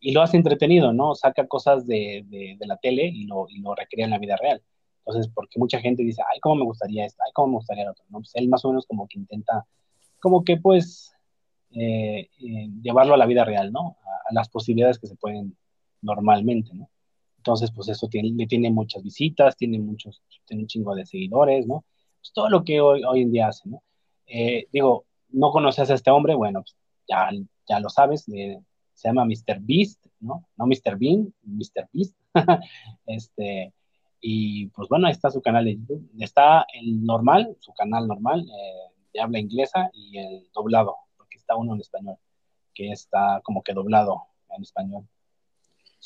[0.00, 1.14] Y lo hace entretenido, ¿no?
[1.14, 4.60] Saca cosas de, de, la tele y lo, y lo recrea en la vida real.
[5.06, 7.22] Entonces, porque mucha gente dice, ay, ¿cómo me gustaría esto?
[7.24, 8.04] Ay, ¿cómo me gustaría lo otro?
[8.08, 8.18] ¿no?
[8.18, 9.64] Pues él más o menos como que intenta,
[10.18, 11.14] como que pues,
[11.70, 13.98] eh, eh, llevarlo a la vida real, ¿no?
[14.02, 15.56] A, las posibilidades que se pueden
[16.02, 16.90] normalmente, ¿no?
[17.38, 21.66] Entonces, pues eso tiene, le tiene muchas visitas, tiene muchos, tiene un chingo de seguidores,
[21.66, 21.84] ¿no?
[22.20, 23.82] Pues todo lo que hoy, hoy en día hace, ¿no?
[24.26, 26.76] Eh, digo, no conoces a este hombre, bueno, pues
[27.08, 27.30] ya,
[27.68, 29.60] ya lo sabes, se llama Mr.
[29.60, 30.46] Beast, ¿no?
[30.56, 30.98] No Mr.
[30.98, 31.88] Bean, Mr.
[31.92, 32.16] Beast.
[33.06, 33.72] este,
[34.20, 36.10] y pues bueno, ahí está su canal de YouTube.
[36.18, 38.46] Está el normal, su canal normal,
[39.12, 40.96] de habla inglesa, y el doblado,
[41.48, 42.16] está uno en español,
[42.74, 45.08] que está como que doblado en español.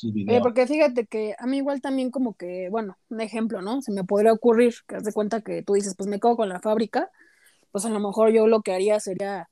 [0.01, 3.81] Eh, porque fíjate que a mí igual también como que, bueno, un ejemplo, ¿no?
[3.81, 6.49] Se me podría ocurrir, que haz de cuenta que tú dices, pues me quedo con
[6.49, 7.11] la fábrica,
[7.71, 9.49] pues a lo mejor yo lo que haría sería,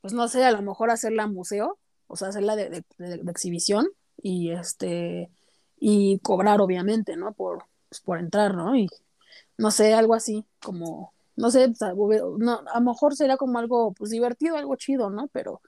[0.00, 2.84] pues no sé, a lo mejor hacerla museo, o sea, hacerla de,
[3.28, 3.86] exhibición
[4.20, 5.30] y este,
[5.78, 7.32] y cobrar obviamente, ¿no?
[7.32, 8.74] Por, pues, por entrar, ¿no?
[8.76, 8.88] Y
[9.58, 11.72] no sé, algo así, como, no sé,
[12.38, 15.28] no, a lo mejor sería como algo, pues divertido, algo chido, ¿no?
[15.28, 15.60] Pero,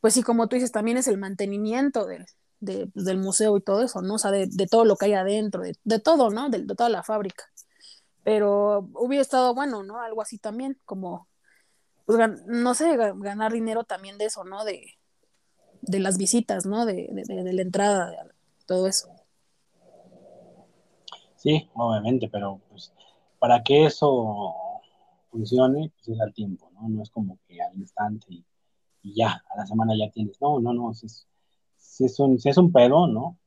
[0.00, 2.26] pues sí, como tú dices, también es el mantenimiento del,
[2.60, 4.14] pues, del museo y todo eso, ¿no?
[4.14, 6.48] O sea, de, todo lo que hay adentro, de, todo, ¿no?
[6.50, 7.44] De, toda la fábrica.
[8.24, 10.00] Pero hubiera estado bueno, ¿no?
[10.00, 11.28] Algo así también, como,
[12.06, 14.64] pues, no sé, ganar dinero también de eso, ¿no?
[14.64, 14.98] De,
[15.82, 16.86] de las visitas, ¿no?
[16.86, 18.16] De, de la entrada, de
[18.66, 19.08] todo eso.
[21.36, 22.92] Sí, obviamente, pero pues
[23.38, 24.54] para que eso
[25.30, 26.88] funcione, pues es al tiempo, ¿no?
[26.88, 28.44] No es como que al instante y,
[29.02, 30.40] ya, a la semana ya tienes.
[30.40, 33.38] No, no, no, si es, un, si es un pedo, ¿no?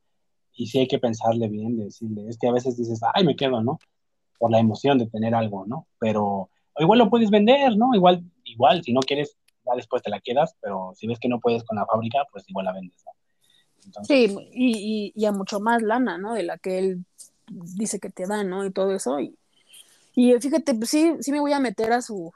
[0.54, 3.36] Y sí hay que pensarle bien, de decirle, es que a veces dices, ay, me
[3.36, 3.80] quedo, ¿no?
[4.40, 5.88] Por la emoción de tener algo, ¿no?
[6.00, 7.94] Pero igual lo puedes vender, ¿no?
[7.94, 11.40] Igual, igual, si no quieres, ya después te la quedas, pero si ves que no
[11.40, 13.12] puedes con la fábrica, pues igual la vendes, ¿no?
[14.04, 16.34] sí, y, y, y, a mucho más lana, ¿no?
[16.36, 17.06] De la que él
[17.48, 18.66] dice que te da, ¿no?
[18.66, 19.20] Y todo eso.
[19.20, 19.38] Y,
[20.16, 22.32] y fíjate, pues sí, sí me voy a meter a su,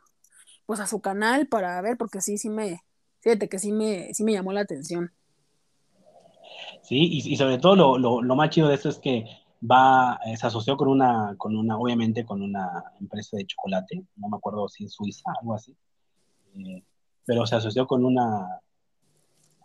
[0.66, 2.82] pues a su canal para ver, porque sí, sí me,
[3.20, 5.12] fíjate que sí me, sí me llamó la atención.
[6.84, 9.26] Sí, y, sobre todo lo, lo, lo, más chido de esto es que
[9.70, 14.30] va, eh, se asoció con una, con una, obviamente con una empresa de chocolate, no
[14.30, 15.76] me acuerdo si es Suiza, algo así,
[16.54, 16.84] eh,
[17.26, 18.62] pero se asoció con una,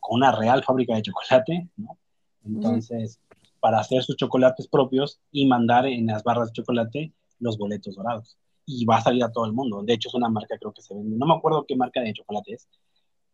[0.01, 1.99] con una real fábrica de chocolate, ¿no?
[2.45, 3.20] Entonces,
[3.61, 8.39] para hacer sus chocolates propios y mandar en las barras de chocolate los boletos dorados.
[8.67, 9.83] Y va a salir a todo el mundo.
[9.83, 11.17] De hecho, es una marca, creo que se vende.
[11.17, 12.69] No me acuerdo qué marca de chocolate es,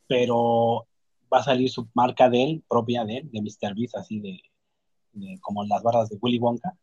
[0.07, 0.87] pero
[1.33, 3.75] va a salir su marca de él, propia de él, de Mr.
[3.75, 4.41] Beast, así de,
[5.41, 6.77] como las barras de Willy Wonka,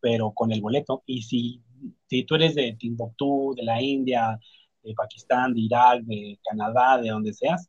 [0.00, 1.02] pero con el boleto.
[1.06, 1.62] Y si,
[2.08, 4.38] si tú eres de Timbuktu, de la India,
[4.82, 7.68] de Pakistán, de Irak, de Canadá, de donde seas,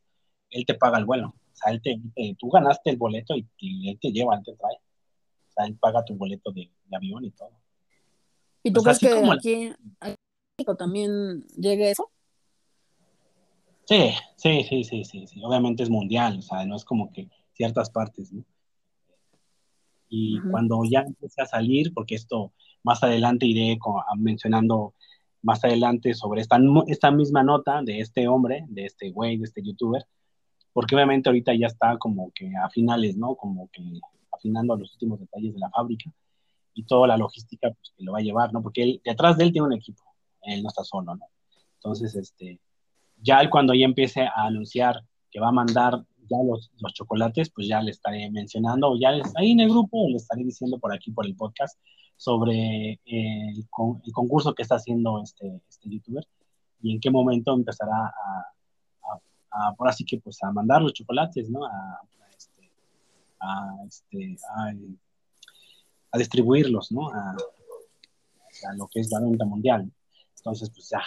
[0.50, 1.28] él te paga el vuelo.
[1.28, 2.00] O sea, él te,
[2.38, 4.78] tú ganaste el boleto y, y él te lleva, él te trae
[5.64, 7.52] él paga tu boleto de, avión y todo.
[8.66, 9.72] ¿Y tú crees que aquí,
[10.58, 12.10] México también llegue eso?
[13.84, 15.40] Sí, sí, sí, sí, sí, sí.
[15.44, 18.44] Obviamente es mundial, o sea, no es como que ciertas partes, ¿no?
[20.08, 22.52] Y cuando ya empiece a salir, porque esto
[22.82, 23.78] más adelante iré
[24.16, 24.94] mencionando
[25.42, 29.62] más adelante sobre esta, esta misma nota de este hombre, de este güey, de este
[29.62, 30.04] youtuber,
[30.72, 33.36] porque obviamente ahorita ya está como que a finales, ¿no?
[33.36, 33.82] Como que
[34.32, 36.10] afinando los últimos detalles de la fábrica
[36.76, 38.62] y toda la logística pues, que lo va a llevar, ¿no?
[38.62, 40.04] Porque él, detrás de él tiene un equipo,
[40.42, 41.26] él no está solo, ¿no?
[41.74, 42.60] Entonces, este,
[43.16, 47.66] ya cuando ya empiece a anunciar que va a mandar ya los, los chocolates, pues
[47.66, 51.26] ya le estaré mencionando, ya ahí en el grupo le estaré diciendo por aquí, por
[51.26, 51.78] el podcast,
[52.16, 53.58] sobre el,
[54.04, 56.26] el concurso que está haciendo este, este youtuber
[56.82, 58.12] y en qué momento empezará
[59.50, 61.64] a, por así que pues a mandar los chocolates, ¿no?
[61.64, 62.00] A,
[63.40, 64.36] a, este,
[66.16, 67.08] a, distribuirlos, ¿no?
[67.08, 67.36] A,
[68.76, 69.90] lo que es la venta mundial.
[70.38, 71.02] Entonces, pues ya,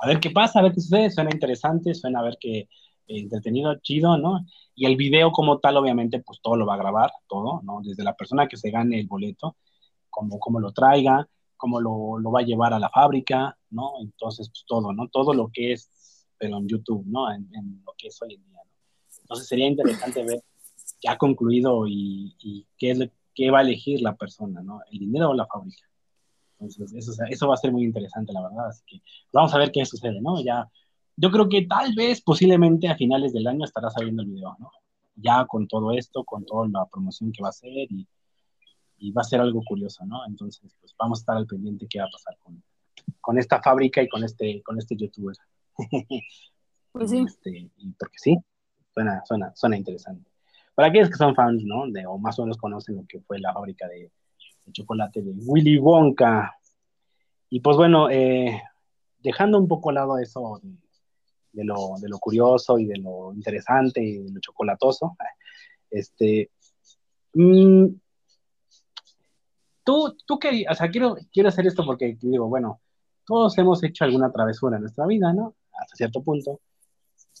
[0.00, 2.68] a ver qué pasa, a ver qué sucede, suena interesante, suena a ver qué eh,
[3.06, 4.44] entretenido, chido, ¿no?
[4.74, 7.80] Y el video como tal, obviamente, pues todo lo va a grabar, todo, ¿no?
[7.82, 9.56] Desde la persona que se gane el boleto,
[10.10, 13.92] como, como lo traiga, cómo lo, lo, va a llevar a la fábrica, ¿no?
[14.00, 15.08] Entonces, pues todo, ¿no?
[15.08, 17.32] Todo lo que es, pero en YouTube, ¿no?
[17.32, 17.48] En,
[17.86, 18.72] lo que es hoy en día, ¿no?
[19.22, 20.44] Entonces sería interesante ver
[21.02, 22.98] ya concluido y, qué, es
[23.36, 24.80] qué va a elegir la persona, ¿no?
[24.90, 25.86] ¿El dinero o la fábrica?
[26.58, 28.68] Entonces, eso, eso va a ser muy interesante, la verdad.
[28.68, 29.02] Así que
[29.32, 30.42] vamos a ver qué sucede, ¿no?
[30.42, 30.68] Ya,
[31.16, 34.70] yo creo que tal vez, posiblemente a finales del año estará saliendo el video, ¿no?
[35.14, 38.08] Ya con todo esto, con toda la promoción que va a hacer y,
[38.98, 40.26] y va a ser algo curioso, ¿no?
[40.26, 42.62] Entonces, pues vamos a estar al pendiente qué va a pasar con,
[43.20, 45.36] con esta fábrica y con este, con este youtuber.
[46.92, 47.26] Pues sí.
[47.28, 48.38] Este, porque sí,
[48.94, 50.30] suena, suena, suena interesante.
[50.76, 51.90] Para aquellos que son fans, ¿no?
[51.90, 54.12] De, o más o menos conocen lo que fue la fábrica de,
[54.72, 56.54] chocolate de Willy Wonka.
[57.48, 58.62] Y pues bueno, eh,
[59.20, 60.60] dejando un poco al lado eso
[61.52, 65.16] de, lo, curioso y de lo interesante y de lo chocolatoso,
[65.90, 66.50] este,
[67.32, 67.86] mmm,
[69.82, 70.38] tú, tú
[70.68, 72.82] o sea, quiero, quiero hacer esto porque digo, bueno,
[73.24, 75.54] todos hemos hecho alguna travesura en nuestra vida, ¿no?
[75.72, 76.60] Hasta cierto punto,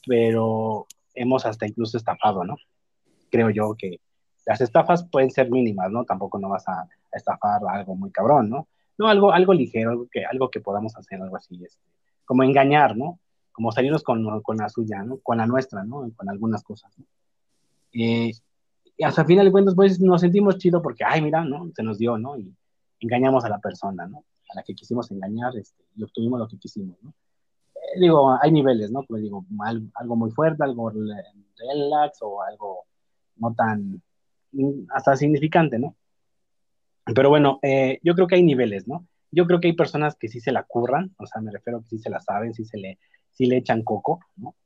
[0.06, 2.56] pero hemos hasta incluso estafado, ¿no?
[3.30, 4.00] Creo yo que
[4.46, 6.04] las estafas pueden ser mínimas, ¿no?
[6.04, 8.68] Tampoco no vas a, estafar algo muy cabrón, ¿no?
[8.98, 11.82] No, algo, algo ligero, algo que, algo que podamos hacer, algo así, este,
[12.24, 13.18] como engañar, ¿no?
[13.52, 15.18] Como salirnos con, con, la suya, ¿no?
[15.22, 16.10] Con la nuestra, ¿no?
[16.14, 17.04] Con algunas cosas, ¿no?
[17.92, 18.32] Eh,
[18.98, 21.70] y hasta el final de cuentas, pues nos sentimos chido porque, ay, mira, ¿no?
[21.74, 22.36] Se nos dio, ¿no?
[22.38, 22.54] Y
[23.00, 24.24] engañamos a la persona, ¿no?
[24.50, 27.10] A la que quisimos engañar este, y obtuvimos lo que quisimos, ¿no?
[27.74, 29.04] Eh, digo, hay niveles, ¿no?
[29.04, 29.44] Como digo,
[29.94, 32.84] algo muy fuerte, algo relax o algo
[33.36, 34.02] no tan,
[34.90, 35.96] hasta significante, ¿no?
[37.14, 39.06] Pero bueno, eh, yo creo que hay niveles, ¿no?
[39.30, 41.82] Yo creo que hay personas que sí se la curran, o sea, me refiero a
[41.82, 42.98] que sí se la saben, sí se le,
[43.32, 44.56] sí le echan coco, ¿no?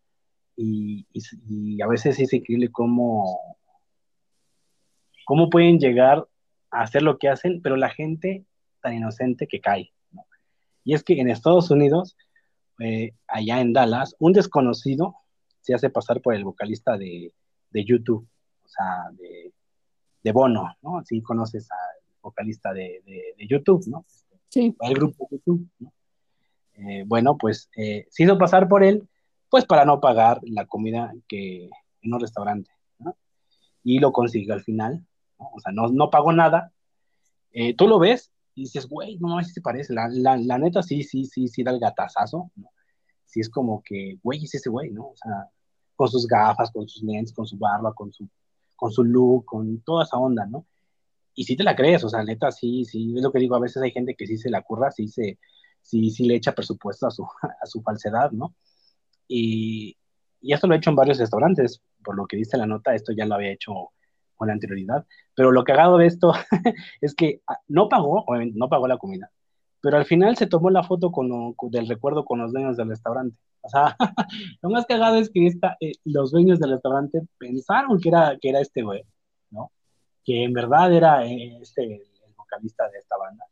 [0.56, 3.56] Y, y, a veces es increíble cómo,
[5.24, 6.26] cómo pueden llegar
[6.70, 8.44] a hacer lo que hacen, pero la gente
[8.82, 10.26] tan inocente que cae, ¿no?
[10.84, 12.16] Y es que en Estados Unidos,
[12.80, 15.14] eh, allá en Dallas, un desconocido
[15.60, 17.32] se hace pasar por el vocalista de,
[17.70, 18.29] de YouTube
[18.70, 19.52] sea, de,
[20.22, 21.02] de Bono, ¿no?
[21.04, 24.04] Si conoces al vocalista de, de, YouTube, ¿no?
[24.48, 24.74] Sí.
[24.80, 25.92] El grupo YouTube, ¿no?
[26.74, 29.06] Eh, bueno, pues eh, se hizo pasar por él,
[29.50, 31.68] pues para no pagar la comida que
[32.02, 33.16] en un restaurante, ¿no?
[33.84, 35.04] Y lo consiguió al final,
[35.38, 35.50] ¿no?
[35.52, 36.72] O sea, no, no pagó nada.
[37.52, 39.92] Eh, tú lo ves y dices, güey, no sé si se parece.
[39.92, 42.70] La, la, la, neta, sí, sí, sí, sí da el gatazazo, ¿no?
[43.26, 45.08] Sí es como que, güey, es ese güey, ¿no?
[45.08, 45.48] O sea,
[45.94, 48.26] con sus gafas, con sus lentes, con su barba, con su
[48.80, 50.66] con su look, con toda esa onda, ¿no?
[51.34, 53.60] Y si te la crees, o sea, neta, sí, sí, es lo que digo, a
[53.60, 55.38] veces hay gente que sí se la curra, sí, se,
[55.82, 57.24] sí, sí le echa presupuesto a su,
[57.62, 58.54] a su falsedad, ¿no?
[59.28, 59.98] Y,
[60.40, 63.12] y esto lo he hecho en varios restaurantes, por lo que dice la nota, esto
[63.12, 63.90] ya lo había hecho
[64.34, 66.32] con anterioridad, pero lo cagado de esto
[67.02, 69.30] es que ah, no pagó, obviamente no pagó la comida,
[69.82, 73.36] pero al final se tomó la foto con, del recuerdo con los dueños del restaurante.
[73.62, 73.96] O sea,
[74.62, 78.60] lo más cagado es que eh, los dueños del restaurante pensaron que era, que era
[78.60, 79.02] este güey,
[79.50, 79.70] ¿no?
[80.24, 83.44] Que en verdad era eh, este, el vocalista de esta banda.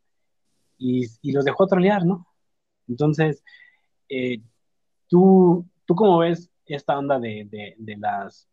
[0.78, 2.26] Y, los dejó trolear, ¿no?
[2.86, 3.42] Entonces,
[4.08, 4.40] eh,
[5.08, 8.48] ¿tú, ¿tú cómo ves esta onda de, de, de las...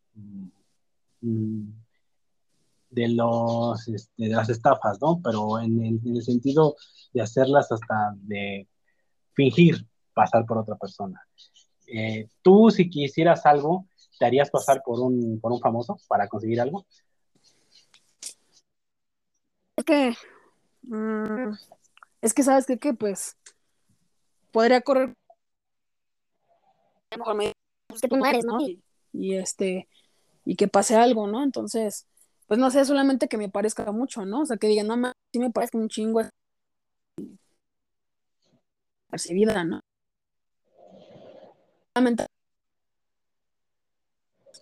[1.21, 1.69] Mm,
[2.89, 5.19] de, los, este, de las estafas, ¿no?
[5.23, 6.75] Pero en el sentido
[7.13, 8.67] de hacerlas hasta de
[9.33, 11.21] fingir, pasar por otra persona.
[11.85, 13.85] Eh, tú, si quisieras algo,
[14.17, 16.87] ¿te harías pasar por un, por un famoso para conseguir algo?
[19.77, 20.15] Es que,
[20.83, 21.53] mm,
[22.21, 23.37] es que sabes que, pues,
[24.51, 25.13] podría correr.
[27.15, 27.51] Mejor me
[27.87, 28.57] pues, que tú no ¿no?
[29.13, 29.87] Y, este,
[30.43, 31.43] y que pase algo, ¿no?
[31.43, 32.07] Entonces,
[32.47, 34.41] pues no sé, solamente que me parezca mucho, ¿no?
[34.41, 36.21] O sea, que digan, no, más, sí me parece un chingo
[39.09, 39.81] percibida, ¿no?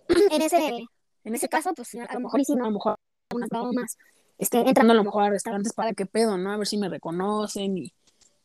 [0.30, 0.86] en ese,
[1.24, 2.96] en ese caso, pues a lo mejor y si no, a lo mejor
[3.34, 3.98] unas bromas,
[4.38, 6.52] este, entrando a lo mejor a restaurantes para qué pedo, ¿no?
[6.52, 7.92] A ver si me reconocen y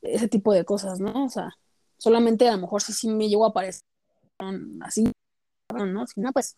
[0.02, 1.26] ese tipo de cosas, ¿no?
[1.26, 1.52] O sea,
[1.98, 3.84] solamente a lo mejor si sí me llego a aparecer
[4.82, 5.12] así,
[5.74, 6.08] ¿no?
[6.08, 6.56] Si no, pues,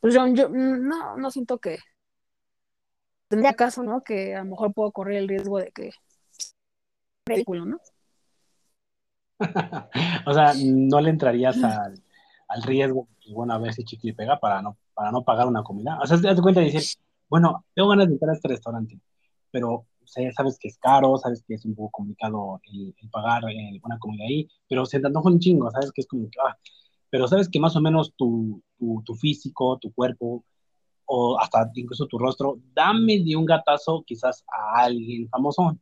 [0.00, 1.78] pues yo, yo no, no siento que
[3.28, 4.02] tendría caso, ¿no?
[4.02, 5.90] Que a lo mejor puedo correr el riesgo de que
[7.26, 7.78] ridículo, ¿no?
[10.26, 14.76] o sea, no le entrarías al, riesgo, bueno, a ver si chicle pega para no,
[14.94, 15.98] para no pagar una comida.
[16.02, 16.98] O sea, te das cuenta de decir,
[17.28, 18.98] bueno, tengo ganas de entrar a este restaurante,
[19.50, 23.98] pero sabes que es caro, sabes que es un poco complicado el, pagar eh, una
[23.98, 26.56] comida ahí, pero se te antoja un chingo, sabes que es como que, ah,
[27.10, 30.44] pero sabes que más o menos tu, tu, tu, físico, tu cuerpo,
[31.06, 35.78] o hasta incluso tu rostro, dame de un gatazo quizás a alguien famoso.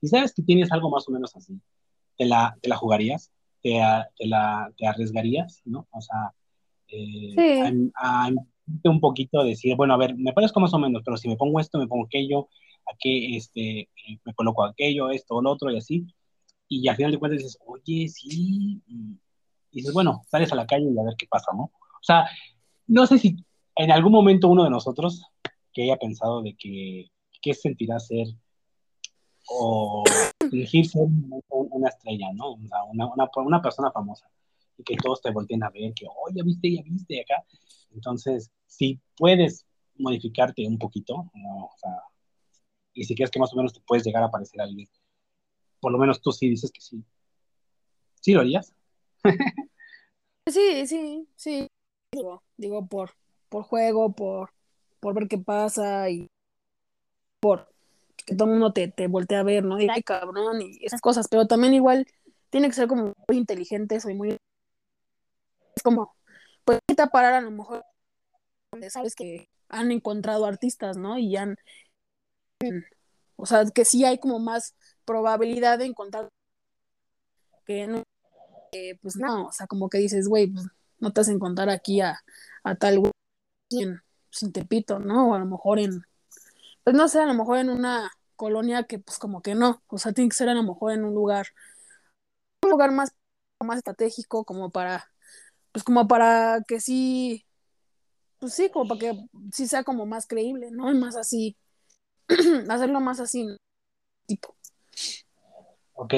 [0.00, 1.60] Y sabes que tienes algo más o menos así
[2.20, 3.32] te la, te la jugarías,
[3.62, 3.80] te,
[4.18, 5.88] te, la, te arriesgarías, ¿no?
[5.90, 6.34] O sea,
[6.88, 7.34] eh,
[7.96, 8.28] a,
[8.84, 11.58] un poquito decir, bueno, a ver, me parezco más o menos, pero si me pongo
[11.60, 12.50] esto, me pongo aquello,
[12.92, 16.06] aquí, este, eh, me coloco aquello, esto o lo otro y así,
[16.68, 19.16] y al final de cuentas dices, oye, sí, y
[19.72, 21.62] dices, bueno, sales a la calle y a ver qué pasa, ¿no?
[21.62, 22.26] O sea,
[22.86, 23.34] no sé si
[23.76, 25.22] en algún momento uno de nosotros
[25.72, 27.06] que haya pensado de que,
[27.40, 28.26] ¿qué sentirá ser
[29.50, 30.04] o
[30.50, 31.06] fingir ser
[31.50, 32.52] una estrella, ¿no?
[32.52, 34.26] una, una, una, persona famosa.
[34.78, 37.44] y que todos te volteen a ver, que, oh, ya viste, ya viste acá.
[37.92, 39.66] Entonces, si puedes
[39.96, 41.90] modificarte un poquito, o sea,
[42.94, 44.88] y si quieres que más o menos te puedes llegar a parecer alguien,
[45.80, 47.02] por lo menos tú sí dices que sí.
[48.20, 48.74] ¿Sí lo harías?
[50.46, 51.66] sí, sí, sí.
[52.12, 53.12] Digo, digo por,
[53.48, 54.52] por juego, por,
[55.00, 56.26] por ver qué pasa y
[57.40, 57.72] por
[58.24, 59.80] que todo el mundo te, te voltee a ver, ¿no?
[59.80, 62.06] Y ay, cabrón, y esas cosas, pero también igual
[62.50, 64.36] tiene que ser como muy inteligente, soy muy...
[65.76, 66.14] Es como,
[66.64, 67.84] pues, te parar a lo mejor,
[68.88, 71.18] sabes que han encontrado artistas, ¿no?
[71.18, 71.56] Y han...
[73.36, 74.74] O sea, que sí hay como más
[75.04, 76.28] probabilidad de encontrar
[77.64, 78.02] que no,
[79.02, 80.66] pues no, o sea, como que dices, güey, pues
[80.98, 82.20] no te vas a encontrar aquí a,
[82.64, 83.12] a tal güey
[83.70, 85.30] sin, sin Tepito, ¿no?
[85.30, 86.02] O a lo mejor en,
[86.84, 89.98] pues no sé, a lo mejor en una colonia que pues como que no, o
[89.98, 91.46] sea, tiene que ser a lo mejor en un lugar,
[92.62, 93.14] un lugar más,
[93.60, 95.10] más estratégico como para,
[95.72, 97.46] pues como para que sí,
[98.38, 100.90] pues sí, como para que sí sea como más creíble, ¿no?
[100.90, 101.56] Y más así,
[102.68, 103.46] hacerlo más así,
[104.26, 104.56] tipo.
[105.92, 106.14] Ok,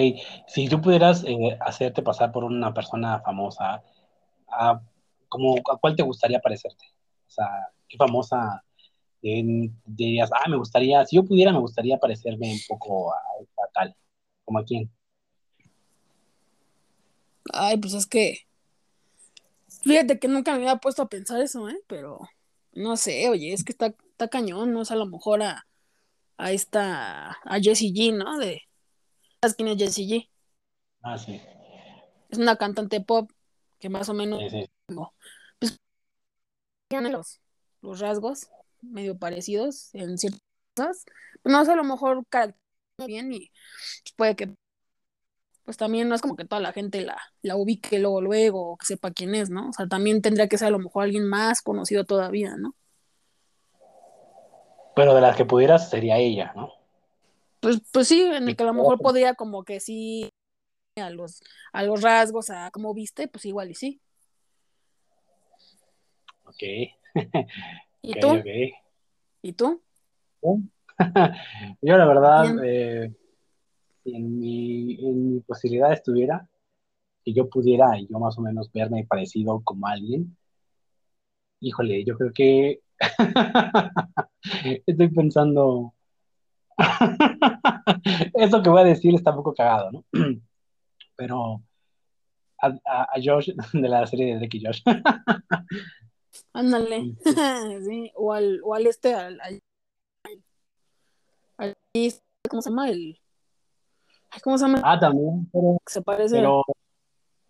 [0.47, 3.83] si tú pudieras eh, hacerte pasar por una persona famosa,
[4.47, 4.81] ¿a,
[5.29, 6.85] como, ¿a cuál te gustaría parecerte?
[7.27, 7.49] O sea,
[7.89, 8.63] ¿qué famosa
[9.23, 13.19] dirías, ah, me gustaría, si yo pudiera, me gustaría parecerme un poco a,
[13.73, 13.97] tal,
[14.45, 14.91] como a quién.
[17.53, 18.41] Ay, pues es que,
[19.83, 21.81] fíjate que nunca me había puesto a pensar eso, ¿eh?
[21.87, 22.21] Pero,
[22.73, 24.81] no sé, oye, es que está, está cañón, ¿no?
[24.81, 25.67] O sea, a lo mejor a,
[26.37, 28.39] a esta, a Jessie G, ¿no?
[28.39, 28.63] De,
[29.41, 30.29] ¿sabes quién es Jessie G?
[31.03, 31.41] Ah, sí.
[32.31, 33.31] Es una cantante pop
[33.79, 34.69] que más o menos, sí,
[35.59, 35.79] pues,
[36.89, 37.41] tiene los,
[37.81, 38.49] los rasgos
[38.83, 40.43] medio parecidos en ciertas
[40.77, 41.05] cosas.
[41.45, 42.25] No sé, a lo mejor
[43.07, 43.51] bien y
[44.17, 44.55] puede que
[45.65, 48.77] pues también no es como que toda la gente la, la ubique luego luego o
[48.77, 49.69] que sepa quién es, ¿no?
[49.69, 52.75] O sea, también tendría que ser a lo mejor alguien más conocido todavía, ¿no?
[54.95, 56.73] Pero de las que pudieras sería ella, ¿no?
[57.61, 60.29] Pues, pues sí, en el que a lo mejor podría como que sí
[60.97, 61.43] a los,
[61.73, 64.01] a los rasgos, a cómo viste, pues igual y sí.
[66.45, 66.63] Ok.
[68.03, 68.43] ¿Y tú?
[69.43, 69.81] ¿Y tú?
[71.81, 73.13] Yo la verdad, eh,
[74.03, 76.49] si en mi, en mi posibilidad estuviera,
[77.25, 80.37] que yo pudiera y yo más o menos verme parecido como alguien,
[81.61, 82.81] híjole, yo creo que
[84.87, 85.95] estoy pensando,
[88.35, 90.05] eso que voy a decir está un poco cagado, ¿no?
[91.17, 91.63] Pero
[92.61, 94.83] a, a, a Josh de la serie de Drake y Josh.
[96.53, 97.15] Ándale,
[97.85, 99.61] sí, o al, o al este, al, al,
[101.59, 101.77] al,
[102.49, 102.91] ¿cómo se llama?
[102.91, 103.19] El,
[104.43, 104.81] ¿cómo se llama?
[104.85, 106.37] Ah, también, pero, se parece.
[106.37, 106.63] Pero,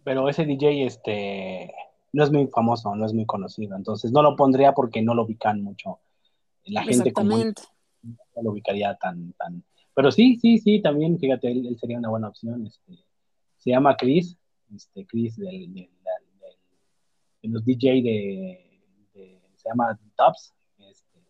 [0.05, 1.73] pero ese DJ, este,
[2.13, 5.25] no es muy famoso, no es muy conocido, entonces no lo pondría porque no lo
[5.25, 6.01] ubican mucho.
[6.65, 9.65] La gente como no lo ubicaría tan, tan.
[9.95, 12.67] Pero sí, sí, sí, también, fíjate, él, sería una buena opción.
[12.67, 13.05] Este,
[13.59, 14.37] se llama Chris,
[14.75, 16.57] este, Chris del, del, del,
[17.43, 18.72] de los DJ de
[19.63, 21.21] se llama Tops, este,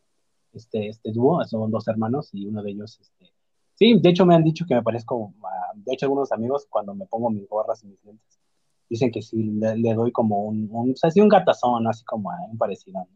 [0.52, 3.32] este, este dúo, son dos hermanos y uno de ellos, este,
[3.74, 5.32] sí, de hecho me han dicho que me parezco,
[5.74, 8.40] de hecho algunos amigos cuando me pongo mis gorras y mis lentes,
[8.88, 12.30] dicen que sí, le, doy como un, un, o sea, sí, un gatazón, así como
[12.50, 13.06] un parecido,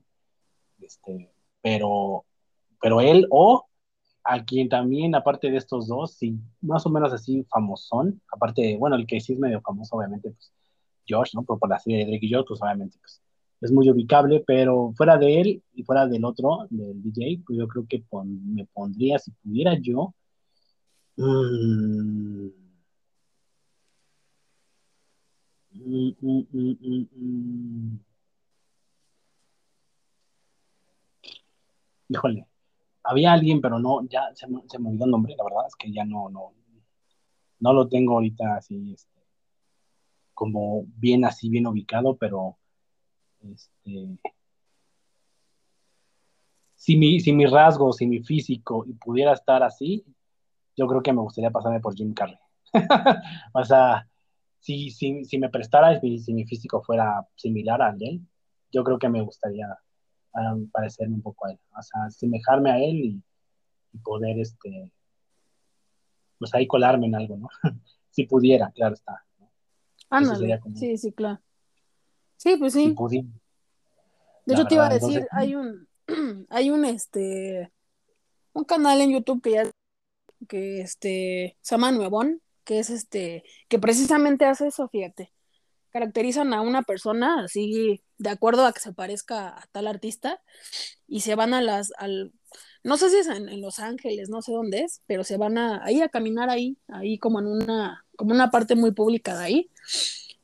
[0.81, 1.31] este,
[1.63, 2.25] pero,
[2.81, 3.67] pero él o
[4.27, 8.97] a quien también, aparte de estos dos, sí, más o menos así famosón, aparte, bueno,
[8.97, 10.53] el que sí es medio famoso, obviamente, pues,
[11.09, 11.45] Josh, ¿no?
[11.45, 13.23] Por, por la serie de Drake y Josh, pues obviamente, pues,
[13.67, 17.69] es muy ubicable, pero fuera de él y fuera del otro, del DJ, pues yo
[17.69, 20.15] creo que me pondría, si pudiera yo,
[21.17, 22.49] mm,
[25.73, 26.13] mm,
[26.53, 27.99] mm,
[32.09, 32.47] híjole,
[33.05, 35.93] había alguien, pero no, ya se se me, olvidó el nombre, la verdad es que
[35.93, 36.53] ya no, no,
[37.61, 39.21] no lo tengo ahorita así, este,
[40.35, 42.59] como bien así, bien ubicado, pero
[43.53, 44.19] este,
[46.75, 50.05] si mi, si mi rasgo, si mi físico y pudiera estar así,
[50.77, 52.39] yo creo que me gustaría pasarme por Jim Carrey.
[53.55, 54.09] o sea,
[54.61, 58.21] si, si, si me prestara, si, si, mi físico fuera similar al de él,
[58.71, 59.67] yo creo que me gustaría
[60.35, 61.61] um, parecerme un poco a él.
[61.77, 63.23] O sea, asemejarme a él y,
[64.05, 64.93] poder, este,
[66.39, 67.49] pues ahí colarme en algo, ¿no?
[68.11, 69.25] si pudiera, claro está.
[70.75, 71.41] sí, sí, claro.
[72.37, 72.95] Sí, pues sí.
[74.45, 75.89] de hecho, te iba a decir, hay un,
[76.51, 77.73] hay un, este,
[78.53, 79.71] un canal en YouTube que ya,
[80.49, 85.33] que este, se llama Nuevón, que es este, que precisamente hace eso, fíjate.
[85.91, 90.43] caracterizan a una persona así de acuerdo a que se parezca a tal artista
[91.07, 92.33] y se van a las, al,
[92.83, 95.85] no sé si es en, Los Ángeles, no sé dónde es, pero se van a,
[95.85, 99.71] ahí a caminar ahí, ahí como en una, como una parte muy pública de ahí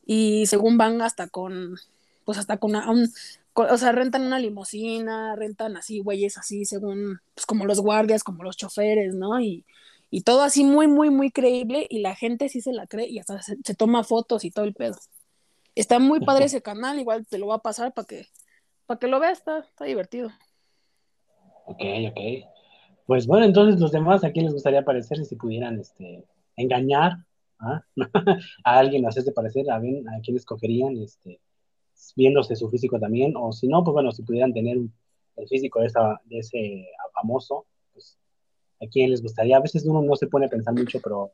[0.05, 1.77] y según van hasta con,
[2.25, 3.09] pues hasta con un,
[3.55, 8.43] o sea, rentan una limusina, rentan así güeyes así según, pues como los guardias, como
[8.43, 9.41] los choferes, ¿no?
[9.41, 9.65] Y,
[10.11, 13.19] y todo así muy, muy, muy creíble y la gente sí se la cree y
[13.19, 14.97] hasta se, toma fotos y todo el pedo.
[15.75, 18.27] Está muy padre ese canal, igual te lo va a pasar para que,
[18.87, 20.31] para que lo veas, está, está divertido.
[21.65, 21.81] Ok,
[22.11, 22.21] ok.
[23.07, 26.25] Pues bueno, entonces los demás, ¿a quién les gustaría parecer si pudieran este,
[26.57, 27.25] engañar
[27.63, 27.83] ¿ah?
[28.65, 29.71] a alguien, hacerse parecer?
[29.71, 30.97] ¿A, ven, a quién escogerían?
[30.99, 31.41] Este,
[32.17, 35.87] viéndose su físico también, o si no, pues bueno, si pudieran tener el físico de,
[35.87, 38.19] esa, de ese famoso, pues
[38.83, 39.57] a quién les gustaría.
[39.57, 41.33] A veces uno no se pone a pensar mucho, pero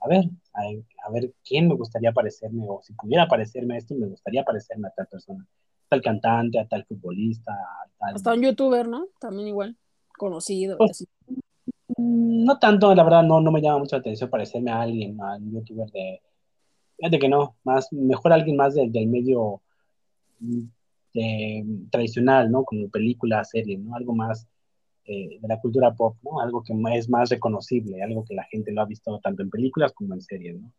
[0.00, 4.06] a ver, a, ver quién me gustaría parecerme, o si pudiera parecerme a esto, me
[4.06, 8.14] gustaría parecerme a tal persona, a tal cantante, a tal futbolista, a tal...
[8.14, 9.06] Hasta un youtuber, ¿no?
[9.18, 9.76] También igual,
[10.16, 10.76] conocido.
[10.78, 11.06] Pues,
[11.96, 15.36] no tanto, la verdad, no, no me llama mucho la atención parecerme a alguien, a
[15.36, 16.20] un youtuber de...
[16.96, 19.60] Fíjate que no, más, mejor alguien más del, del medio
[21.90, 22.64] tradicional, ¿no?
[22.64, 23.94] Como película, serie, ¿no?
[23.94, 24.46] Algo más
[25.04, 26.40] eh, de la cultura pop, ¿no?
[26.40, 29.92] Algo que es más reconocible, algo que la gente lo ha visto tanto en películas
[29.92, 30.72] como en series, ¿no?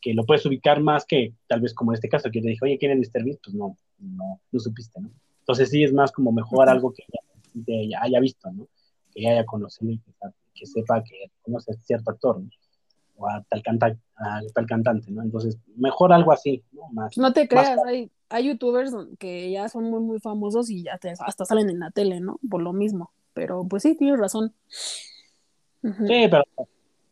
[0.00, 2.64] Que lo puedes ubicar más que tal vez como en este caso, que te dije,
[2.64, 3.24] oye, ¿quién es Mr.
[3.24, 3.40] Beast?
[3.44, 5.10] Pues no, no, no supiste, ¿no?
[5.40, 7.04] Entonces sí es más como mejor algo que
[7.88, 8.66] ya, haya visto, ¿no?
[9.16, 10.00] Que ya haya conocido y
[10.54, 12.50] que, sepa que conoce a cierto actor, ¿no?
[13.18, 15.22] O a tal, canta, a tal cantante, ¿no?
[15.22, 16.82] Entonces, mejor algo así, ¿no?
[16.92, 20.98] Más, no te creas, hay, hay youtubers que ya son muy, muy famosos y ya
[21.20, 22.38] hasta salen en la tele, ¿no?
[22.50, 23.10] Por lo mismo.
[23.32, 24.54] Pero pues sí, tienes razón.
[25.82, 26.44] Sí, pero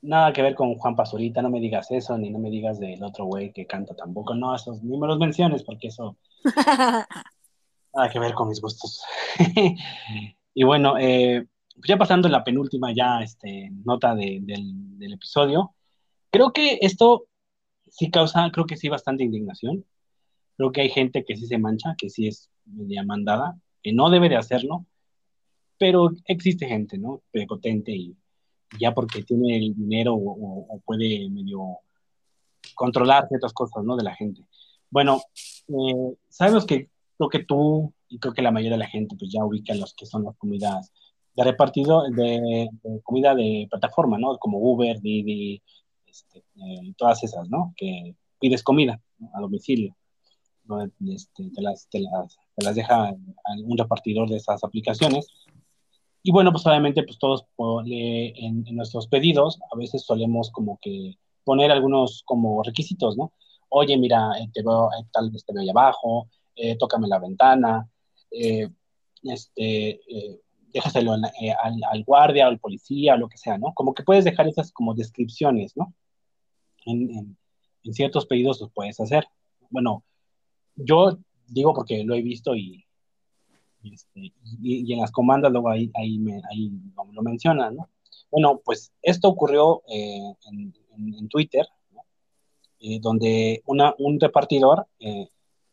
[0.04, 3.02] nada que ver con Juan Pazurita, no me digas eso, ni no me digas del
[3.02, 6.16] otro güey que canta tampoco, no, esos ni me los menciones porque eso
[7.94, 9.02] nada que ver con mis gustos.
[10.54, 15.74] y bueno, eh, ya pasando la penúltima ya este, nota del, del episodio,
[16.30, 17.26] creo que esto
[17.94, 19.84] sí causa, creo que sí, bastante indignación.
[20.56, 24.10] Creo que hay gente que sí se mancha, que sí es media mandada, que no
[24.10, 24.86] debe de hacerlo,
[25.78, 27.22] pero existe gente, ¿no?
[27.30, 28.16] Prepotente y
[28.80, 31.78] ya porque tiene el dinero o, puede medio
[32.74, 33.96] controlar ciertas cosas, ¿no?
[33.96, 34.42] De la gente.
[34.90, 35.22] Bueno,
[35.68, 39.30] eh, sabemos que creo que tú y creo que la mayoría de la gente pues
[39.32, 40.92] ya ubica los que son las comidas
[41.34, 42.68] de repartido, de,
[43.02, 44.38] comida de plataforma, ¿no?
[44.38, 45.62] Como Uber, Didi,
[46.06, 47.72] este, eh, todas esas, ¿no?
[47.76, 49.00] Que pides comida
[49.34, 49.96] a domicilio.
[51.06, 53.14] Este, te, las, te, las, te, las, deja
[53.64, 55.26] un repartidor de esas aplicaciones.
[56.22, 57.44] Y bueno, pues obviamente pues todos
[57.86, 63.32] en, nuestros pedidos a veces solemos como que poner algunos como requisitos, ¿no?
[63.68, 67.18] Oye, mira, eh, te veo, eh, tal vez te veo ahí abajo, eh, tócame la
[67.18, 67.86] ventana,
[69.22, 70.00] este,
[70.74, 71.22] déjaselo al,
[71.62, 73.72] al, guardia al policía lo que sea, ¿no?
[73.74, 75.94] Como que puedes dejar esas como descripciones, ¿no?
[76.84, 77.38] En,
[77.92, 79.26] ciertos pedidos los puedes hacer.
[79.70, 80.04] Bueno,
[80.74, 82.84] yo digo porque lo he visto y,
[83.84, 84.32] este,
[84.62, 86.18] y, en las comandas luego ahí, ahí,
[86.50, 86.72] ahí
[87.12, 87.90] lo, mencionan, ¿no?
[88.30, 91.66] Bueno, pues esto ocurrió eh, en, Twitter,
[92.80, 95.28] eh, donde una, un repartidor eh,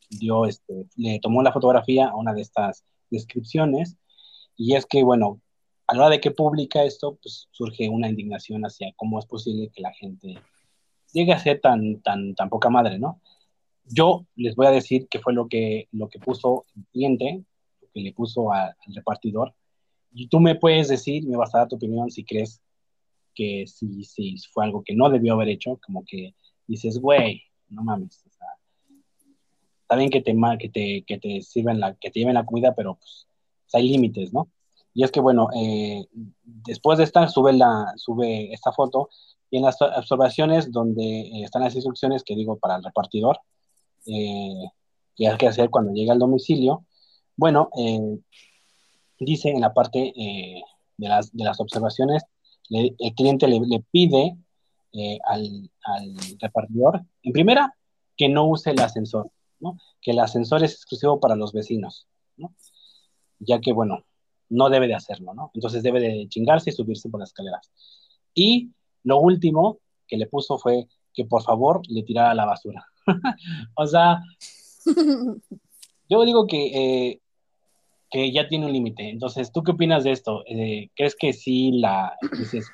[0.10, 3.98] dio, este, le tomó la fotografía a una de estas descripciones
[4.64, 5.42] y es que, bueno,
[5.88, 9.72] a la hora de que publica esto, pues surge una indignación hacia cómo es posible
[9.74, 10.36] que la gente
[11.12, 13.20] llegue a ser tan, tan, tan poca madre, ¿no?
[13.86, 17.44] Yo les voy a decir qué fue lo que, lo que puso el cliente,
[17.82, 19.56] lo que le puso al repartidor.
[20.14, 22.62] Y tú me puedes decir, me vas a dar tu opinión si crees
[23.34, 26.36] que si, si fue algo que no debió haber hecho, como que
[26.68, 28.24] dices, güey, no mames.
[28.28, 28.48] O sea,
[29.82, 32.76] está bien que te, que te, que te sirven la, que te lleven la comida,
[32.76, 33.28] pero pues,
[33.74, 34.50] hay límites, ¿no?
[34.94, 36.06] Y es que, bueno, eh,
[36.44, 39.10] después de esta, sube, la, sube esta foto
[39.50, 43.40] y en las observaciones donde eh, están las instrucciones que digo para el repartidor,
[44.06, 44.70] eh,
[45.16, 46.86] que hay que hacer cuando llega al domicilio.
[47.36, 48.20] Bueno, eh,
[49.20, 50.62] dice en la parte eh,
[50.98, 52.24] de, las, de, las, observaciones,
[52.70, 54.38] el cliente le, le pide
[55.26, 57.76] al, al, repartidor, en primera,
[58.16, 59.30] que no use el ascensor,
[59.60, 59.78] ¿no?
[60.02, 62.08] que el ascensor es exclusivo para los vecinos,
[62.38, 62.54] ¿no?
[63.42, 64.06] Ya que, bueno,
[64.50, 65.52] no debe de hacerlo, ¿no?
[65.54, 67.72] Entonces debe de chingarse y subirse por las escaleras.
[68.34, 68.72] Y
[69.04, 72.86] lo último que le puso fue que por favor le tirara la basura.
[73.76, 74.20] o sea,
[76.10, 77.20] yo digo que, eh,
[78.10, 79.10] que ya tiene un límite.
[79.10, 80.44] Entonces, ¿tú qué opinas de esto?
[80.48, 82.14] Eh, ¿Crees que sí la...
[82.38, 82.70] Dices,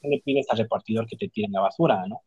[0.00, 2.22] ¿qué le pides al repartidor que te tire la basura, no?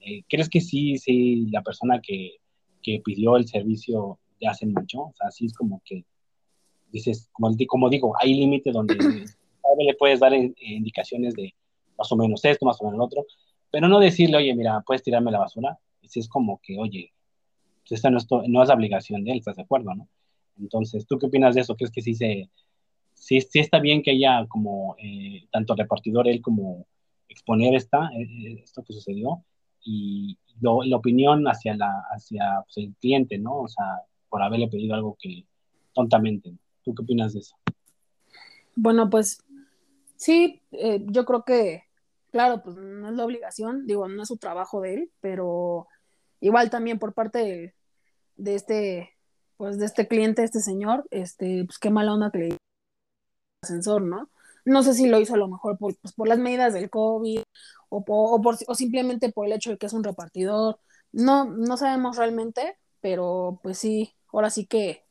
[0.00, 2.36] Eh, ¿Crees que sí, sí, la persona que,
[2.82, 6.04] que pidió el servicio ya se mucho, o sea, así es como que
[6.90, 8.94] dices, como, como digo, hay límite donde
[9.78, 11.54] le puedes dar indicaciones de
[11.96, 13.26] más o menos esto, más o menos lo otro,
[13.70, 17.12] pero no decirle, oye, mira, puedes tirarme la basura, si es como que, oye,
[17.82, 20.08] pues esta no es, no es la obligación de él, ¿estás de acuerdo, no?
[20.58, 21.76] Entonces, ¿tú qué opinas de eso?
[21.76, 22.50] ¿Crees que sí se,
[23.14, 26.86] sí, sí está bien que ella como, eh, tanto repartidor, él como
[27.28, 29.44] exponer esta, eh, eh, esto que sucedió,
[29.82, 33.62] y la opinión hacia, la, hacia pues, el cliente, ¿no?
[33.62, 35.44] O sea, por haberle pedido algo que
[35.94, 36.52] tontamente.
[36.90, 37.56] ¿Tú qué opinas de eso?
[38.74, 39.44] Bueno, pues
[40.16, 41.84] sí, yo creo que,
[42.32, 45.86] claro, pues no es la obligación, digo, no es su trabajo de él, pero
[46.40, 47.76] igual también por parte
[48.36, 49.10] de, este
[49.56, 52.56] pues de este cliente, este señor, este, pues qué mala onda que le
[53.62, 54.28] ascensor, ¿no?
[54.64, 57.42] No sé si lo hizo a lo mejor por, pues, por las medidas del COVID
[57.88, 60.80] o, por, o, simplemente por el hecho de que es un repartidor.
[61.12, 65.04] No, no sabemos realmente, pero pues sí, ahora sí que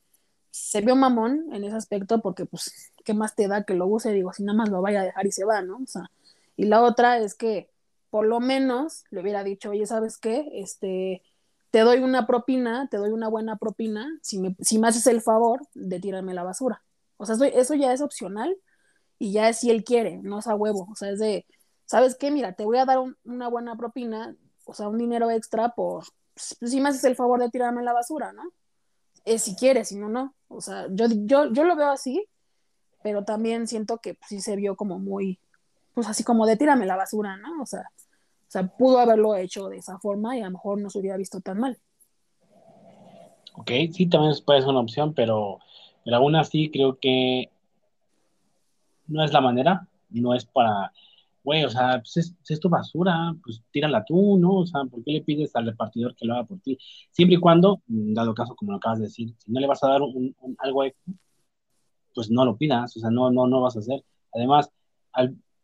[0.51, 4.11] se vio mamón en ese aspecto porque pues, ¿qué más te da que lo use?
[4.11, 5.77] Digo, si nada más lo vaya a dejar y se va, ¿no?
[5.77, 6.11] O sea,
[6.55, 7.69] y la otra es que
[8.09, 10.49] por lo menos le hubiera dicho, oye, ¿sabes qué?
[10.53, 11.21] Este,
[11.71, 15.21] te doy una propina, te doy una buena propina, si me, si me haces el
[15.21, 16.83] favor de tirarme la basura.
[17.17, 18.57] O sea, eso, ya es opcional
[19.19, 20.87] y ya es si él quiere, no es a huevo.
[20.91, 21.45] O sea, es de,
[21.85, 22.31] ¿sabes qué?
[22.31, 24.35] Mira, te voy a dar una buena propina,
[24.65, 27.93] o sea, un dinero extra por, pues, si me haces el favor de tirarme la
[27.93, 28.43] basura, ¿no?
[29.25, 30.33] Es si quieres, si no, no.
[30.49, 32.25] O sea, yo, yo, yo lo veo así,
[33.01, 35.39] pero también siento que pues, sí se vio como muy,
[35.93, 37.61] pues así como de tírame la basura, ¿no?
[37.61, 40.89] O sea, o sea, pudo haberlo hecho de esa forma y a lo mejor no
[40.89, 41.77] se hubiera visto tan mal.
[43.53, 45.59] Ok, sí, también puede ser una opción, pero,
[46.03, 47.49] pero aún así creo que
[49.07, 50.91] no es la manera, no es para,
[51.49, 54.57] güey, o sea, pues es, tu basura, pues tírala tú, ¿no?
[54.57, 56.77] O sea, ¿por qué le pides al repartidor que lo haga por ti?
[57.11, 59.87] Siempre y cuando, dado caso, como lo acabas de decir, si no le vas a
[59.89, 60.83] dar un, algo
[62.13, 64.03] pues no lo pidas, o sea, no, no, no vas a hacer.
[64.31, 64.69] Además,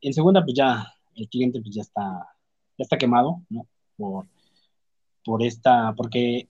[0.01, 2.35] en segunda, pues ya el cliente pues ya está
[2.77, 3.67] ya está quemado, ¿no?
[3.97, 4.25] Por,
[5.23, 6.49] por esta, porque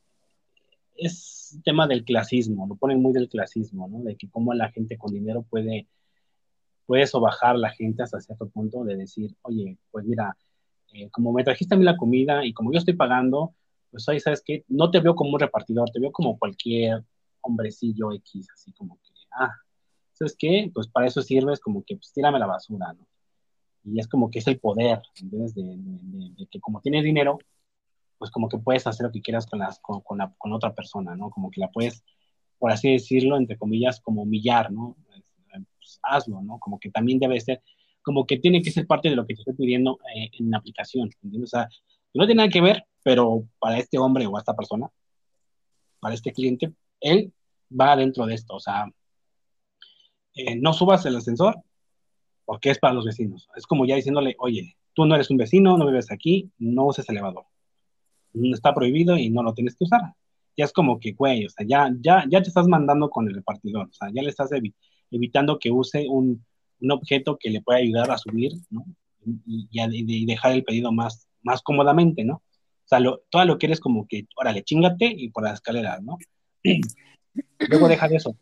[0.96, 4.00] es tema del clasismo, lo ponen muy del clasismo, ¿no?
[4.04, 5.88] De que cómo la gente con dinero puede,
[6.86, 10.38] puede sobajar la gente hasta cierto punto de decir, oye, pues mira,
[10.94, 13.54] eh, como me trajiste a mí la comida y como yo estoy pagando,
[13.92, 17.04] pues ahí sabes que no te veo como un repartidor, te veo como cualquier
[17.42, 19.52] hombrecillo X, así como que, ah,
[20.14, 20.72] ¿sabes qué?
[20.74, 23.08] Pues para eso sirves como que, pues tírame la basura, ¿no?
[23.86, 25.54] y es como que es el poder, ¿entiendes?
[25.54, 27.38] De, que como tienes dinero,
[28.18, 30.74] pues como que puedes hacer lo que quieras con, las, con, con, la, con, otra
[30.74, 31.30] persona, ¿no?
[31.30, 32.04] Como que la puedes,
[32.58, 34.98] por así decirlo, entre comillas, como humillar, ¿no?
[35.78, 36.60] Pues, hazlo, ¿no?
[36.60, 37.62] Como que también debe ser,
[38.02, 40.58] como que tiene que ser parte de lo que te estoy pidiendo eh, en la
[40.58, 41.10] aplicación.
[41.44, 41.70] O sea,
[42.14, 44.90] no tiene nada que ver, pero para este hombre o esta persona,
[46.00, 47.34] para este cliente, él
[47.70, 48.86] va dentro de esto, o sea,
[50.36, 51.56] eh, no subas el ascensor,
[52.46, 53.48] porque es para los vecinos.
[53.56, 57.08] Es como ya diciéndole, oye, tú no eres un vecino, no vives aquí, no uses
[57.10, 57.46] elevador.
[58.34, 60.02] Está prohibido y no lo tienes que usar.
[60.58, 63.36] Ya es como que, güey, o sea, ya, ya, ya te estás mandando con el
[63.36, 64.85] repartidor, o sea, ya le estás evitando
[65.60, 66.46] que use un,
[66.82, 68.86] un, objeto que le pueda ayudar a subir, ¿no?
[69.46, 72.36] Y, y, dejar el pedido más, más cómodamente, ¿no?
[72.36, 76.18] O sea, todo lo que eres como que, órale, chingate y por las escaleras, ¿no?
[77.70, 78.38] Luego deja de eso.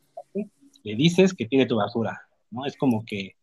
[0.83, 2.21] Le dices que tiene tu basura,
[2.51, 2.65] ¿no?
[2.65, 3.35] Es como que,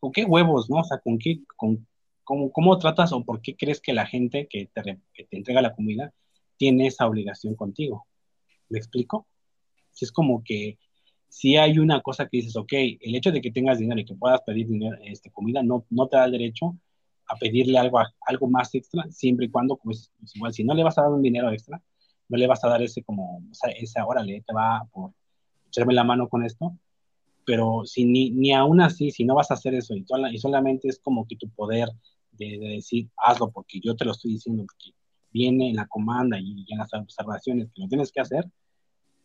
[0.00, 0.78] ¿con qué huevos, no?
[0.78, 1.86] O sea, ¿con qué, con,
[2.24, 5.74] cómo, cómo tratas o por qué crees que la gente que te, te entrega la
[5.74, 6.12] comida
[6.56, 8.06] tiene esa obligación contigo?
[8.70, 9.26] ¿Me explico?
[9.92, 10.78] Si es como que
[11.28, 14.14] si hay una cosa que dices, ok, el hecho de que tengas dinero y que
[14.14, 16.76] puedas pedir dinero, este, comida no, no te da el derecho
[17.28, 20.96] a pedirle algo, algo más extra, siempre y cuando, pues, igual, si no le vas
[20.98, 21.82] a dar un dinero extra,
[22.28, 25.12] no le vas a dar ese como, o sea, ese, órale, te va por
[25.68, 26.76] echarme la mano con esto,
[27.44, 30.88] pero si ni, ni aún así, si no vas a hacer eso y, y solamente
[30.88, 31.88] es como que tu poder
[32.32, 34.96] de, decir, hazlo porque yo te lo estoy diciendo, porque
[35.30, 38.44] viene en la comanda y, en las observaciones que lo tienes que hacer,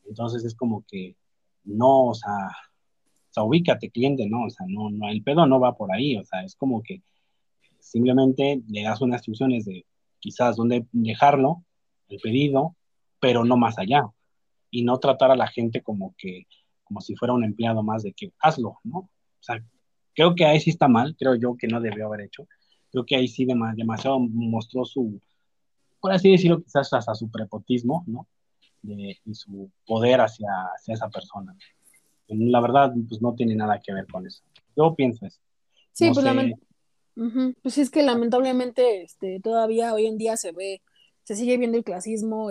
[0.06, 1.16] entonces es como que
[1.64, 2.48] no, o sea,
[3.32, 4.46] o sea, ubícate, cliente, ¿no?
[4.46, 7.02] O sea, no, no, el pedo no va por ahí, o sea, es como que
[7.80, 9.86] simplemente le das unas instrucciones de
[10.20, 11.64] quizás dónde dejarlo,
[12.10, 12.76] el pedido,
[13.20, 14.06] pero no más allá.
[14.70, 16.48] Y no tratar a la gente como que
[16.92, 18.98] como si fuera un empleado más de que hazlo, ¿no?
[19.00, 19.10] O
[19.40, 19.64] sea,
[20.14, 22.46] creo que ahí sí está mal, creo yo que no debió haber hecho.
[22.92, 25.22] Creo que ahí sí demasiado mostró su,
[26.02, 28.28] por así decirlo, quizás hasta su prepotismo, ¿no?
[28.82, 31.56] De, y su poder hacia, hacia esa persona.
[32.28, 34.42] La verdad, pues no tiene nada que ver con eso.
[34.76, 35.40] Yo pienso eso.
[35.92, 36.26] Sí, pues,
[37.62, 40.82] pues, es que lamentablemente este, todavía hoy en día se ve,
[41.24, 42.50] se sigue viendo el clasismo,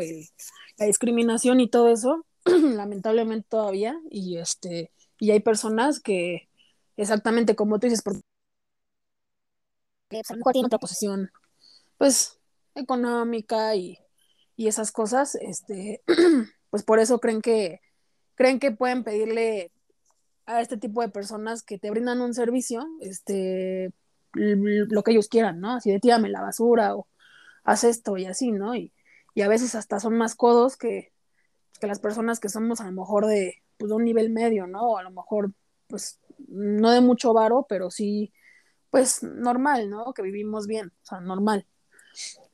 [0.78, 6.48] la discriminación y todo eso, lamentablemente todavía, y este, y hay personas que,
[6.97, 8.20] exactamente como tú dices, porque
[10.12, 11.31] a lo mejor tienen otra posición,
[11.97, 12.39] pues,
[12.74, 13.98] económica y,
[14.60, 16.02] y esas cosas, este,
[16.68, 17.80] pues por eso creen que,
[18.34, 19.72] creen que pueden pedirle
[20.44, 23.90] a este tipo de personas que te brindan un servicio, este,
[24.34, 25.76] lo que ellos quieran, ¿no?
[25.76, 27.08] Así de tírame la basura o
[27.64, 28.74] haz esto y así, ¿no?
[28.74, 28.92] Y,
[29.34, 31.10] y a veces hasta son más codos que,
[31.80, 34.90] que las personas que somos a lo mejor de, pues, de un nivel medio, ¿no?
[34.90, 35.54] O a lo mejor,
[35.86, 38.30] pues, no de mucho varo, pero sí,
[38.90, 40.12] pues, normal, ¿no?
[40.12, 41.66] Que vivimos bien, o sea, normal.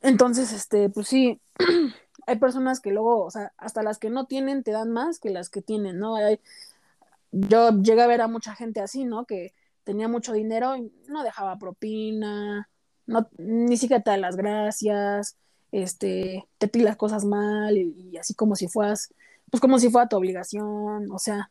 [0.07, 1.41] Entonces, este, pues sí,
[2.29, 5.31] hay personas que luego, o sea, hasta las que no tienen te dan más que
[5.31, 6.15] las que tienen, ¿no?
[6.15, 6.39] Hay,
[7.33, 9.25] yo llegué a ver a mucha gente así, ¿no?
[9.27, 9.53] Que
[9.83, 12.69] tenía mucho dinero y no dejaba propina,
[13.07, 15.37] no, ni siquiera te da las gracias,
[15.73, 19.13] este, te pide las cosas mal y, así como si fueras,
[19.51, 21.51] pues como si fuera tu obligación, o sea,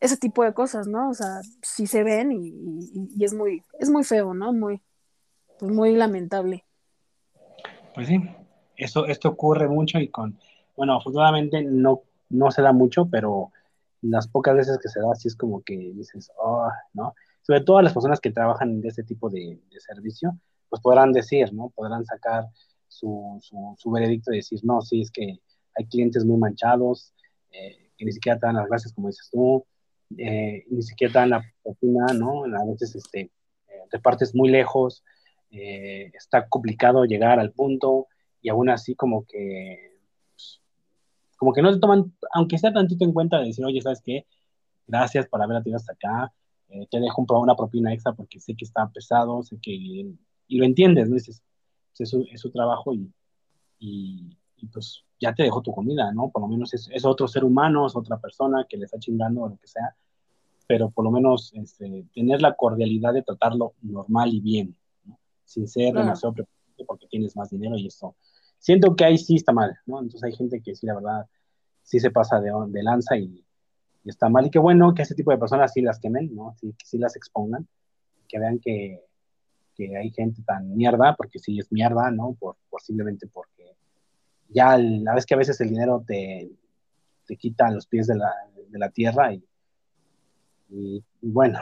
[0.00, 1.10] ese tipo de cosas, ¿no?
[1.10, 2.52] O sea, sí se ven y,
[3.16, 4.52] y es muy, es muy feo, ¿no?
[4.52, 4.82] Muy,
[5.60, 6.64] pues muy lamentable.
[7.98, 8.20] Pues sí,
[8.76, 10.38] eso, esto ocurre mucho y con,
[10.76, 13.50] bueno, afortunadamente no, no se da mucho, pero
[14.02, 17.12] las pocas veces que se da, así es como que dices, oh, ¿no?
[17.42, 20.38] Sobre todo las personas que trabajan en este tipo de, servicio,
[20.68, 21.70] pues podrán decir, ¿no?
[21.70, 22.46] Podrán sacar
[22.86, 23.40] su,
[23.76, 25.40] su, veredicto y decir, no, sí, es que
[25.76, 27.12] hay clientes muy manchados,
[27.50, 29.66] eh, que ni siquiera te dan las gracias, como dices tú,
[30.16, 32.44] eh, ni siquiera te dan la propina, ¿no?
[32.44, 35.02] A veces este, eh, repartes muy lejos,
[35.50, 38.06] está complicado llegar al punto,
[38.40, 39.98] y aún así como que,
[40.34, 40.60] pues,
[41.36, 44.26] como que no se toman, aunque sea tantito en cuenta de decir, oye, ¿sabes qué?
[44.86, 46.32] Gracias por haber atendido hasta acá,
[46.68, 50.64] eh, te dejo una propina extra porque sé que está pesado, sé que, y lo
[50.64, 51.14] entiendes, ¿no?
[51.14, 51.42] Dices,
[51.96, 53.10] pues, es, su, trabajo y,
[53.78, 54.36] y,
[54.72, 56.30] pues ya te dejo tu comida, ¿no?
[56.30, 59.42] Por lo menos es, es, otro ser humano, es otra persona que le está chingando
[59.42, 59.96] o lo que sea,
[60.66, 64.76] pero por lo menos este, tener la cordialidad de tratarlo normal y bien.
[65.48, 68.14] Sin ser demasiado preocupante porque tienes más dinero y eso
[68.58, 70.00] siento que ahí sí está mal, ¿no?
[70.00, 71.26] Entonces hay gente que sí, la verdad,
[71.82, 73.44] sí se pasa de, de lanza y,
[74.04, 74.46] está mal.
[74.46, 76.54] Y qué bueno que ese tipo de personas sí las quemen, ¿no?
[76.58, 77.68] Sí, que sí las expongan,
[78.26, 79.04] que vean que,
[79.74, 82.34] que hay gente tan mierda, porque sí es mierda, ¿no?
[82.38, 83.76] Por, posiblemente porque
[84.48, 86.50] ya la vez que a veces el dinero te,
[87.26, 88.32] te quita los pies de la,
[88.68, 89.44] de la tierra y,
[90.70, 91.58] y, bueno,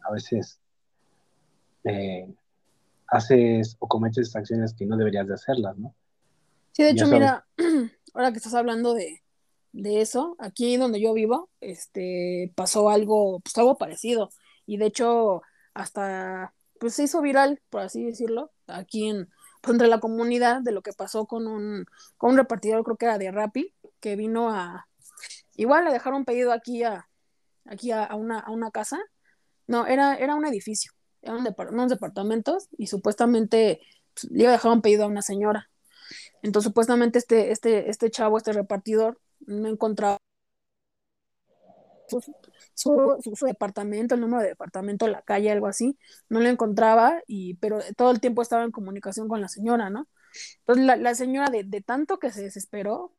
[0.00, 0.58] a veces
[1.84, 2.28] eh,
[3.08, 5.94] haces o cometes acciones que no deberías de hacerlas, ¿no?
[6.72, 7.46] Sí, de hecho, mira,
[8.14, 9.22] ahora que estás hablando de,
[9.72, 14.30] eso, aquí donde yo vivo, este, pasó algo, pues algo parecido.
[14.66, 15.42] Y de hecho,
[15.74, 19.28] hasta, pues se hizo viral, por así decirlo, aquí en,
[19.62, 23.06] pues, entre la comunidad de lo que pasó con un, con un repartidor, creo que
[23.06, 24.86] era de Rappi, que vino a,
[25.54, 27.08] igual a dejar un pedido aquí a,
[27.64, 28.98] aquí a, una, a una casa.
[29.66, 30.92] No, era, era un edificio,
[31.26, 33.80] eran unos departamentos y supuestamente
[34.14, 35.70] pues, le iba a dejar un pedido a una señora.
[36.42, 40.18] Entonces, supuestamente este, este, este chavo, este repartidor, no encontraba
[42.74, 45.98] su, departamento, el número de departamento, la calle, algo así,
[46.28, 50.08] no lo encontraba, y, pero todo el tiempo estaba en comunicación con la señora, ¿no?
[50.60, 53.14] Entonces la, señora de, tanto que se desesperó,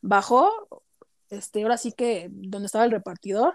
[0.00, 0.82] bajó,
[1.30, 3.54] este, ahora sí que donde estaba el repartidor,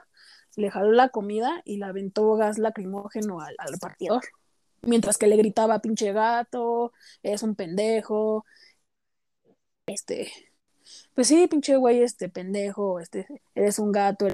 [0.56, 4.24] le jaló la comida y le aventó gas lacrimógeno al repartidor
[4.86, 8.46] mientras que le gritaba pinche gato, es un pendejo,
[9.88, 10.32] este,
[11.14, 14.28] pues sí, pinche güey, este pendejo, este, eres un gato.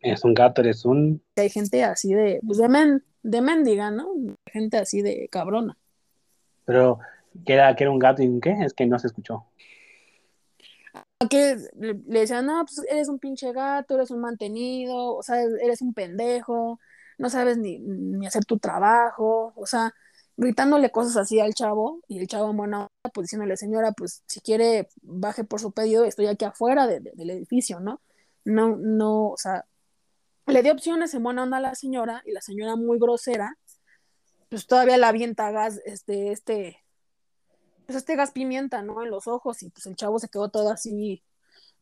[0.00, 1.22] Es un gato, eres un...
[1.36, 4.08] Hay gente así de, pues de, men, de mendiga, ¿no?
[4.46, 5.76] Gente así de cabrona.
[6.64, 7.00] Pero,
[7.44, 8.56] ¿qué era, que era un gato y un qué?
[8.64, 9.46] Es que no se escuchó
[11.30, 15.80] que le, decían, no, pues eres un pinche gato, eres un mantenido, o sea, eres
[15.82, 16.78] un pendejo,
[17.18, 19.94] no sabes ni, ni hacer tu trabajo, o sea,
[20.36, 24.88] gritándole cosas así al chavo, y el chavo, bueno, pues diciéndole, señora, pues si quiere,
[25.02, 28.02] baje por su pedido, estoy aquí afuera del edificio, ¿no?
[28.44, 29.64] No, no, o sea,
[30.46, 33.56] le dio opciones en buena onda a la señora, y la señora muy grosera,
[34.50, 36.84] pues todavía la avienta gas, este, este,
[37.86, 39.02] pues este gas pimienta, ¿no?
[39.02, 41.22] En los ojos y pues el chavo se quedó todo así,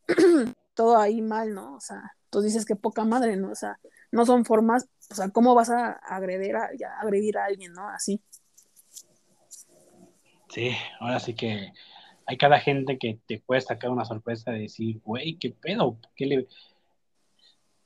[0.74, 1.74] todo ahí mal, ¿no?
[1.74, 3.50] O sea, tú dices que poca madre, ¿no?
[3.50, 3.78] O sea,
[4.12, 6.70] no son formas, o sea, ¿cómo vas a agredir a,
[7.00, 7.88] agredir a alguien, ¿no?
[7.88, 8.20] Así.
[10.50, 10.70] Sí,
[11.00, 11.72] ahora sí que
[12.26, 15.98] hay cada gente que te puede sacar una sorpresa de decir, güey, ¿qué pedo?
[16.14, 16.48] ¿Qué le...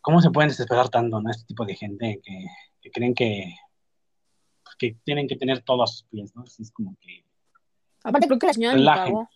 [0.01, 1.31] ¿Cómo se pueden desesperar tanto, ¿no?
[1.31, 2.47] Este tipo de gente que,
[2.81, 3.55] que creen que,
[4.79, 6.45] que tienen que tener todo a sus pies, ¿no?
[6.45, 7.28] Es como que...
[8.09, 9.21] Aparte creo que la señora ni pagó.
[9.21, 9.29] O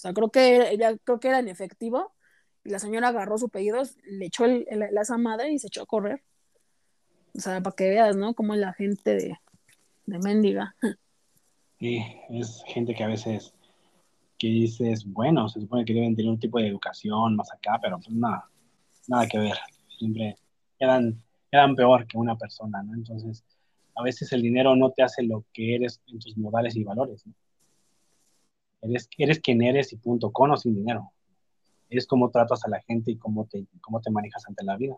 [0.00, 2.12] sea, creo que ella creo que era en efectivo
[2.64, 5.82] y la señora agarró su pedido, le echó el, la esa madre y se echó
[5.82, 6.22] a correr.
[7.34, 8.34] O sea, para que veas, ¿no?
[8.34, 9.38] Cómo es la gente de,
[10.06, 10.74] de mendiga.
[11.78, 13.54] Sí, es gente que a veces
[14.38, 17.98] que dices, bueno, se supone que deben tener un tipo de educación más acá, pero
[17.98, 18.48] pues nada,
[19.08, 19.56] nada que ver.
[19.98, 20.36] Siempre
[20.78, 21.20] eran
[21.50, 22.94] eran peor que una persona, ¿no?
[22.94, 23.44] Entonces,
[23.94, 27.26] a veces el dinero no te hace lo que eres en tus modales y valores,
[27.26, 27.34] ¿no?
[28.80, 31.12] Eres, eres quien eres y punto, con o sin dinero.
[31.90, 34.96] Eres cómo tratas a la gente y cómo te, cómo te manejas ante la vida,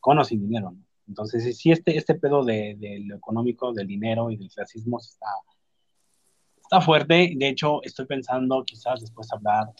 [0.00, 0.74] con o sin dinero.
[1.08, 5.26] Entonces, si este, este pedo de, lo económico, del dinero y del racismo está,
[6.62, 7.32] está fuerte.
[7.36, 9.72] De hecho, estoy pensando quizás después hablar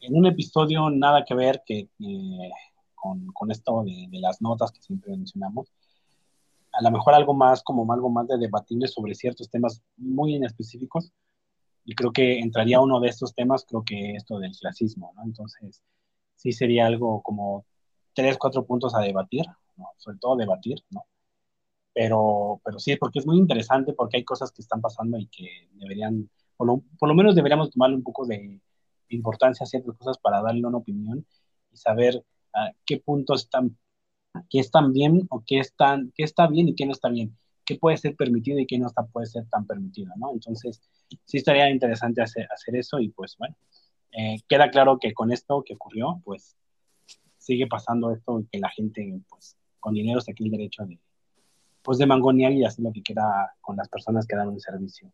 [0.00, 1.88] en un episodio nada que ver que
[2.94, 5.72] con, esto de, las notas que siempre mencionamos.
[6.72, 10.44] A lo mejor algo más, como algo más de debatible sobre ciertos temas muy en
[10.44, 11.12] específicos.
[11.84, 15.24] Y creo que entraría uno de estos temas, creo que esto del clasismo, ¿no?
[15.24, 15.82] Entonces,
[16.36, 17.64] sí sería algo como
[18.14, 19.46] tres, cuatro puntos a debatir,
[19.76, 19.88] ¿no?
[19.96, 21.06] Sobre todo debatir, ¿no?
[21.94, 25.68] Pero, pero sí, porque es muy interesante, porque hay cosas que están pasando y que
[25.72, 28.60] deberían, por lo, por lo menos deberíamos tomarle un poco de
[29.08, 31.26] importancia a ciertas cosas para darle una opinión
[31.72, 32.24] y saber
[32.84, 33.76] qué puntos están,
[34.50, 37.36] qué están bien o qué, están, qué está bien y qué no está bien,
[37.68, 40.32] qué puede ser permitido y qué no está, puede ser tan permitido, ¿no?
[40.32, 40.80] Entonces,
[41.26, 43.54] sí estaría interesante hacer, hacer eso y pues bueno,
[44.12, 46.56] eh, queda claro que con esto que ocurrió, pues
[47.36, 50.98] sigue pasando esto y que la gente, pues, con dinero se tiene el derecho de,
[51.82, 53.22] pues, de mangonear y hacer lo que quiera
[53.60, 55.12] con las personas que dan un servicio.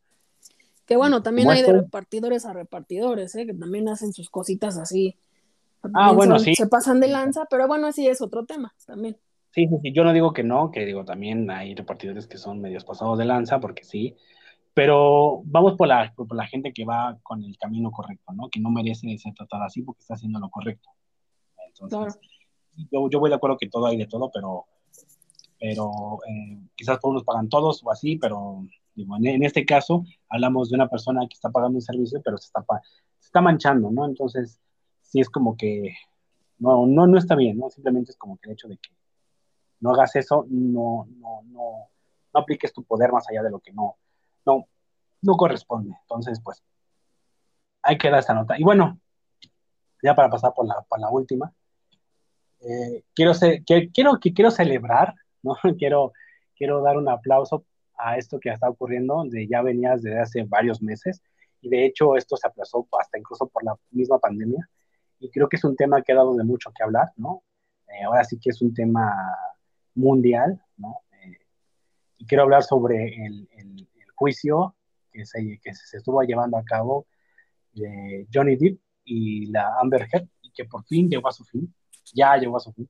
[0.86, 3.46] Que bueno, también hay de repartidores a repartidores, ¿eh?
[3.46, 5.18] que también hacen sus cositas así
[5.92, 6.54] Ah, bueno, sí.
[6.54, 9.18] Se pasan de lanza, pero bueno, sí es otro tema también.
[9.54, 12.60] Sí, sí, sí, yo no digo que no, que digo también hay repartidores que son
[12.60, 14.16] medios pasados de lanza, porque sí,
[14.74, 18.48] pero vamos por la, por la gente que va con el camino correcto, ¿no?
[18.50, 20.90] Que no merece ser tratada así porque está haciendo lo correcto.
[21.68, 22.18] Entonces,
[22.90, 24.64] yo, yo voy de acuerdo que todo hay de todo, pero,
[25.60, 28.66] pero eh, quizás por unos pagan todos o así, pero
[28.96, 32.38] digo, en, en, este caso hablamos de una persona que está pagando un servicio, pero
[32.38, 32.64] se está,
[33.20, 34.04] se está manchando, ¿no?
[34.04, 34.60] Entonces,
[35.00, 35.94] sí es como que
[36.58, 37.70] no, no, no está bien, ¿no?
[37.70, 38.90] Simplemente es como que el hecho de que
[39.84, 41.90] no hagas eso, no, no, no,
[42.32, 43.98] no apliques tu poder más allá de lo que no,
[44.46, 44.66] no,
[45.20, 45.94] no corresponde.
[46.00, 46.62] Entonces, pues,
[47.82, 48.58] hay que dar esta nota.
[48.58, 48.98] Y bueno,
[50.02, 51.52] ya para pasar por la, por la última,
[52.60, 53.32] eh, quiero,
[53.92, 55.54] quiero, que quiero celebrar, ¿no?
[55.78, 56.14] quiero,
[56.56, 57.66] quiero dar un aplauso
[57.98, 61.22] a esto que está ocurriendo, de ya venías desde hace varios meses,
[61.60, 64.66] y de hecho esto se aplazó hasta incluso por la misma pandemia,
[65.18, 67.42] y creo que es un tema que ha dado de mucho que hablar, ¿no?
[67.86, 69.14] Eh, ahora sí que es un tema
[69.94, 71.00] mundial, ¿no?
[71.12, 71.38] Eh,
[72.18, 73.48] y quiero hablar sobre el,
[74.16, 74.76] juicio
[75.10, 77.08] que se, que se estuvo llevando a cabo
[77.72, 81.74] de Johnny Depp y la Amber Heard, y que por fin llegó a su fin,
[82.14, 82.88] ya llegó a su fin.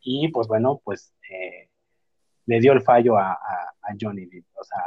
[0.00, 1.68] Y pues bueno, pues eh,
[2.46, 3.38] le dio el fallo a,
[4.00, 4.84] Johnny Depp, o sea,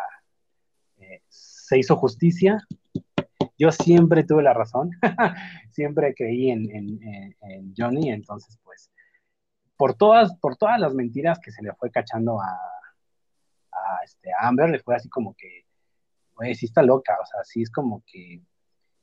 [1.28, 2.60] se hizo justicia
[3.62, 4.90] yo siempre tuve la razón,
[5.70, 7.36] siempre creí en,
[7.78, 8.91] Johnny, entonces pues
[9.82, 12.56] por todas, por todas las mentiras que se le fue cachando a,
[14.06, 15.66] este, Amber, le fue así como que,
[16.36, 18.44] güey, sí está loca, o sea, sí es como que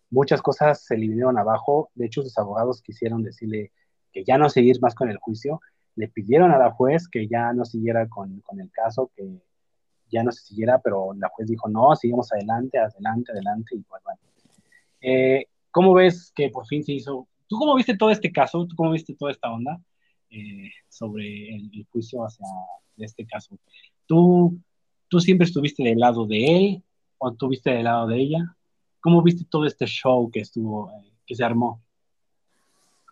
[0.08, 3.72] muchas cosas se le vinieron abajo, de hecho sus abogados quisieron decirle
[4.12, 5.60] que ya no seguir más con el juicio,
[5.96, 9.42] le pidieron a la juez que ya no siguiera con, con el caso, que
[10.12, 14.00] ya no se siguiera, pero la juez dijo, no, seguimos adelante, adelante, adelante, y pues
[14.04, 14.20] bueno,
[15.00, 17.26] eh, ¿Cómo ves que por fin se hizo?
[17.48, 18.64] ¿Tú cómo viste todo este caso?
[18.64, 19.80] ¿Tú cómo viste toda esta onda
[20.30, 22.46] eh, sobre el, juicio hacia
[22.96, 23.58] este caso?
[24.06, 24.58] ¿Tú,
[25.08, 26.84] ¿Tú siempre estuviste del lado de él
[27.18, 28.56] o estuviste del lado de ella?
[29.00, 31.82] ¿Cómo viste todo este show que estuvo, eh, que se armó?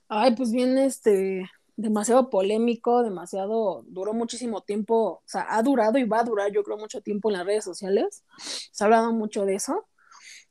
[0.08, 6.04] Ay, pues bien, este, demasiado polémico, demasiado, duró muchísimo tiempo, o sea, ha durado y
[6.04, 8.24] va a durar, yo creo, mucho tiempo en las redes sociales.
[8.38, 9.86] Se ha hablado mucho de eso.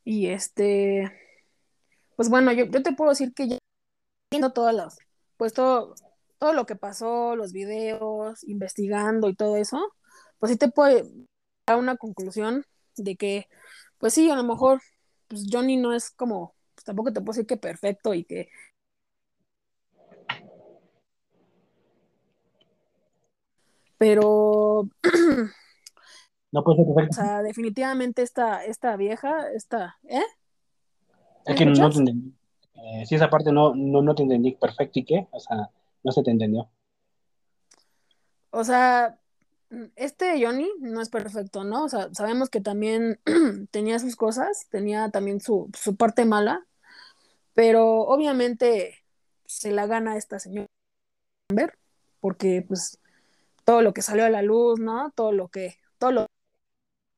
[0.04, 1.12] Y este,
[2.16, 3.58] pues bueno, yo, te puedo decir que ya
[4.32, 4.98] viendo todas las,
[5.38, 5.96] pues todo,
[6.46, 9.80] todo lo que pasó, los videos, investigando y todo eso,
[10.38, 11.04] pues sí te puede
[11.66, 12.64] dar una conclusión
[12.98, 13.48] de que,
[13.98, 14.80] pues sí, a lo mejor,
[15.28, 18.50] pues Johnny no es como, pues tampoco te puedo decir que perfecto y que
[23.98, 24.88] pero
[26.52, 27.10] no puede ser perfecto.
[27.10, 30.22] O sea, definitivamente esta, esta vieja, esta, ¿eh?
[31.48, 32.36] Es que no te entendí.
[32.76, 35.72] Eh, si esa parte no, no, no te entendí perfecto y qué, o sea,
[36.06, 36.72] no se te entendió.
[38.52, 39.20] O sea,
[39.96, 41.86] Este Johnny no es perfecto, ¿no?
[41.86, 43.20] O sea, sabemos que también
[43.72, 46.68] tenía sus cosas, tenía también su, su parte mala,
[47.56, 49.06] pero obviamente
[49.46, 50.68] se la gana esta señora
[51.50, 51.78] Amber,
[52.22, 53.00] porque pues
[53.66, 55.12] todo lo que salió a la luz, ¿no?
[55.16, 56.28] Todo lo que, todo lo,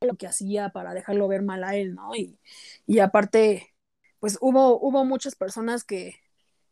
[0.01, 2.15] lo que hacía para dejarlo ver mal a él, ¿no?
[2.15, 2.39] Y,
[2.85, 3.73] y aparte,
[4.19, 6.15] pues hubo, hubo muchas personas que,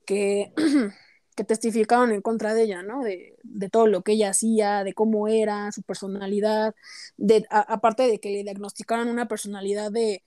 [0.06, 0.54] que,
[1.36, 3.04] que testificaron en contra de ella, ¿no?
[3.04, 6.76] De, de, todo lo que ella hacía, de cómo era, su personalidad,
[7.18, 10.24] de, aparte de que le diagnosticaron una personalidad de,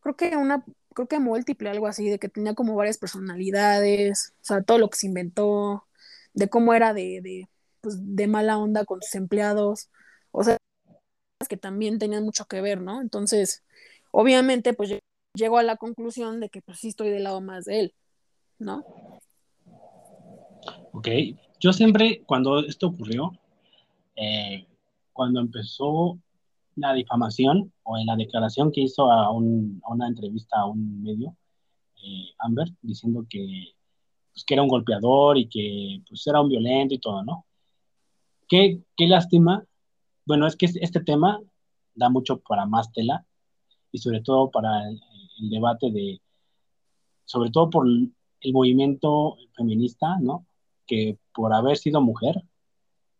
[0.00, 0.64] creo que una,
[0.94, 4.90] creo que múltiple, algo así, de que tenía como varias personalidades, o sea, todo lo
[4.90, 5.86] que se inventó,
[6.34, 7.48] de cómo era de, de,
[7.80, 9.90] pues, de mala onda con sus empleados,
[10.32, 10.58] o sea,
[11.48, 13.00] que también tenían mucho que ver, ¿no?
[13.02, 13.64] Entonces,
[14.12, 14.90] obviamente, pues
[15.34, 17.94] llego a la conclusión de que pues sí estoy del lado más de él,
[18.58, 19.11] ¿no?
[20.94, 21.08] Ok,
[21.58, 23.32] yo siempre, cuando esto ocurrió,
[24.14, 24.66] eh,
[25.12, 26.18] cuando empezó
[26.76, 31.34] la difamación o en la declaración que hizo a, un, una entrevista a un medio,
[31.96, 33.74] eh, Amber, diciendo que,
[34.32, 37.46] pues, que era un golpeador y que pues, era un violento y todo, ¿no?
[38.46, 39.64] Qué, qué lástima.
[40.26, 41.40] Bueno, es que este tema
[41.94, 43.24] da mucho para más tela
[43.92, 46.20] y sobre todo para el debate de,
[47.24, 50.46] sobre todo por el movimiento feminista, ¿no?
[50.86, 52.42] Que por haber sido mujer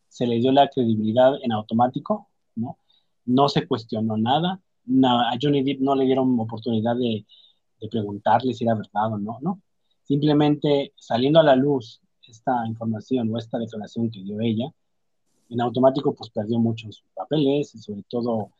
[0.09, 2.78] se le dio la credibilidad en automático, ¿no?
[3.24, 4.60] No se cuestionó nada,
[5.05, 7.24] a Johnny Depp no le dieron oportunidad de,
[7.80, 9.62] de preguntarle si era verdad o no, ¿no?
[10.02, 14.72] Simplemente saliendo a la luz esta información o esta declaración que dio ella,
[15.51, 18.51] en automático pues perdió muchos papeles y sobre todo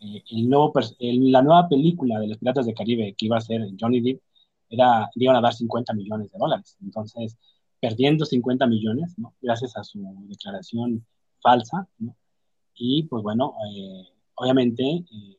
[0.00, 3.40] eh, el nuevo, el, la nueva película de los Piratas de Caribe que iba a
[3.40, 4.20] ser Johnny Depp
[4.68, 6.76] era, iban a dar 50 millones de dólares.
[6.82, 7.36] Entonces,
[7.82, 9.34] perdiendo 50 millones, ¿no?
[9.42, 11.04] Gracias a su declaración
[11.40, 12.16] falsa, ¿no?
[12.76, 14.04] Y pues bueno, eh,
[14.36, 15.36] obviamente eh,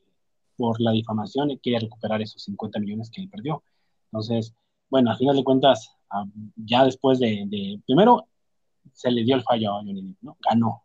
[0.54, 3.62] por la difamación quiere recuperar esos 50 millones que él perdió.
[4.12, 4.54] Entonces,
[4.90, 8.28] bueno, al final de cuentas, uh, ya después de, de, primero
[8.92, 10.36] se le dio el fallo a Johnny ¿no?
[10.46, 10.82] Ganó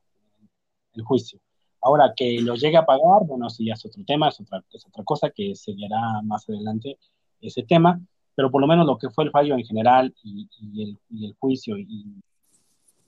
[0.94, 1.42] el juicio.
[1.82, 4.88] Ahora, que lo llegue a pagar, bueno, eso ya es otro tema, es otra, es
[4.88, 6.98] otra cosa que se verá más adelante
[7.42, 8.00] ese tema,
[8.40, 12.06] pero por lo menos lo que fue el fallo en general y, el, juicio y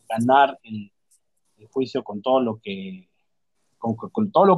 [0.10, 0.92] ganar el,
[1.70, 3.08] juicio con todo lo que,
[3.78, 4.58] con, todo lo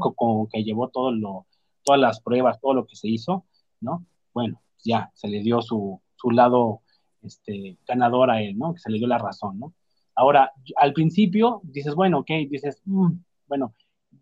[0.51, 3.45] que, llevó todas las pruebas, todo lo que se hizo,
[3.81, 4.03] ¿no?
[4.33, 6.01] Bueno, ya se le dio su,
[6.31, 6.81] lado
[7.21, 8.73] este, ganador a él, ¿no?
[8.73, 9.75] Que se le dio la razón, ¿no?
[10.15, 13.11] Ahora, al principio dices, bueno, ok, dices, mmm,
[13.47, 13.75] bueno,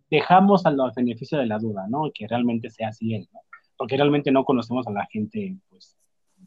[0.09, 2.11] dejamos al beneficio de la duda, ¿no?
[2.13, 3.39] Que realmente sea así él, ¿no?
[3.77, 5.97] Porque realmente no conocemos a la gente, pues,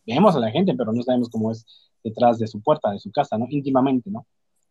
[0.06, 1.66] vemos a la gente, pero no sabemos cómo es
[2.02, 3.46] detrás de su puerta, de su casa, ¿no?
[3.48, 4.26] Íntimamente, ¿no?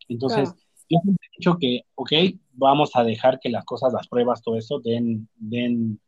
[0.08, 0.52] Entonces,
[0.88, 1.02] claro.
[1.06, 2.12] yo he dicho que, ok,
[2.52, 6.00] vamos a dejar que las cosas, las pruebas, todo eso, den, den,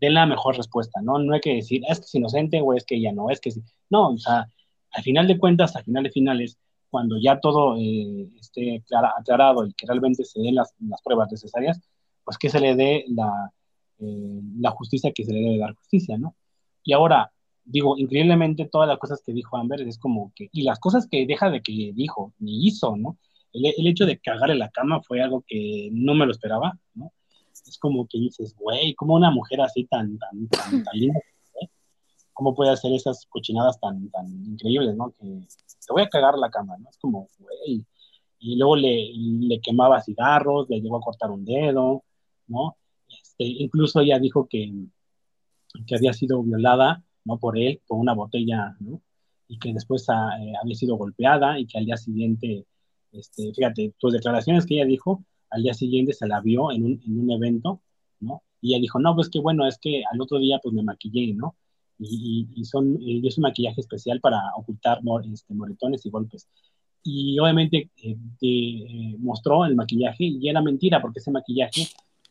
[0.00, 1.18] den la mejor respuesta, ¿no?
[1.18, 3.50] No hay que decir, es que es inocente o es que ya no, es que
[3.50, 3.62] sí.
[3.90, 4.46] No, o sea,
[4.90, 6.58] al final de cuentas, al final de finales,
[6.90, 11.30] cuando ya todo eh, esté clara, aclarado y que realmente se den las, las, pruebas
[11.30, 11.80] necesarias,
[12.24, 13.52] pues que se le dé la,
[13.98, 16.34] eh, la justicia que se le debe dar justicia, ¿no?
[16.82, 17.32] Y ahora,
[17.66, 21.26] digo, increíblemente todas las cosas que dijo Amber es como que, y las cosas que
[21.26, 23.18] deja de que dijo, ni hizo, ¿no?
[23.52, 26.78] El, el hecho de cagar en la cama fue algo que no me lo esperaba,
[26.94, 27.12] ¿no?
[27.66, 31.20] Es como que dices, güey, como una mujer así tan, tan, tan, tan linda,
[31.60, 31.68] ¿eh?
[32.32, 35.10] ¿cómo puede hacer esas cochinadas tan, tan increíbles, ¿no?
[35.10, 36.88] Que te voy a cagar la cama, ¿no?
[36.90, 37.84] Es como, güey.
[38.38, 42.04] Y luego le, le, quemaba cigarros, le llegó a cortar un dedo,
[42.46, 42.76] ¿no?
[43.08, 44.72] Este, incluso ella dijo que,
[45.86, 47.38] que había sido violada, ¿no?
[47.38, 48.76] Por él, con una botella.
[49.48, 52.66] Y que después a, eh, había sido golpeada y que al día siguiente,
[53.12, 57.02] este, fíjate, tus declaraciones que ella dijo, al día siguiente se la vio en un,
[57.04, 57.82] en un evento.
[58.62, 61.34] Y ella dijo, no, pues que bueno, es que al otro día pues me maquillé,
[61.34, 61.56] ¿no?
[61.98, 65.00] Y, son, y es un maquillaje especial para ocultar
[65.32, 66.48] este, moretones y golpes.
[67.02, 71.86] Y obviamente eh, te, eh, mostró el maquillaje y era mentira porque ese maquillaje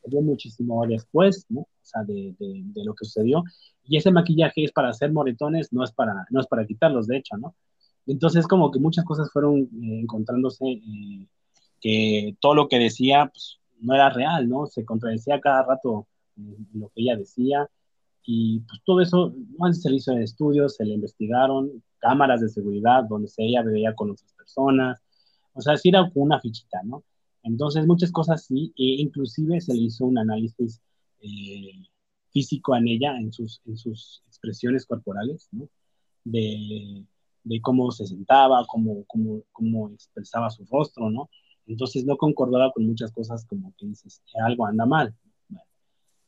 [0.09, 1.61] muchísimo después, ¿no?
[1.61, 3.43] O sea, de, de, de, lo que sucedió.
[3.83, 7.17] Y ese maquillaje es para hacer moretones, no es para, no es para quitarlos, de
[7.17, 7.55] hecho, ¿no?
[8.07, 11.27] Entonces, como que muchas cosas fueron eh, encontrándose, eh,
[11.81, 14.67] que todo lo que decía pues, no era real, ¿no?
[14.67, 16.07] Se contradecía cada rato
[16.37, 17.67] eh, lo que ella decía.
[18.23, 22.49] Y pues todo eso, no se le hizo en estudios, se le investigaron cámaras de
[22.49, 25.01] seguridad donde se ella veía con otras personas.
[25.53, 27.03] O sea, sí era una fichita, ¿no?
[27.45, 30.81] Entonces, muchas cosas sí, e inclusive se le hizo un análisis
[31.21, 31.83] eh,
[32.31, 35.69] físico en ella, en sus, en sus expresiones corporales, ¿no?
[36.23, 37.05] De,
[37.43, 41.29] de, cómo se sentaba, cómo, cómo, cómo expresaba su rostro, ¿no?
[41.67, 45.15] Entonces no concordaba con muchas cosas como que dices, que algo anda mal.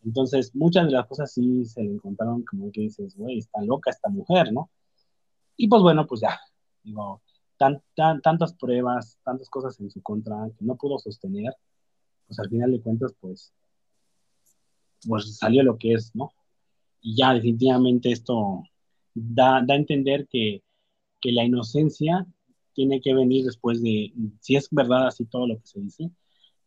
[0.04, 3.90] entonces muchas de las cosas sí se le encontraron como que dices, güey, está loca
[3.90, 4.70] esta mujer, ¿no?
[5.58, 6.40] Y pues bueno, pues ya,
[6.84, 7.22] digo,
[7.58, 11.54] tan, tan, tantas pruebas, tantas cosas en su contra que no pudo sostener,
[12.28, 13.54] pues al final de cuentas, pues,
[15.08, 16.32] pues salió lo que es, ¿no?
[17.02, 18.64] Y ya definitivamente esto
[19.14, 20.64] da, da a entender que,
[21.22, 22.26] que la inocencia
[22.74, 26.12] tiene que venir después de, si es verdad así todo lo que se dice,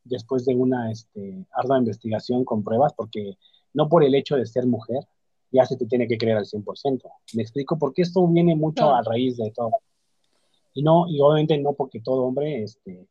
[0.05, 3.37] después de una este, ardua investigación con pruebas, porque
[3.75, 5.05] no por el hecho de ser mujer
[5.53, 7.03] ya se te tiene que creer al 100%.
[7.35, 9.73] Me explico, porque esto viene mucho a raíz de todo.
[10.75, 13.07] Y no, y obviamente no porque todo hombre este,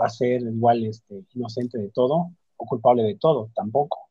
[0.00, 4.08] va a ser igual este, inocente de todo o culpable de todo, tampoco.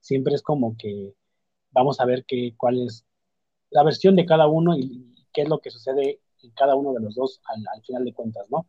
[0.00, 1.12] Siempre es como que
[1.72, 3.04] vamos a ver qué, cuál es
[3.70, 7.00] la versión de cada uno y, qué es lo que sucede en cada uno de
[7.00, 8.66] los dos al, final de cuentas, ¿no?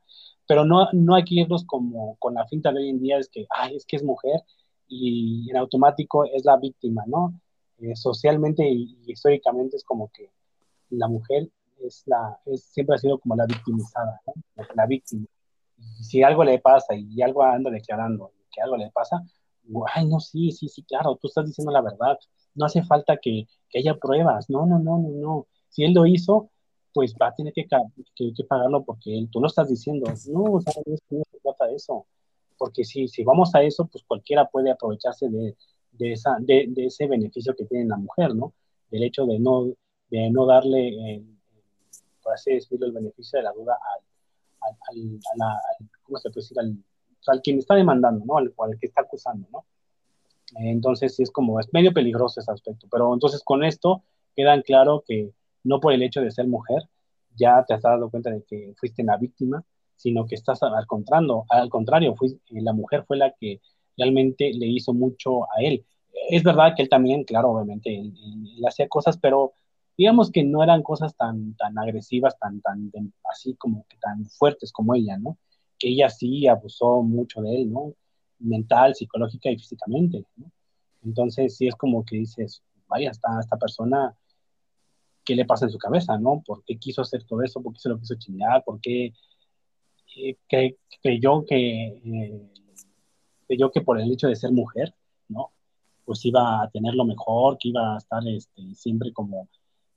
[0.48, 3.30] Pero no, no hay que irnos como con la finta de hoy en día, es
[3.30, 4.42] que, ay, es que es mujer
[4.88, 7.34] y en automático es la víctima, ¿no?
[7.80, 10.30] Eh, socialmente y, históricamente es como que
[10.90, 11.50] la mujer
[11.86, 14.34] es la, es, siempre ha sido como la victimizada, ¿no?
[14.76, 15.26] la, víctima.
[16.02, 19.24] Si algo le pasa y algo anda declarando que algo le pasa,
[19.94, 22.18] ay, no, sí, sí, sí, claro, tú estás diciendo la verdad,
[22.56, 25.48] no hace falta que, que haya pruebas, no, no, no, no, no.
[25.70, 26.50] Si él lo hizo,
[26.94, 27.66] pues va a tener que,
[28.16, 30.12] que, pagarlo porque él, tú lo estás diciendo.
[30.28, 32.06] No, o sea, no, se trata de eso.
[32.58, 35.56] Porque si, si vamos a eso, pues cualquiera puede aprovecharse de,
[35.92, 38.54] de, esa, de, de ese beneficio que tiene la mujer, ¿no?
[38.90, 39.68] Del hecho de no,
[40.10, 41.24] de no darle, eh,
[42.32, 43.78] por así decirlo, el beneficio de la duda
[44.62, 46.60] al, al, al, ¿cómo se puede decir?
[46.60, 46.78] Al,
[47.28, 48.38] al quien está demandando, ¿no?
[48.38, 49.66] Al, al que está acusando, ¿no?
[50.56, 52.88] Entonces, sí es como, es medio peligroso ese aspecto.
[52.90, 54.04] Pero entonces con esto
[54.36, 55.32] quedan claro que
[55.64, 56.84] no por el hecho de ser mujer,
[57.36, 59.64] ya te has dado cuenta de que fuiste la víctima,
[59.98, 62.16] sino que estás al contrario, al contrario,
[62.50, 63.62] la mujer fue la que
[63.98, 65.86] realmente le hizo mucho a él.
[66.30, 68.14] Es verdad que él también, claro, obviamente, él,
[68.66, 69.54] hacía cosas, pero
[70.02, 72.92] digamos que no eran cosas tan, tan agresivas, tan, tan,
[73.32, 75.38] así como que tan fuertes como ella, ¿no?
[75.78, 77.94] Que ella sí abusó mucho de él, ¿no?
[78.40, 80.52] Mental, psicológica y físicamente, ¿no?
[81.04, 84.18] Entonces sí es como que dices, vaya, esta, esta persona
[85.24, 86.42] qué le pasa en su cabeza, ¿no?
[86.44, 87.62] ¿Por qué quiso hacer todo eso?
[87.62, 88.64] ¿Por qué se lo quiso chingar?
[88.64, 89.14] ¿Por qué
[90.18, 90.36] eh,
[91.04, 92.52] creyó que, eh,
[93.46, 94.96] creyó que por el hecho de ser mujer,
[95.28, 95.52] ¿no?
[96.06, 99.48] Pues iba a tener lo mejor, que iba a estar este, siempre como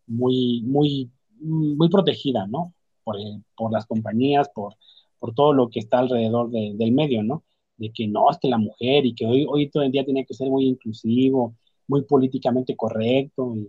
[0.06, 1.10] muy, muy,
[1.40, 2.74] muy protegida, ¿no?
[3.04, 3.16] Por,
[3.56, 4.74] por las compañías, por,
[5.18, 7.44] por todo lo que está alrededor del medio, ¿no?
[7.76, 10.24] De que no, es que la mujer y que hoy, hoy todo el día tiene
[10.24, 11.56] que ser muy inclusivo,
[11.88, 13.68] muy políticamente correcto y,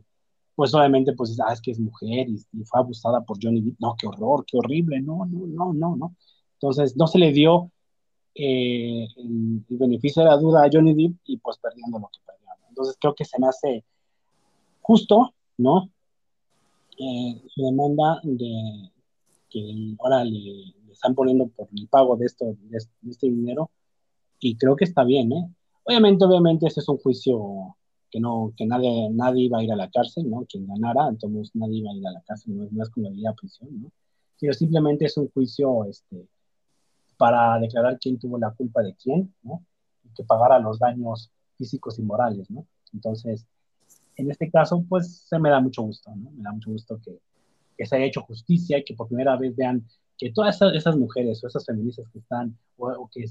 [0.55, 3.75] pues obviamente, pues, ah, es que es mujer y, fue abusada por Johnny Depp.
[3.79, 6.15] No, qué horror, qué horrible, no, no, no, no, no.
[6.53, 7.71] Entonces, no se le dio
[8.35, 12.47] eh, el, beneficio de la duda a Johnny Depp y pues perdiendo lo que perdió.
[12.69, 13.83] Entonces, creo que se me hace
[14.81, 15.89] justo, ¿no?
[16.97, 18.91] Eh, su demanda de
[19.49, 23.69] que ahora le, están poniendo por el pago de, esto, de, este dinero
[24.39, 25.49] y creo que está bien, ¿eh?
[25.83, 27.75] Obviamente, obviamente, ese es un juicio
[28.09, 30.45] que no, que nadie, nadie iba a ir a la cárcel, ¿no?
[30.45, 33.33] Quien ganara, entonces nadie iba a ir a la cárcel, no, es como ir a
[33.33, 33.91] prisión, ¿no?
[34.37, 36.27] Sino simplemente es un juicio, este,
[37.17, 39.63] para declarar quién tuvo la culpa de quién, ¿no?
[40.03, 42.65] Y que pagara los daños físicos y morales, ¿no?
[42.93, 43.45] Entonces,
[44.15, 46.31] en este caso, pues se me da mucho gusto, ¿no?
[46.31, 49.85] Me da mucho gusto que, se haya hecho justicia y que por primera vez vean
[50.17, 53.25] que todas esas, mujeres o esas feministas que están o, que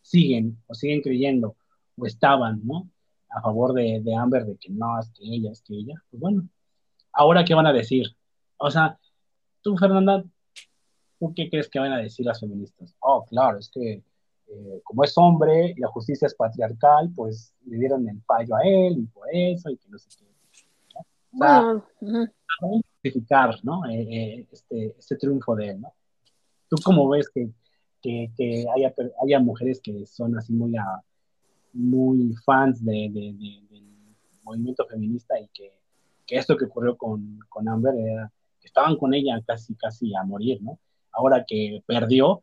[0.00, 1.54] siguen o siguen creyendo
[1.96, 2.88] o estaban, ¿no?
[3.30, 6.48] a favor de, Amber de que no, es que ella, es que ella, pues bueno,
[7.12, 8.06] ahora qué van a decir.
[8.56, 8.98] O sea,
[9.60, 10.24] tú, Fernanda,
[11.18, 12.94] ¿tú qué crees que van a decir las feministas?
[13.00, 14.02] Oh, claro, es que
[14.48, 18.62] eh, como es hombre y la justicia es patriarcal, pues le dieron el fallo a
[18.62, 20.24] él y por eso y que no sé qué.
[20.94, 21.00] ¿no?
[21.34, 21.84] O sea,
[22.60, 23.84] justificar, ¿no?
[23.86, 25.92] Eh, eh, este, este triunfo de él, ¿no?
[26.68, 27.50] ¿Tú cómo ves que,
[28.02, 31.02] que, que haya, haya mujeres que son así muy a,
[31.72, 33.84] muy fans de, del
[34.42, 35.72] movimiento feminista y que,
[36.28, 38.30] esto que ocurrió con, con Amber era
[38.60, 40.78] que estaban con ella casi, casi a morir, ¿no?
[41.12, 42.42] Ahora que perdió,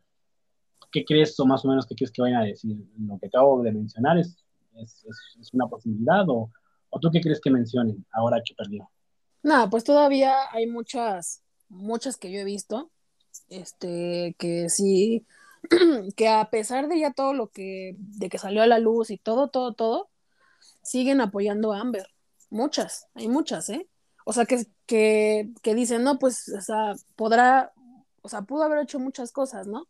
[0.92, 2.76] ¿qué crees o más o menos qué crees que vayan a decir?
[2.98, 4.36] ¿Lo que acabo de mencionar es,
[4.76, 5.04] es,
[5.40, 6.50] es una posibilidad o,
[6.90, 8.88] o tú qué crees que mencionen ahora que perdió?
[9.42, 12.90] Nada, pues todavía hay muchas, muchas que yo he visto,
[13.48, 15.26] este, que sí
[16.16, 19.18] que a pesar de ya todo lo que, de que salió a la luz y
[19.18, 20.10] todo, todo, todo,
[20.82, 22.06] siguen apoyando a Amber.
[22.50, 23.88] Muchas, hay muchas, ¿eh?
[24.24, 27.72] O sea, que, que, que dicen, no, pues, o sea, podrá,
[28.22, 29.88] o sea, pudo haber hecho muchas cosas, ¿no?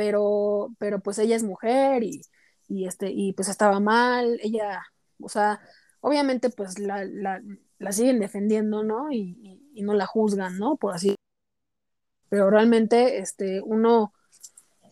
[0.00, 2.22] Pero, pero pues ella es mujer y,
[2.68, 4.82] y, este, y pues estaba mal, ella,
[5.20, 5.60] o sea,
[6.00, 7.42] obviamente pues la, la,
[7.78, 9.12] la siguen defendiendo, ¿no?
[9.12, 10.76] Y, y, no la juzgan, ¿no?
[10.76, 11.16] Por así.
[12.30, 14.14] Pero realmente, este, uno,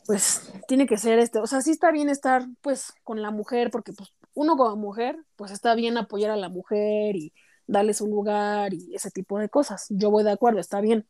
[0.06, 3.70] pues, tiene que ser, este, o sea, sí está bien estar, pues, con la mujer,
[3.70, 7.32] porque, pues, uno como mujer, pues, está bien apoyar a la mujer y
[7.66, 9.86] darle su lugar y ese tipo de cosas.
[9.88, 11.06] Yo voy de acuerdo, está bien.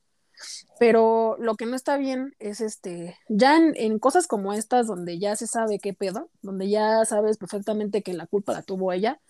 [0.78, 5.36] Pero lo que no está bien es este, ya en, cosas como estas, donde ya
[5.36, 9.20] se sabe qué pedo, donde ya sabes perfectamente que la culpa la tuvo ella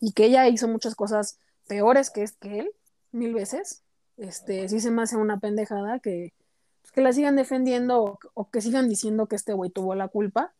[0.00, 2.70] y que ella hizo muchas cosas peores que, que él,
[3.12, 3.82] mil veces,
[4.16, 6.34] este, sí se me hace una pendejada que,
[6.82, 10.08] pues, que la sigan defendiendo o, o, que sigan diciendo que este güey tuvo la
[10.08, 10.54] culpa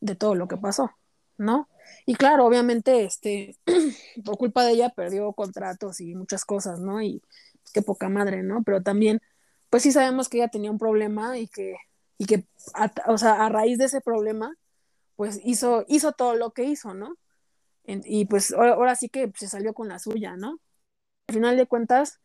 [0.00, 0.90] de todo lo que pasó,
[1.38, 1.68] ¿no?
[2.06, 3.56] Y claro, obviamente, este,
[4.24, 7.02] por culpa de ella perdió contratos y muchas cosas, ¿no?
[7.02, 7.22] Y
[7.62, 8.62] pues, qué poca madre, ¿no?
[8.64, 9.20] Pero también
[9.72, 11.76] pues sí sabemos que ella tenía un problema y que,
[12.18, 12.44] y que
[12.74, 14.54] a, o sea, a raíz de ese problema,
[15.16, 17.16] pues hizo, hizo todo lo que hizo, ¿no?
[17.86, 20.60] y pues ahora, sí que se salió con la suya, ¿no?
[21.26, 22.20] Al final de cuentas,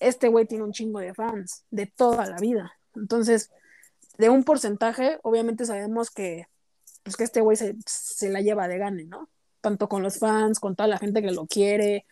[0.00, 2.78] este güey tiene un chingo de fans de toda la vida.
[2.94, 3.50] Entonces,
[4.18, 6.46] de un porcentaje, obviamente sabemos que,
[7.02, 9.30] pues que este güey se, se, la lleva de gane, ¿no?
[9.62, 12.04] Tanto con los fans, con toda la gente que lo quiere,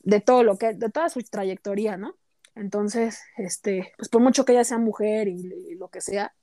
[0.00, 2.16] de todo lo que, de toda su trayectoria, ¿no?
[2.56, 6.34] Entonces, este, pues por mucho que ella sea mujer y, lo que sea,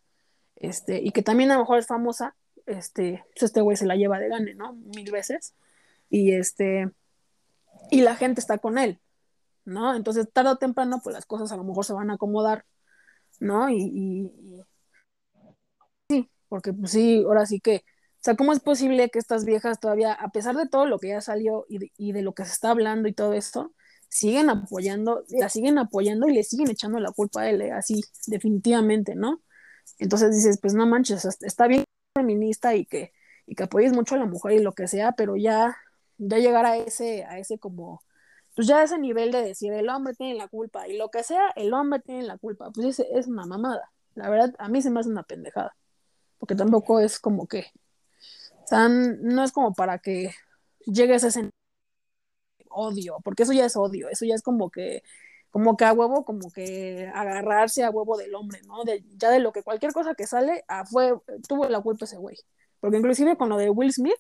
[0.56, 2.36] este, y que también a lo mejor es famosa,
[2.68, 4.74] este, pues este güey se la lleva de gane, ¿no?
[4.74, 5.56] Mil veces.
[6.10, 6.92] Y este,
[7.90, 9.02] y la gente está con él,
[9.66, 9.96] ¿no?
[9.96, 12.66] Entonces, tarde o temprano, pues las cosas a lo mejor se van a acomodar,
[13.40, 13.70] ¿no?
[13.70, 14.62] Y, y,
[16.10, 19.80] sí, porque pues sí, ahora sí que, o sea, ¿cómo es posible que estas viejas
[19.80, 22.46] todavía, a pesar de todo lo que ya salió y de, y de lo que
[22.46, 23.74] se está hablando y todo esto,
[24.14, 27.72] siguen apoyando, la siguen apoyando y le siguen echando la culpa a él, ¿eh?
[27.72, 29.42] así, definitivamente, ¿no?
[29.98, 31.84] Entonces dices, pues no manches, está bien
[32.16, 33.12] feminista y que,
[33.48, 35.76] y que apoyes mucho a la mujer y lo que sea, pero ya,
[36.20, 38.04] ya llegar a ese, a ese como,
[38.56, 41.24] pues ya a ese nivel de decir, el hombre tiene la culpa y lo que
[41.24, 43.92] sea, el hombre tiene la culpa, pues es, es una mamada.
[44.14, 45.76] La verdad, a mí se me hace una pendejada,
[46.38, 47.66] porque tampoco es como que,
[48.64, 50.36] o sea, no es como para que
[50.86, 51.50] llegues a ese
[52.74, 55.04] odio, porque eso ya es odio, eso ya es como que,
[55.52, 58.84] como que a huevo, como que agarrarse a huevo del hombre, ¿no?
[58.84, 61.14] De, ya de lo que cualquier cosa que sale, ah, fue,
[61.48, 62.38] tuvo la culpa ese güey.
[62.80, 64.18] Porque inclusive con lo de Will Smith,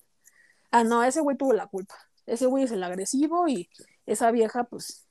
[0.71, 1.95] ah, no, ese güey tuvo la culpa.
[2.25, 3.69] Ese güey es el agresivo y
[4.05, 5.07] esa vieja, pues,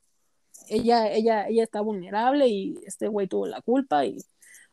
[0.69, 4.19] ella, ella, ella está vulnerable y este güey tuvo la culpa y,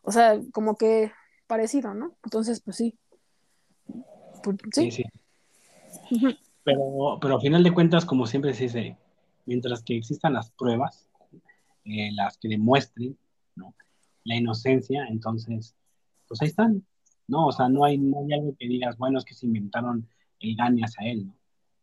[0.01, 1.11] o sea, como que
[1.47, 2.15] parecido, ¿no?
[2.23, 2.97] Entonces, pues sí.
[4.43, 4.91] Pues, sí.
[4.91, 5.05] sí,
[6.69, 8.97] pero, pero a final de cuentas, como siempre se dice,
[9.45, 11.07] mientras que existan las pruebas,
[11.83, 13.17] eh, las que demuestren
[13.55, 13.73] ¿no?
[14.23, 15.75] la inocencia, entonces,
[16.27, 16.85] pues ahí están,
[17.27, 17.47] ¿no?
[17.47, 20.07] O sea, no hay, no hay algo que digas, bueno, es que se inventaron
[20.39, 21.35] el gane hacia él, ¿no?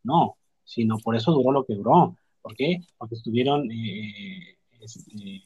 [0.05, 2.17] No, sino por eso duró lo que duró.
[2.41, 2.79] ¿Por qué?
[2.97, 5.43] Porque estuvieron, eh, este,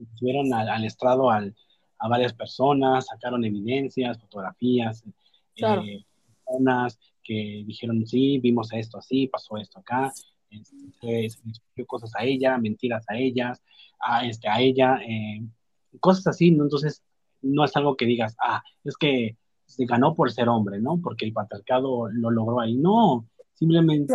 [0.00, 1.54] estuvieron al, estrado al,
[1.98, 5.04] a varias personas, sacaron evidencias, fotografías,
[5.54, 5.82] claro.
[5.82, 6.06] eh,
[6.46, 10.12] personas, que dijeron, sí, vimos esto así, pasó esto acá,
[10.50, 11.38] este, se,
[11.74, 13.62] se cosas a ella, mentiras a ellas,
[14.00, 15.42] a, este, a ella, eh,
[16.00, 16.64] cosas así, ¿no?
[16.64, 17.02] Entonces,
[17.42, 19.36] no es algo que digas, ah, es que
[19.66, 21.00] se ganó por ser hombre, ¿no?
[21.00, 22.74] Porque el patriarcado lo logró ahí.
[22.74, 24.14] No, simplemente,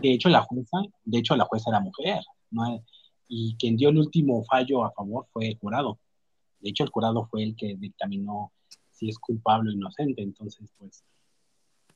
[0.00, 2.20] de hecho, la jueza, de hecho, la jueza era mujer,
[2.50, 2.82] ¿no?
[3.28, 5.98] Y quien dio el último fallo a favor fue el jurado.
[6.60, 8.52] De hecho, el jurado fue el que dictaminó
[8.90, 10.22] si es culpable o inocente.
[10.22, 11.04] Entonces, pues,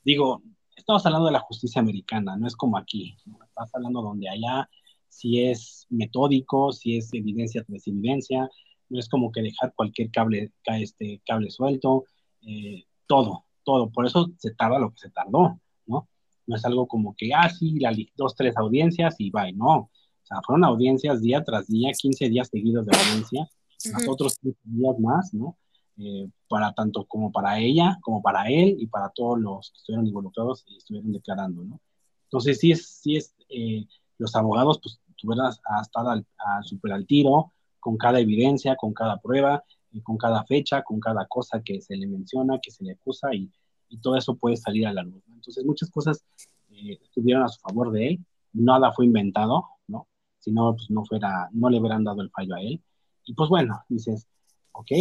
[0.03, 0.41] digo,
[0.75, 3.15] estamos hablando de la justicia americana, no es como aquí,
[3.45, 4.69] estás hablando donde allá
[5.11, 8.49] si es metódico, si es evidencia tras evidencia,
[8.89, 12.05] no es como que dejar cualquier cable, este, cable suelto,
[12.41, 16.07] eh, todo, todo, por eso se tarda lo que se tardó, ¿no?
[16.47, 19.89] No es algo como que, ah, sí, la, dos, tres audiencias y va, no, o
[20.23, 23.49] sea, fueron audiencias día tras día, 15 días seguidos de audiencia,
[23.91, 25.57] más otros 15 días más, ¿no?
[25.97, 30.07] Eh, para tanto como para ella, como para él y para todos los que estuvieron
[30.07, 31.79] involucrados y estuvieron declarando, ¿no?
[32.25, 33.85] Entonces, sí es, sí es, eh,
[34.17, 36.25] los abogados, pues, tuvieron a estar al,
[36.63, 41.25] super al tiro con cada evidencia, con cada prueba, y con cada fecha, con cada
[41.25, 43.51] cosa que se le menciona, que se le acusa y,
[43.89, 45.23] y todo eso puede salir a la luz.
[45.27, 46.23] Entonces, muchas cosas
[46.69, 50.07] eh, estuvieron a su favor de él, nada fue inventado, ¿no?
[50.39, 52.81] Si no, pues no fuera, no le hubieran dado el fallo a él.
[53.25, 54.27] Y pues bueno, dices,
[54.71, 54.91] ok,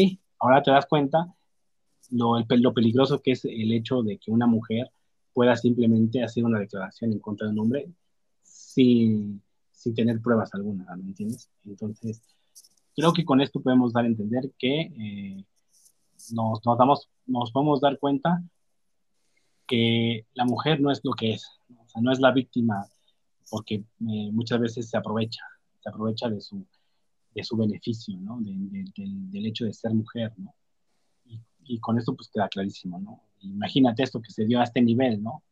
[0.40, 1.34] ahora te das cuenta
[2.10, 4.90] lo, lo peligroso que es el hecho de que una mujer
[5.32, 7.88] pueda simplemente hacer una declaración en contra de un hombre
[8.42, 9.42] sin,
[9.72, 11.48] sin tener pruebas alguna, ¿me entiendes?
[11.64, 12.22] Entonces,
[12.94, 15.44] creo que con esto podemos dar a entender que eh,
[16.32, 18.42] nos, nos, damos, nos podemos dar cuenta
[19.66, 22.84] que la mujer no es lo que es, o sea, no es la víctima,
[23.48, 25.42] porque eh, muchas veces se aprovecha,
[25.80, 26.66] se aprovecha de su,
[27.34, 28.38] de su beneficio, ¿no?
[28.40, 30.52] del hecho de ser mujer, ¿no?
[31.72, 33.22] Y, con esto pues queda clarísimo, ¿no?
[33.40, 35.42] Imagínate esto que se dio a este nivel, ¿no?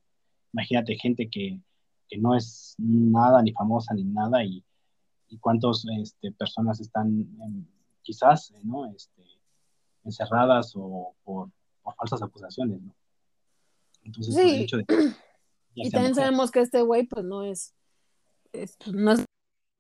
[0.52, 1.60] Imagínate gente que,
[2.08, 4.64] que no es nada, ni famosa, ni nada, y,
[5.28, 7.28] y cuántas este, personas están
[8.02, 8.86] quizás, ¿no?
[8.86, 9.22] Este,
[10.04, 11.50] encerradas o por,
[11.82, 12.94] por, falsas acusaciones, ¿no?
[14.02, 14.40] Entonces, sí.
[14.40, 14.84] el hecho de...
[15.74, 17.72] Y también sabemos que este güey, pues, no es,
[18.52, 19.24] es pues, no es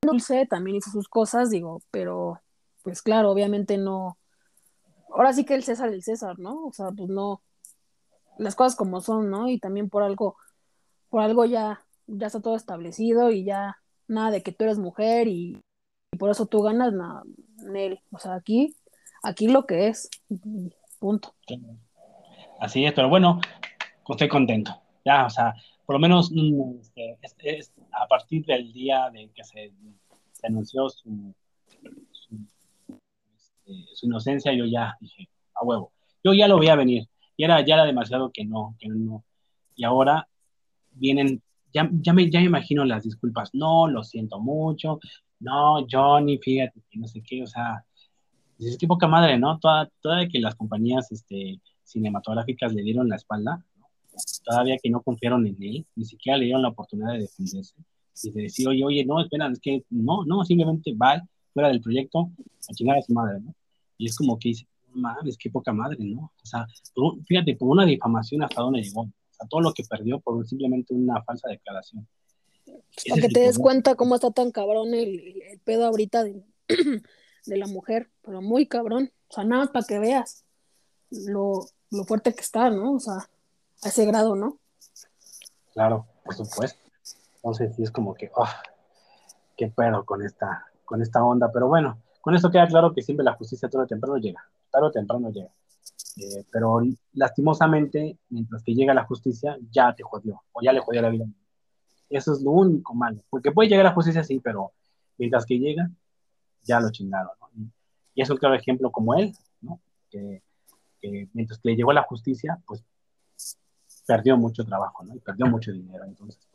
[0.00, 2.40] dulce, también hizo sus cosas, digo, pero,
[2.84, 4.16] pues, claro, obviamente no...
[5.18, 6.66] Ahora sí que el César, el César, ¿no?
[6.66, 7.42] O sea, pues no...
[8.38, 9.48] Las cosas como son, ¿no?
[9.48, 10.36] Y también por algo,
[11.08, 15.26] por algo ya, ya está todo establecido y ya nada de que tú eres mujer
[15.26, 15.60] y,
[16.20, 17.24] por eso tú ganas, nada,
[17.64, 18.00] Nel.
[18.12, 18.76] O sea, aquí
[19.24, 20.08] aquí lo que es.
[21.00, 21.34] Punto.
[22.60, 23.40] Así es, pero bueno,
[24.08, 24.80] estoy contento.
[25.04, 25.52] Ya, o sea,
[25.84, 26.78] por lo menos mm,
[27.22, 29.72] este, es, a partir del día de que se,
[30.44, 31.34] anunció su,
[33.68, 35.92] este, su, inocencia, yo ya dije, a huevo.
[36.24, 37.08] Yo ya lo voy a venir.
[37.36, 39.24] Y era, ya era demasiado que no, que no.
[39.76, 40.28] Y ahora
[40.92, 41.42] vienen,
[41.72, 43.50] ya, ya, me, ya me imagino las disculpas.
[43.54, 44.98] No, lo siento mucho.
[45.40, 47.84] No, Johnny, fíjate que no sé qué, o sea,
[48.58, 49.58] Dices, qué poca madre, ¿no?
[49.60, 53.64] Toda, toda que las compañías este, cinematográficas le dieron la espalda,
[54.44, 57.76] todavía que no confiaron en él, ni siquiera le dieron la oportunidad de defenderse
[58.24, 61.22] y de decir, oye, oye, no, espera, es que no, no, simplemente va
[61.54, 62.32] fuera del proyecto
[62.68, 63.54] a chingar a su madre, ¿no?
[63.98, 66.32] Y es como que dice, mames, qué poca madre, ¿no?
[66.42, 66.66] O sea,
[67.26, 70.94] fíjate, por una difamación hasta dónde llegó, o sea, todo lo que perdió por simplemente
[70.94, 72.08] una falsa declaración.
[73.08, 76.42] Para que te des cuenta cómo está tan cabrón el, el pedo ahorita de,
[77.46, 79.12] de la mujer, pero muy cabrón.
[79.28, 80.44] O sea, nada más para que veas
[81.10, 82.94] lo, lo fuerte que está, ¿no?
[82.94, 83.28] O sea,
[83.82, 84.58] a ese grado, ¿no?
[85.72, 86.78] Claro, por supuesto.
[87.36, 88.48] Entonces sí es como que, oh,
[89.56, 91.50] qué pedo con esta, con esta onda.
[91.52, 94.44] Pero bueno, con esto queda claro que siempre la justicia tarde o temprano llega.
[94.70, 95.48] Tarde o temprano llega.
[96.18, 96.82] Eh, pero
[97.14, 101.24] lastimosamente, mientras que llega la justicia, ya te jodió, o ya le jodió la vida.
[102.10, 103.22] Eso es lo único malo.
[103.30, 104.72] Porque puede llegar la justicia, sí, pero
[105.16, 105.90] mientras que llega,
[106.64, 107.30] ya lo chingaron.
[108.14, 109.32] Y es un claro ejemplo como él,
[109.62, 109.80] ¿no?
[110.10, 110.42] que,
[111.32, 112.84] mientras que le llegó la justicia, pues
[114.06, 115.14] perdió mucho trabajo, ¿no?
[115.14, 116.04] Y perdió mucho dinero.
[116.04, 116.46] Entonces,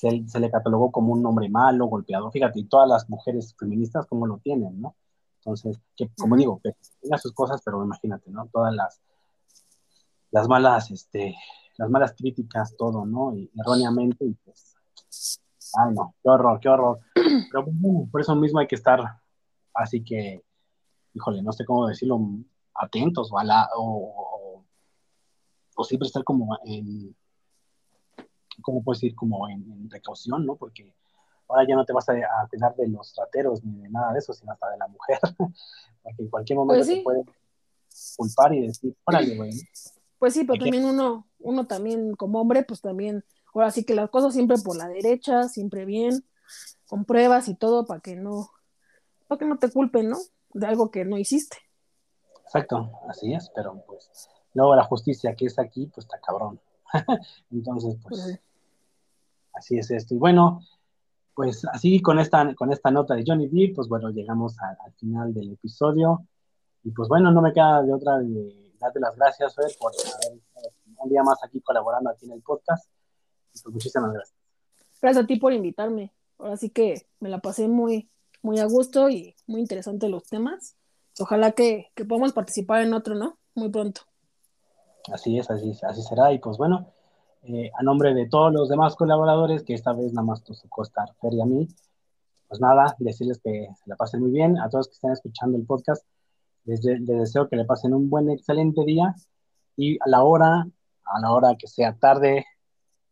[0.00, 2.30] se, se, le catalogó como un hombre malo, golpeado.
[2.30, 4.96] Fíjate, y todas las mujeres feministas como lo tienen, ¿no?
[5.38, 8.46] Entonces, que como digo, que tenga sus cosas, pero imagínate, ¿no?
[8.52, 9.00] Todas las,
[10.30, 11.34] las malas, este,
[11.76, 13.34] las malas críticas, todo, ¿no?
[13.34, 14.76] Y erróneamente, y pues,
[15.74, 17.00] ay no, qué horror, qué horror.
[17.52, 17.66] Pero
[18.10, 19.20] por eso mismo hay que estar
[19.74, 20.42] Así que,
[21.14, 22.20] híjole, no sé cómo decirlo,
[22.74, 24.64] atentos o, a la, o,
[25.76, 27.16] o, siempre estar como en,
[28.60, 29.14] ¿cómo puedo decir?
[29.14, 30.56] Como en, precaución, ¿no?
[30.56, 30.94] Porque
[31.48, 34.32] ahora ya no te vas a, a, de los trateros ni de nada de eso,
[34.32, 35.18] sino hasta de la mujer,
[36.02, 37.24] porque en cualquier momento pues te puede
[38.16, 39.50] culpar y decir, órale, güey.
[40.18, 43.24] Pues sí, pero también uno, uno también como hombre, pues también,
[43.54, 46.24] ahora sí que las cosas siempre por la derecha, siempre bien,
[46.86, 48.50] con pruebas y todo para que no,
[49.26, 50.18] para que no te culpen, ¿no?
[50.52, 51.56] De algo que no hiciste.
[52.44, 56.60] Exacto, así es, pero pues luego la justicia que es aquí, pues está cabrón.
[57.50, 58.40] Entonces, pues,
[59.52, 60.14] así es esto.
[60.14, 60.60] Y bueno,
[61.34, 65.32] pues así con esta, con esta nota de Johnny Depp, pues bueno, llegamos al final
[65.32, 66.26] del episodio.
[66.82, 70.40] Y pues bueno, no me queda de otra de darte las gracias, Fer, por haber
[70.96, 72.90] un día más aquí colaborando aquí en el podcast.
[73.54, 74.36] Y pues muchísimas gracias.
[75.00, 76.12] Gracias a ti por invitarme.
[76.38, 78.10] Ahora sí que me la pasé muy,
[78.42, 80.76] muy a gusto y muy interesante los temas.
[81.18, 83.38] Ojalá que, que podamos participar en otro, ¿no?
[83.54, 84.02] Muy pronto.
[85.12, 86.32] Así es, así, así será.
[86.32, 86.92] Y pues bueno,
[87.42, 90.82] eh, a nombre de todos los demás colaboradores, que esta vez nada más nos tocó
[90.82, 91.68] estar Fer y a mí,
[92.48, 94.58] pues nada, decirles que se la pasen muy bien.
[94.58, 96.04] A todos que están escuchando el podcast,
[96.64, 99.14] les, les deseo que le pasen un buen, excelente día.
[99.76, 100.66] Y a la hora,
[101.04, 102.44] a la hora que sea tarde,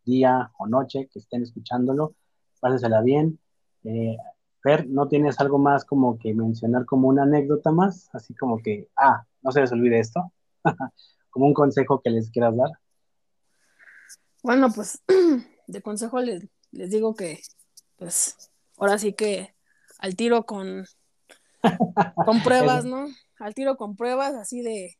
[0.05, 2.15] día o noche, que estén escuchándolo,
[2.59, 3.39] pásensela bien.
[3.83, 4.17] Eh,
[4.61, 8.09] Fer, ¿no tienes algo más como que mencionar como una anécdota más?
[8.13, 10.31] Así como que, ah, no se les olvide esto.
[11.29, 12.71] como un consejo que les quieras dar.
[14.43, 15.01] Bueno, pues
[15.67, 17.39] de consejo les, les digo que,
[17.97, 19.53] pues, ahora sí que
[19.97, 20.85] al tiro con,
[22.25, 23.07] con pruebas, ¿no?
[23.39, 24.97] Al tiro con pruebas, así de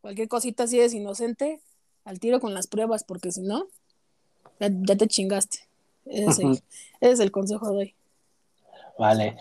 [0.00, 1.60] cualquier cosita así es inocente,
[2.04, 3.66] al tiro con las pruebas, porque si no,
[4.58, 5.58] ya, te chingaste.
[6.06, 6.62] Ese
[7.00, 7.94] es el consejo de hoy.
[8.98, 9.36] Vale,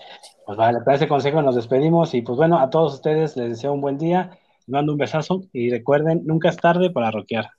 [0.45, 3.73] pues vale, para ese consejo nos despedimos y pues bueno, a todos ustedes les deseo
[3.73, 4.37] un buen día
[4.69, 7.49] mando un besazo y recuerden, nunca es tarde para rockear.